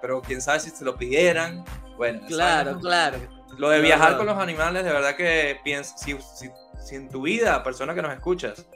Pero 0.01 0.23
quién 0.23 0.43
sabe 0.43 0.59
si 0.59 0.71
se 0.71 0.85
lo 0.85 0.97
pidieran. 0.97 1.65
Bueno, 1.97 2.23
Claro, 2.27 2.81
claro. 2.81 3.19
lo 3.59 3.69
de 3.69 3.81
viajar 3.81 4.17
con 4.17 4.27
los 4.27 4.37
animales, 4.39 4.83
de 4.83 4.91
verdad 4.93 5.15
que 5.15 5.61
piensa, 5.63 5.97
si, 5.97 6.17
si- 6.35 6.51
si 6.85 6.97
en 6.97 7.09
tu 7.09 7.23
vida, 7.23 7.63
persona 7.63 7.95
que 7.95 8.03
nos 8.03 8.13
escuchas, 8.13 8.67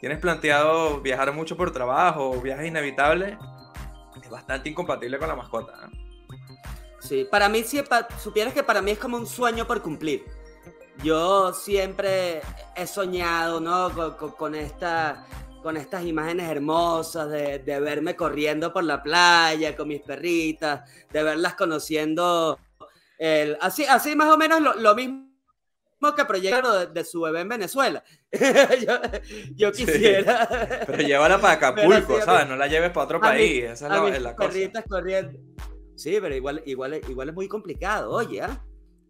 tienes 0.00 0.18
planteado 0.18 1.00
viajar 1.00 1.32
mucho 1.32 1.56
por 1.56 1.72
trabajo 1.72 2.30
viajes 2.40 2.66
inevitables, 2.68 3.36
es 4.22 4.30
bastante 4.30 4.68
incompatible 4.68 5.18
con 5.18 5.28
la 5.28 5.36
mascota. 5.36 5.72
¿no? 5.86 6.04
Sí, 7.00 7.26
para 7.30 7.48
mí, 7.48 7.62
pa- 7.88 8.08
supieras 8.18 8.54
que 8.54 8.62
para 8.62 8.80
mí 8.80 8.92
es 8.92 8.98
como 8.98 9.16
un 9.16 9.26
sueño 9.26 9.66
por 9.66 9.82
cumplir. 9.82 10.24
Yo 11.02 11.52
siempre 11.52 12.40
he 12.76 12.86
soñado, 12.86 13.60
¿no? 13.60 13.90
Con, 13.92 14.14
con- 14.14 14.30
con 14.32 14.54
esta, 14.54 15.26
con 15.62 15.76
estas 15.76 16.04
imágenes 16.04 16.48
hermosas 16.48 17.28
de, 17.28 17.58
de 17.58 17.80
verme 17.80 18.16
corriendo 18.16 18.72
por 18.72 18.84
la 18.84 19.02
playa 19.02 19.76
con 19.76 19.88
mis 19.88 20.00
perritas, 20.00 20.88
de 21.10 21.22
verlas 21.22 21.54
conociendo, 21.56 22.58
el, 23.18 23.58
así, 23.60 23.84
así 23.84 24.14
más 24.16 24.28
o 24.32 24.38
menos 24.38 24.60
lo, 24.60 24.74
lo 24.74 24.94
mismo 24.94 25.23
que 26.12 26.24
proyecto 26.26 26.78
de, 26.80 26.86
de 26.88 27.04
su 27.04 27.20
bebé 27.22 27.40
en 27.40 27.48
Venezuela. 27.48 28.04
yo, 28.86 28.98
yo 29.54 29.72
Sí. 29.72 29.86
quisiera... 29.86 30.48
Pero 30.86 30.98
llévala 31.02 31.40
para 31.40 31.54
Acapulco, 31.54 32.16
sí, 32.16 32.22
¿sabes? 32.24 32.48
No 32.48 32.56
la 32.56 32.66
lleves 32.66 32.90
para 32.90 33.04
otro 33.04 33.16
a 33.18 33.20
mí- 33.20 33.26
país, 33.28 33.64
esa 33.64 33.72
es 33.72 33.80
la, 34.02 34.08
es 34.16 34.22
la 34.22 34.36
cosa. 34.36 34.50
corriendo. 34.88 35.38
Sí, 35.96 36.18
pero 36.20 36.34
igual, 36.34 36.62
igual, 36.66 37.00
igual 37.08 37.28
es 37.28 37.34
muy 37.34 37.48
complicado, 37.48 38.10
oye, 38.10 38.42
¿ah? 38.42 38.62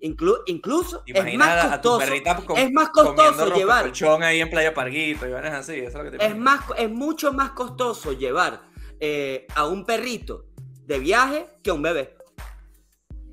Inclu- 0.02 0.42
incluso 0.46 1.02
es 1.06 1.16
Imagina 1.16 1.46
más 1.46 1.64
a 1.72 1.80
tu 1.80 1.88
costoso. 1.88 2.44
com- 2.46 2.58
es 2.58 2.70
más 2.72 2.88
costoso 2.90 3.54
llevar. 3.54 3.82
colchón 3.84 4.22
ahí 4.22 4.40
en 4.40 4.50
Playa 4.50 4.74
Parguito 4.74 5.26
y 5.26 5.30
vainas 5.32 5.54
así, 5.54 5.78
eso 5.78 5.88
es 5.88 5.94
lo 6.04 6.10
que 6.10 6.18
te 6.18 6.26
Es, 6.26 6.36
más, 6.36 6.60
es 6.76 6.90
mucho 6.90 7.32
más 7.32 7.52
costoso 7.52 8.12
llevar 8.12 8.60
eh, 9.00 9.46
a 9.54 9.66
un 9.66 9.86
perrito 9.86 10.44
de 10.84 10.98
viaje 10.98 11.46
que 11.62 11.70
a 11.70 11.72
un 11.74 11.80
bebé. 11.82 12.14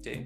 Sí, 0.01 0.25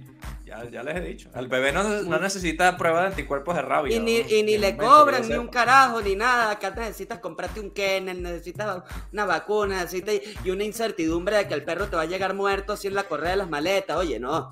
ya, 0.64 0.70
ya 0.70 0.84
les 0.84 0.96
he 0.96 1.02
dicho. 1.02 1.30
El 1.36 1.48
bebé 1.48 1.72
no, 1.72 1.84
no 1.84 2.20
necesita 2.20 2.78
prueba 2.78 3.02
de 3.02 3.08
anticuerpos 3.08 3.56
de 3.56 3.62
rabia. 3.62 3.96
Y 3.96 4.00
ni, 4.00 4.20
¿no? 4.20 4.30
y 4.30 4.44
ni 4.44 4.58
le 4.58 4.78
cobran 4.78 5.28
ni 5.28 5.36
un 5.36 5.48
carajo 5.48 6.02
ni 6.02 6.16
nada. 6.16 6.52
Acá 6.52 6.72
necesitas 6.72 7.20
comprarte 7.20 7.60
un 7.60 7.72
kennel, 7.72 8.22
necesitas 8.22 8.84
una 9.12 9.26
vacuna, 9.26 9.78
necesitas 9.78 10.16
y 10.44 10.50
una 10.52 10.64
incertidumbre 10.64 11.38
de 11.38 11.48
que 11.48 11.54
el 11.54 11.64
perro 11.64 11.88
te 11.88 11.96
va 11.96 12.04
a 12.04 12.06
llegar 12.06 12.34
muerto 12.34 12.74
así 12.74 12.88
en 12.88 12.96
la 12.96 13.04
correa 13.04 13.32
de 13.32 13.38
las 13.38 13.50
maletas. 13.50 13.98
Oye, 13.98 14.20
no. 14.20 14.50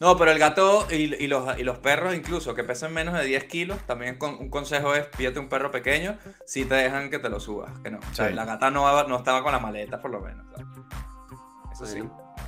No, 0.00 0.16
pero 0.16 0.32
el 0.32 0.38
gato 0.40 0.88
y, 0.90 1.14
y 1.14 1.28
los, 1.28 1.56
y 1.58 1.62
los 1.62 1.78
perros 1.78 2.14
incluso 2.16 2.56
que 2.56 2.64
pesen 2.64 2.92
menos 2.92 3.14
de 3.14 3.24
10 3.24 3.44
kilos, 3.44 3.78
también 3.86 4.18
con, 4.18 4.34
un 4.34 4.50
consejo 4.50 4.96
es 4.96 5.06
pídete 5.06 5.38
un 5.38 5.48
perro 5.48 5.70
pequeño 5.70 6.18
si 6.44 6.64
te 6.64 6.74
dejan 6.74 7.08
que 7.08 7.20
te 7.20 7.28
lo 7.28 7.38
subas, 7.38 7.70
que 7.84 7.90
no. 7.92 7.98
O 7.98 8.14
sea, 8.14 8.28
la 8.30 8.44
gata 8.44 8.68
no, 8.72 9.16
estaba 9.16 9.44
con 9.44 9.52
la 9.52 9.60
maleta 9.60 10.02
por 10.02 10.10
lo 10.10 10.20
menos. 10.20 10.44
¿sabes? 10.50 10.66
Eso 11.72 11.86
sí. 11.86 12.02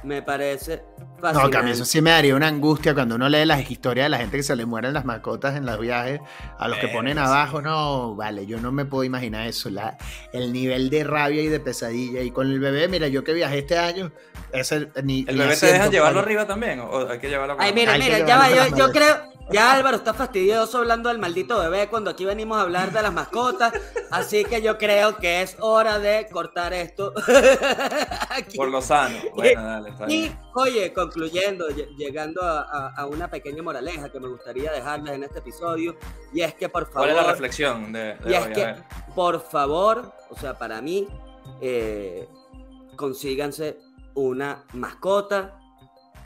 Me 0.05 0.21
parece 0.23 0.83
No, 0.99 1.17
fascinante. 1.21 1.51
que 1.51 1.57
a 1.57 1.63
mí 1.63 1.71
eso 1.71 1.85
sí 1.87 2.03
me 2.03 2.11
daría 2.11 2.35
una 2.37 2.49
angustia 2.49 2.93
cuando 2.95 3.15
uno 3.15 3.29
lee 3.29 3.45
las 3.47 3.71
historias 3.71 4.05
de 4.07 4.11
la 4.11 4.19
gente 4.19 4.37
que 4.37 4.43
se 4.43 4.55
le 4.55 4.67
mueren 4.67 4.93
las 4.93 5.05
mascotas 5.07 5.57
en 5.57 5.65
los 5.65 5.79
viajes, 5.81 6.21
a 6.59 6.69
los 6.69 6.79
que 6.79 6.89
ponen 6.89 7.15
sí. 7.17 7.23
abajo, 7.23 7.63
no, 7.63 8.15
vale, 8.15 8.45
yo 8.47 8.61
no 8.61 8.71
me 8.73 8.85
puedo 8.85 9.05
imaginar 9.05 9.47
eso, 9.47 9.71
la, 9.71 9.97
el 10.33 10.53
nivel 10.53 10.91
de 10.91 11.05
rabia 11.05 11.41
y 11.43 11.49
de 11.49 11.61
pesadilla. 11.61 12.21
Y 12.21 12.31
con 12.31 12.51
el 12.51 12.61
bebé, 12.61 12.89
mira, 12.89 13.09
yo 13.09 13.25
que 13.25 13.33
viajé 13.33 13.59
este 13.61 13.79
año, 13.79 14.13
ese, 14.53 14.89
ni, 15.03 15.21
¿El 15.27 15.37
ni 15.37 15.41
bebé 15.41 15.47
te 15.49 15.53
asiento, 15.55 15.73
dejan 15.75 15.91
llevarlo 15.91 16.21
vale. 16.21 16.27
arriba 16.27 16.47
también? 16.47 16.81
¿O 16.81 17.09
hay 17.09 17.19
que 17.19 17.29
llevarlo 17.31 17.57
con 17.57 17.65
Ay, 17.65 17.73
mira, 17.73 17.93
que 17.95 17.99
mira, 18.01 18.19
ya 18.27 18.37
va, 18.39 18.49
yo, 18.51 18.91
creo, 18.93 19.17
ya 19.51 19.73
Álvaro 19.73 19.97
está 19.97 20.15
fastidioso 20.15 20.79
hablando 20.79 21.09
del 21.09 21.19
maldito 21.19 21.59
bebé 21.59 21.89
cuando 21.89 22.11
aquí 22.11 22.25
venimos 22.25 22.59
a 22.59 22.63
hablar 22.63 22.93
de 22.93 23.03
las 23.03 23.13
mascotas, 23.13 23.73
así 24.11 24.45
que 24.45 24.63
yo 24.63 24.79
creo 24.79 25.17
que 25.17 25.43
es 25.43 25.57
hora 25.61 25.99
de 25.99 26.27
cortar 26.33 26.73
esto. 26.73 27.13
Por 28.57 28.69
lo 28.69 28.81
sano. 28.81 29.17
Bueno, 29.35 29.63
dale, 29.63 29.91
está 29.91 30.11
Y, 30.11 30.35
oye, 30.55 30.93
concluyendo, 30.93 31.69
lle- 31.69 31.89
llegando 31.97 32.43
a, 32.43 32.63
a- 32.63 32.95
a 32.97 33.07
una 33.07 33.29
pequeña 33.29 33.63
moraleja 33.63 34.11
que 34.11 34.19
me 34.21 34.29
gustaría 34.29 34.73
dejarles 34.73 35.15
en 35.15 35.25
este 35.25 35.39
episodio, 35.41 35.97
y 36.33 36.41
es 36.41 36.55
que 36.55 36.69
por 36.69 36.85
favor, 36.87 37.09
¿Cuál 37.09 37.11
es 37.11 37.17
la 37.17 37.31
reflexión 37.31 37.93
de, 37.93 38.15
de 38.17 38.31
y 38.31 38.35
es 38.35 38.47
hoy? 38.47 38.53
Que, 38.53 38.75
por 39.15 39.41
favor, 39.41 40.13
o 40.31 40.37
sea, 40.39 40.59
para 40.59 40.81
mí, 40.81 41.07
eh, 41.61 42.29
consíganse 42.97 43.79
una 44.15 44.65
mascota, 44.73 45.59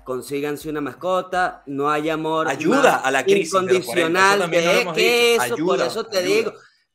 consíganse 0.09 0.71
una 0.71 0.81
mascota, 0.81 1.63
no 1.67 1.91
hay 1.91 2.09
amor 2.09 2.49
Ayuda 2.49 2.97
a 2.97 3.11
la 3.11 3.25
crisis 3.25 3.53
de 3.53 3.75
los 3.75 3.85
40, 3.85 3.93
incondicional 3.93 4.55
eso 4.55 4.93
de 4.95 5.35
eso, 5.35 5.57
por 5.67 5.81
eso 5.83 6.05
te 6.07 6.19
ayuda. 6.19 6.35
digo, 6.35 6.53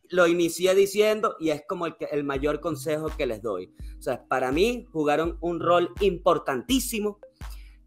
lo 0.10 0.26
inicié 0.26 0.74
diciendo 0.74 1.36
y 1.40 1.52
es 1.52 1.62
como 1.68 1.86
el, 1.86 1.96
que- 1.96 2.06
el 2.12 2.24
mayor 2.24 2.60
consejo 2.60 3.12
que 3.16 3.28
les 3.28 3.44
doy. 3.44 3.72
O 4.00 4.02
sea, 4.02 4.26
para 4.28 4.52
mí 4.52 4.88
jugaron 4.92 5.38
un 5.42 5.60
rol 5.60 5.94
importantísimo 6.00 7.20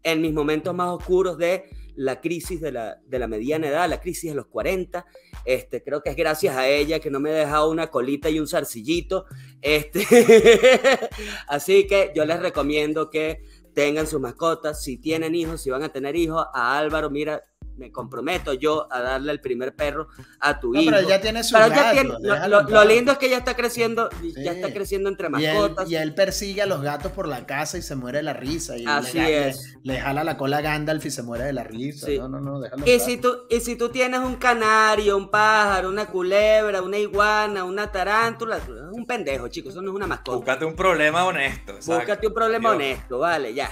en 0.01 0.21
mis 0.21 0.31
momentos 0.31 0.73
más 0.73 0.87
oscuros 0.91 1.37
de 1.37 1.65
la 1.97 2.21
crisis 2.21 2.61
de 2.61 2.71
la, 2.71 2.97
de 3.05 3.19
la 3.19 3.27
mediana 3.27 3.67
edad, 3.67 3.89
la 3.89 3.99
crisis 3.99 4.29
de 4.31 4.35
los 4.35 4.45
40. 4.45 5.05
Este, 5.43 5.83
creo 5.83 6.01
que 6.01 6.11
es 6.11 6.15
gracias 6.15 6.55
a 6.55 6.69
ella 6.69 6.99
que 6.99 7.09
no 7.09 7.19
me 7.19 7.31
he 7.31 7.33
dejado 7.33 7.69
una 7.69 7.87
colita 7.87 8.29
y 8.29 8.39
un 8.39 8.47
zarcillito. 8.47 9.25
Este, 9.61 10.05
así 11.47 11.87
que 11.87 12.11
yo 12.15 12.23
les 12.23 12.39
recomiendo 12.39 13.09
que 13.09 13.41
tengan 13.77 14.07
sus 14.07 14.19
mascotas. 14.19 14.81
Si 14.81 14.97
tienen 14.97 15.35
hijos, 15.35 15.61
si 15.61 15.69
van 15.69 15.83
a 15.83 15.89
tener 15.89 16.15
hijos, 16.15 16.43
a 16.51 16.79
Álvaro, 16.79 17.11
mira, 17.11 17.43
me 17.77 17.91
comprometo 17.91 18.53
yo 18.53 18.87
a 18.91 19.01
darle 19.01 19.31
el 19.31 19.39
primer 19.39 19.73
perro 19.75 20.07
a 20.39 20.59
tu 20.59 20.73
No, 20.73 20.81
hijo. 20.81 20.91
pero 20.91 21.07
ya 21.07 21.21
tiene 21.21 21.43
su 21.43 21.53
Pero 21.53 21.67
ya 21.69 21.75
gato, 21.93 22.17
tiene- 22.19 22.47
lo- 22.49 22.83
lindo 22.85 23.11
es 23.11 23.17
que 23.17 23.29
ya 23.29 23.37
está 23.37 23.55
creciendo, 23.55 24.09
ya 24.35 24.51
está 24.51 24.73
creciendo 24.73 25.09
entre 25.09 25.27
Y 25.39 25.45
él, 25.45 25.53
mascotas. 25.57 25.89
y 25.89 25.95
él 25.95 26.13
persigue 26.13 26.61
a 26.61 26.65
los 26.65 26.81
gatos 26.81 27.11
por 27.11 27.27
la 27.27 27.45
casa 27.45 27.77
y 27.77 27.81
se 27.81 27.95
muere 27.95 28.17
de 28.19 28.23
la 28.23 28.33
risa. 28.33 28.77
Y 28.77 28.85
Así 28.85 29.17
le, 29.19 29.49
es. 29.49 29.77
Le, 29.83 29.93
le 29.93 29.99
jala 29.99 30.23
la 30.23 30.37
cola 30.37 30.57
a 30.57 30.61
Gandalf 30.61 31.05
y 31.05 31.11
se 31.11 31.23
muere 31.23 31.43
de 31.45 31.53
la 31.53 31.63
risa. 31.63 32.07
Sí. 32.07 32.17
No, 32.17 32.27
no, 32.27 32.39
no, 32.39 32.59
déjalo. 32.59 32.85
Y 32.87 32.99
si, 32.99 33.17
tú, 33.17 33.35
y 33.49 33.59
si 33.59 33.75
tú 33.75 33.89
tienes 33.89 34.19
un 34.19 34.35
canario, 34.35 35.15
un 35.17 35.29
pájaro, 35.29 35.89
una 35.89 36.05
culebra, 36.07 36.81
una 36.81 36.97
iguana, 36.97 37.63
una 37.63 37.91
tarántula, 37.91 38.57
es 38.57 38.63
un 38.91 39.05
pendejo, 39.05 39.47
chicos, 39.49 39.73
eso 39.73 39.81
no 39.81 39.91
es 39.91 39.95
una 39.95 40.07
mascota. 40.07 40.37
Búscate 40.37 40.65
un 40.65 40.75
problema 40.75 41.25
honesto. 41.25 41.73
exacto. 41.73 41.95
Búscate 41.99 42.27
un 42.27 42.33
problema 42.33 42.69
Dios. 42.71 42.75
honesto, 42.75 43.19
vale, 43.19 43.53
ya. 43.53 43.69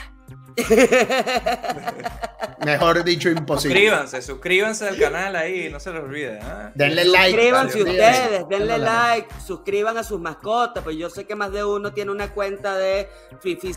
Mejor 2.65 3.03
dicho, 3.03 3.30
imposible. 3.30 3.76
Suscríbanse, 3.76 4.21
suscríbanse 4.21 4.88
al 4.88 4.97
canal 4.97 5.36
ahí, 5.36 5.69
no 5.69 5.80
se 5.80 5.91
les 5.91 6.01
olvide. 6.01 6.39
¿ah? 6.41 6.71
Denle 6.73 7.05
like. 7.05 7.32
Suscríbanse 7.32 7.84
ustedes, 7.84 8.47
denle 8.47 8.73
Denle 8.73 8.78
like, 8.80 9.28
suscriban 9.45 9.97
a 9.97 10.03
sus 10.03 10.19
mascotas, 10.19 10.84
pues 10.84 10.95
yo 10.95 11.09
sé 11.09 11.26
que 11.26 11.36
más 11.36 11.51
de 11.51 11.63
uno 11.63 11.93
tiene 11.93 12.11
una 12.11 12.34
cuenta 12.34 12.76
de 12.78 13.09
Fifi 13.41 13.71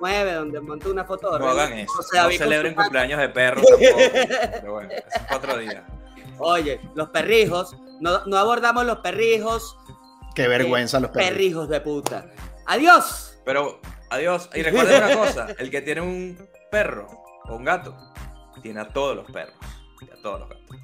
9 0.00 0.32
donde 0.32 0.60
monta 0.60 0.88
una 0.88 1.04
foto 1.04 1.32
de 1.32 1.38
No 1.38 1.48
hagan 1.48 1.72
eso. 1.72 1.92
No 2.12 2.30
celebren 2.30 2.74
cumpleaños 2.74 3.18
de 3.18 3.28
perros 3.30 3.64
tampoco. 3.66 3.98
Pero 4.52 4.72
bueno, 4.72 4.90
eso 4.90 5.04
es 5.14 5.22
para 5.22 5.36
otro 5.36 5.58
día. 5.58 5.86
Oye, 6.38 6.80
los 6.94 7.08
perrijos, 7.08 7.76
no, 8.00 8.24
no 8.26 8.36
abordamos 8.36 8.84
los 8.86 8.98
perrijos, 8.98 9.76
Qué 10.34 10.46
vergüenza 10.46 11.00
los 11.00 11.10
perros. 11.10 11.28
perrijos 11.28 11.68
de 11.68 11.80
puta. 11.80 12.26
Adiós. 12.66 13.40
Pero, 13.44 13.80
adiós. 14.10 14.50
Y 14.54 14.62
recuerden 14.64 15.02
una 15.04 15.16
cosa: 15.16 15.48
el 15.58 15.70
que 15.70 15.80
tiene 15.82 16.00
un 16.00 16.48
perro 16.70 17.06
o 17.44 17.56
un 17.56 17.64
gato, 17.64 17.96
tiene 18.62 18.80
a 18.80 18.88
todos 18.88 19.16
los 19.16 19.30
perros. 19.30 19.56
Y 20.00 20.10
a 20.10 20.22
todos 20.22 20.40
los 20.40 20.48
gatos. 20.48 20.76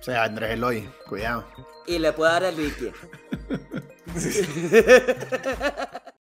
O 0.00 0.02
sea, 0.02 0.24
Andrés 0.24 0.50
Eloy, 0.50 0.88
cuidado. 1.08 1.46
Y 1.86 1.98
le 1.98 2.12
puedo 2.12 2.30
dar 2.30 2.44
el 2.44 2.56
Vicky. 2.56 2.92